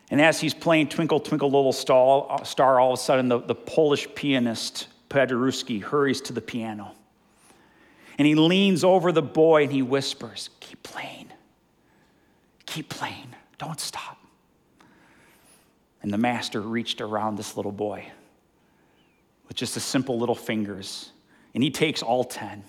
And 0.10 0.22
as 0.22 0.40
he's 0.42 0.54
playing 0.54 0.90
twinkle 0.90 1.20
twinkle 1.20 1.50
little 1.50 1.74
star, 1.74 2.28
uh, 2.30 2.44
star 2.44 2.80
all 2.80 2.94
of 2.94 3.00
a 3.00 3.02
sudden 3.02 3.30
the, 3.30 3.40
the 3.40 3.56
polish 3.56 4.08
pianist 4.16 4.88
paderewski 5.10 5.82
hurries 5.82 6.22
to 6.22 6.34
the 6.34 6.42
piano. 6.42 6.94
And 8.18 8.28
he 8.28 8.36
leans 8.36 8.84
over 8.84 9.12
the 9.12 9.22
boy 9.22 9.64
and 9.64 9.72
he 9.72 9.82
whispers 9.82 10.50
keep 10.60 10.84
playing. 10.84 11.30
Keep 12.66 12.90
playing. 12.90 13.36
Don't 13.58 13.80
stop. 13.80 14.18
And 16.02 16.12
the 16.12 16.18
master 16.18 16.62
reached 16.62 17.02
around 17.02 17.38
this 17.38 17.56
little 17.56 17.72
boy 17.72 18.12
with 19.52 19.58
just 19.58 19.74
the 19.74 19.82
simple 19.82 20.18
little 20.18 20.34
fingers. 20.34 21.12
And 21.54 21.62
he 21.62 21.72
takes 21.72 22.02
all 22.02 22.24
10 22.24 22.64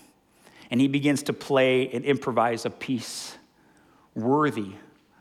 and 0.68 0.80
he 0.80 0.88
begins 0.88 1.22
to 1.22 1.32
play 1.32 1.88
and 1.88 2.04
improvise 2.04 2.66
a 2.66 2.70
piece 2.70 3.36
worthy 4.16 4.72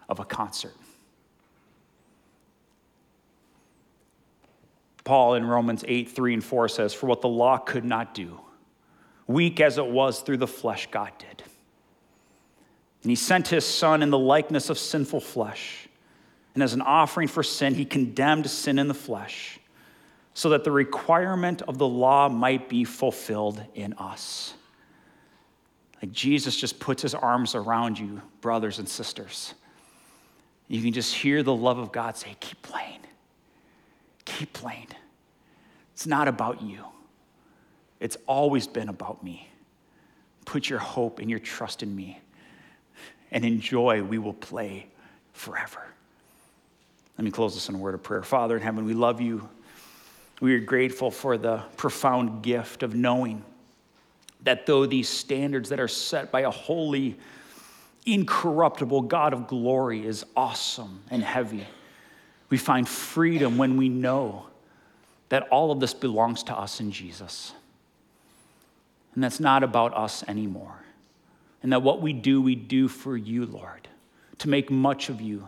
of 0.09 0.19
a 0.19 0.25
concert. 0.25 0.73
Paul 5.03 5.35
in 5.35 5.45
Romans 5.45 5.85
8, 5.87 6.09
3 6.09 6.33
and 6.33 6.43
4 6.43 6.67
says, 6.67 6.95
For 6.95 7.05
what 7.05 7.21
the 7.21 7.27
law 7.27 7.59
could 7.59 7.85
not 7.85 8.15
do, 8.15 8.39
weak 9.27 9.61
as 9.61 9.77
it 9.77 9.85
was 9.85 10.21
through 10.21 10.37
the 10.37 10.47
flesh, 10.47 10.87
God 10.89 11.11
did. 11.19 11.43
And 13.03 13.11
he 13.11 13.15
sent 13.15 13.49
his 13.49 13.67
son 13.67 14.01
in 14.01 14.09
the 14.09 14.17
likeness 14.17 14.71
of 14.71 14.79
sinful 14.79 15.21
flesh. 15.21 15.87
And 16.55 16.63
as 16.63 16.73
an 16.73 16.81
offering 16.81 17.27
for 17.27 17.43
sin, 17.43 17.75
he 17.75 17.85
condemned 17.85 18.49
sin 18.49 18.79
in 18.79 18.87
the 18.87 18.95
flesh 18.95 19.59
so 20.33 20.49
that 20.49 20.63
the 20.63 20.71
requirement 20.71 21.61
of 21.63 21.77
the 21.77 21.87
law 21.87 22.29
might 22.29 22.69
be 22.69 22.83
fulfilled 22.83 23.63
in 23.75 23.93
us. 23.93 24.53
Like 26.01 26.11
Jesus 26.11 26.55
just 26.55 26.79
puts 26.79 27.01
his 27.01 27.13
arms 27.13 27.53
around 27.53 27.99
you, 27.99 28.21
brothers 28.39 28.79
and 28.79 28.87
sisters. 28.87 29.53
You 30.67 30.81
can 30.81 30.93
just 30.93 31.13
hear 31.13 31.43
the 31.43 31.53
love 31.53 31.77
of 31.77 31.91
God 31.91 32.17
say, 32.17 32.35
Keep 32.39 32.61
playing. 32.61 33.01
Keep 34.25 34.53
playing. 34.53 34.87
It's 35.93 36.07
not 36.07 36.27
about 36.27 36.61
you, 36.61 36.85
it's 37.99 38.17
always 38.25 38.67
been 38.67 38.89
about 38.89 39.23
me. 39.23 39.47
Put 40.45 40.69
your 40.69 40.79
hope 40.79 41.19
and 41.19 41.29
your 41.29 41.39
trust 41.39 41.83
in 41.83 41.95
me 41.95 42.19
and 43.31 43.45
enjoy, 43.45 44.03
we 44.03 44.17
will 44.17 44.33
play 44.33 44.87
forever. 45.33 45.85
Let 47.17 47.25
me 47.25 47.31
close 47.31 47.53
this 47.53 47.69
in 47.69 47.75
a 47.75 47.77
word 47.77 47.93
of 47.93 48.03
prayer. 48.03 48.23
Father 48.23 48.57
in 48.57 48.61
heaven, 48.61 48.85
we 48.85 48.93
love 48.93 49.21
you. 49.21 49.47
We 50.41 50.55
are 50.55 50.59
grateful 50.59 51.11
for 51.11 51.37
the 51.37 51.63
profound 51.77 52.41
gift 52.41 52.83
of 52.83 52.95
knowing 52.95 53.45
that 54.43 54.65
though 54.65 54.87
these 54.87 55.07
standards 55.07 55.69
that 55.69 55.79
are 55.79 55.87
set 55.87 56.31
by 56.31 56.41
a 56.41 56.49
holy, 56.49 57.15
incorruptible 58.07 59.03
God 59.03 59.33
of 59.33 59.47
glory 59.47 60.05
is 60.05 60.25
awesome 60.35 61.03
and 61.11 61.23
heavy, 61.23 61.67
we 62.49 62.57
find 62.57 62.89
freedom 62.89 63.57
when 63.57 63.77
we 63.77 63.87
know 63.87 64.47
that 65.29 65.47
all 65.49 65.71
of 65.71 65.79
this 65.79 65.93
belongs 65.93 66.43
to 66.43 66.57
us 66.57 66.79
in 66.79 66.91
Jesus. 66.91 67.53
And 69.13 69.23
that's 69.23 69.39
not 69.39 69.63
about 69.63 69.95
us 69.95 70.23
anymore. 70.27 70.83
And 71.61 71.71
that 71.71 71.83
what 71.83 72.01
we 72.01 72.13
do, 72.13 72.41
we 72.41 72.55
do 72.55 72.87
for 72.87 73.15
you, 73.15 73.45
Lord, 73.45 73.87
to 74.39 74.49
make 74.49 74.71
much 74.71 75.09
of 75.09 75.21
you 75.21 75.47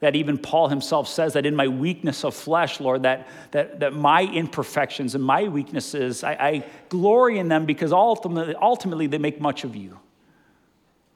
that 0.00 0.16
even 0.16 0.38
Paul 0.38 0.68
himself 0.68 1.08
says 1.08 1.34
that 1.34 1.44
in 1.46 1.54
my 1.54 1.68
weakness 1.68 2.24
of 2.24 2.34
flesh, 2.34 2.80
Lord, 2.80 3.02
that, 3.02 3.28
that, 3.50 3.80
that 3.80 3.94
my 3.94 4.22
imperfections 4.22 5.14
and 5.14 5.22
my 5.22 5.44
weaknesses, 5.44 6.24
I, 6.24 6.32
I 6.32 6.66
glory 6.88 7.38
in 7.38 7.48
them 7.48 7.66
because 7.66 7.92
ultimately, 7.92 8.54
ultimately 8.54 9.06
they 9.06 9.18
make 9.18 9.40
much 9.40 9.64
of 9.64 9.76
you. 9.76 9.98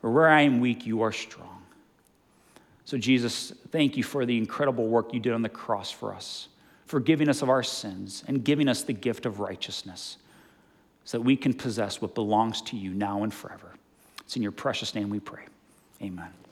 Where 0.02 0.28
I 0.28 0.42
am 0.42 0.60
weak, 0.60 0.84
you 0.84 1.00
are 1.00 1.12
strong. 1.12 1.62
So, 2.84 2.98
Jesus, 2.98 3.54
thank 3.70 3.96
you 3.96 4.02
for 4.02 4.26
the 4.26 4.36
incredible 4.36 4.86
work 4.86 5.14
you 5.14 5.20
did 5.20 5.32
on 5.32 5.40
the 5.40 5.48
cross 5.48 5.90
for 5.90 6.12
us, 6.12 6.48
forgiving 6.84 7.30
us 7.30 7.40
of 7.40 7.48
our 7.48 7.62
sins 7.62 8.22
and 8.28 8.44
giving 8.44 8.68
us 8.68 8.82
the 8.82 8.92
gift 8.92 9.24
of 9.24 9.40
righteousness 9.40 10.18
so 11.04 11.16
that 11.16 11.22
we 11.22 11.36
can 11.36 11.54
possess 11.54 12.02
what 12.02 12.14
belongs 12.14 12.60
to 12.60 12.76
you 12.76 12.92
now 12.92 13.22
and 13.22 13.32
forever. 13.32 13.72
It's 14.20 14.36
in 14.36 14.42
your 14.42 14.52
precious 14.52 14.94
name 14.94 15.08
we 15.08 15.20
pray. 15.20 15.44
Amen. 16.02 16.43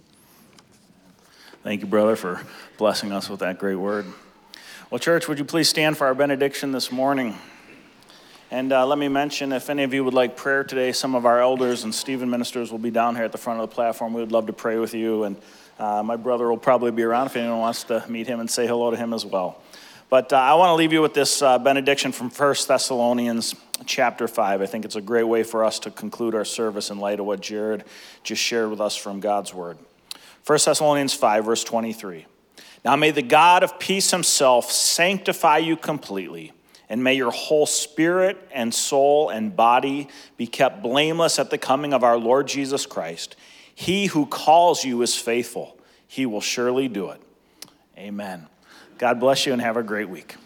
Thank 1.63 1.81
you, 1.81 1.87
brother, 1.87 2.17
for 2.17 2.41
blessing 2.77 3.13
us 3.13 3.29
with 3.29 3.39
that 3.39 3.61
great 3.61 3.77
word. 3.77 4.07
Well, 4.91 4.99
church, 4.99 5.29
would 5.29 5.39
you 5.39 5.45
please 5.45 5.69
stand 5.69 5.97
for 5.97 6.09
our 6.09 6.15
benediction 6.15 6.73
this 6.73 6.91
morning? 6.91 7.37
And 8.51 8.73
uh, 8.73 8.85
let 8.85 8.99
me 8.99 9.07
mention 9.07 9.53
if 9.53 9.71
any 9.71 9.85
of 9.85 9.95
you 9.95 10.03
would 10.03 10.13
like 10.13 10.37
prayer 10.37 10.65
today, 10.65 10.91
some 10.91 11.15
of 11.15 11.25
our 11.25 11.41
elders 11.41 11.85
and 11.85 11.95
Stephen 11.95 12.29
ministers 12.29 12.73
will 12.73 12.81
be 12.81 12.91
down 12.91 13.15
here 13.15 13.25
at 13.25 13.31
the 13.31 13.39
front 13.39 13.61
of 13.61 13.71
the 13.71 13.75
platform. 13.77 14.13
We 14.13 14.21
would 14.21 14.33
love 14.33 14.47
to 14.49 14.53
pray 14.53 14.79
with 14.79 14.93
you. 14.93 15.23
And 15.23 15.37
uh, 15.79 16.03
my 16.03 16.17
brother 16.17 16.49
will 16.49 16.59
probably 16.59 16.91
be 16.91 17.05
around 17.05 17.27
if 17.27 17.37
anyone 17.37 17.61
wants 17.61 17.85
to 17.85 18.05
meet 18.09 18.27
him 18.27 18.41
and 18.41 18.51
say 18.51 18.67
hello 18.67 18.91
to 18.91 18.97
him 18.97 19.15
as 19.15 19.25
well. 19.25 19.63
But 20.11 20.33
uh, 20.33 20.39
I 20.39 20.55
want 20.55 20.71
to 20.71 20.75
leave 20.75 20.93
you 20.93 21.01
with 21.01 21.15
this 21.15 21.43
uh, 21.43 21.61
benediction 21.61 22.11
from 22.11 22.29
1 22.29 22.55
Thessalonians 22.67 23.55
chapter 23.87 24.27
5. 24.27 24.61
I 24.61 24.67
think 24.67 24.85
it's 24.85 24.97
a 24.97 25.01
great 25.01 25.29
way 25.29 25.45
for 25.45 25.65
us 25.65 25.79
to 25.79 25.93
conclude 25.93 26.35
our 26.35 26.45
service 26.45 26.91
in 26.91 26.99
light 26.99 27.21
of 27.21 27.27
what 27.27 27.41
Jared 27.41 27.85
just 28.25 28.43
shared 28.43 28.69
with 28.69 28.81
us 28.81 28.97
from 28.97 29.21
God's 29.21 29.55
word. 29.55 29.79
1 30.47 30.59
Thessalonians 30.65 31.15
5, 31.15 31.45
verse 31.45 31.65
23. 31.65 32.27
Now 32.85 32.97
may 32.97 33.13
the 33.13 33.23
God 33.23 33.63
of 33.63 33.79
peace 33.79 34.11
himself 34.11 34.71
sanctify 34.71 35.59
you 35.59 35.77
completely, 35.77 36.53
and 36.89 37.05
may 37.05 37.15
your 37.15 37.31
whole 37.31 37.67
spirit 37.67 38.37
and 38.53 38.75
soul 38.75 39.31
and 39.31 39.55
body 39.55 40.09
be 40.37 40.47
kept 40.47 40.83
blameless 40.83 41.39
at 41.39 41.51
the 41.51 41.59
coming 41.59 41.93
of 41.93 42.03
our 42.03 42.19
Lord 42.19 42.49
Jesus 42.49 42.87
Christ. 42.87 43.37
He 43.75 44.07
who 44.07 44.27
calls 44.27 44.85
you 44.85 45.03
is 45.03 45.17
faithful, 45.17 45.79
he 46.07 46.27
will 46.27 46.41
surely 46.41 46.89
do 46.89 47.11
it. 47.11 47.23
Amen. 47.97 48.49
God 48.99 49.21
bless 49.21 49.47
you 49.47 49.53
and 49.53 49.63
have 49.63 49.77
a 49.77 49.83
great 49.83 50.09
week. 50.09 50.37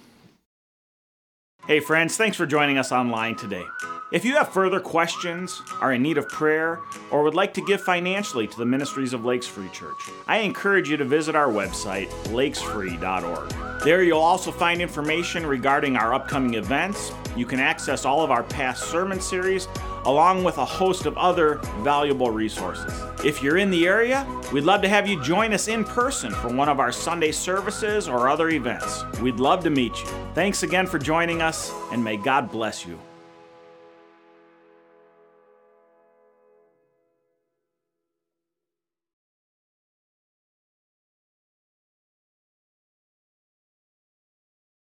Hey, 1.66 1.80
friends, 1.80 2.16
thanks 2.16 2.36
for 2.36 2.47
joining 2.47 2.78
us 2.78 2.92
online 2.92 3.34
today. 3.34 3.64
If 4.13 4.25
you 4.25 4.37
have 4.37 4.51
further 4.51 4.79
questions, 4.79 5.63
are 5.81 5.93
in 5.93 6.01
need 6.01 6.17
of 6.17 6.29
prayer, 6.29 6.79
or 7.11 7.25
would 7.25 7.35
like 7.35 7.53
to 7.55 7.61
give 7.61 7.81
financially 7.81 8.47
to 8.47 8.57
the 8.57 8.65
ministries 8.65 9.13
of 9.13 9.25
Lakes 9.25 9.49
Free 9.49 9.69
Church, 9.71 9.99
I 10.29 10.39
encourage 10.39 10.89
you 10.89 10.97
to 10.97 11.05
visit 11.05 11.35
our 11.35 11.49
website, 11.49 12.09
lakesfree.org. 12.27 13.83
There 13.83 14.05
you'll 14.05 14.21
also 14.21 14.53
find 14.53 14.81
information 14.81 15.45
regarding 15.45 15.97
our 15.97 16.15
upcoming 16.15 16.55
events. 16.55 17.11
You 17.37 17.47
can 17.47 17.59
access 17.59 18.05
all 18.05 18.23
of 18.23 18.31
our 18.31 18.45
past 18.45 18.85
sermon 18.85 19.21
series, 19.21 19.67
along 20.05 20.45
with 20.45 20.59
a 20.59 20.65
host 20.65 21.07
of 21.07 21.19
other 21.19 21.57
valuable 21.81 22.31
resources. 22.31 22.93
If 23.25 23.43
you're 23.43 23.57
in 23.57 23.73
the 23.73 23.89
area, 23.89 24.25
we'd 24.53 24.63
love 24.63 24.83
to 24.83 24.89
have 24.89 25.09
you 25.09 25.21
join 25.21 25.53
us 25.53 25.67
in 25.67 25.83
person 25.83 26.31
for 26.31 26.49
one 26.49 26.69
of 26.69 26.79
our 26.79 26.93
Sunday 26.93 27.33
services 27.33 28.07
or 28.07 28.29
other 28.29 28.51
events. 28.51 29.03
We'd 29.21 29.41
love 29.41 29.65
to 29.65 29.71
meet 29.71 29.99
you. 29.99 30.07
Thanks 30.33 30.63
again 30.63 30.87
for 30.87 31.01
joining 31.01 31.43
us, 31.43 31.73
and 31.91 32.05
may 32.05 32.17
God 32.17 32.53
bless 32.53 32.87
you. 32.87 33.01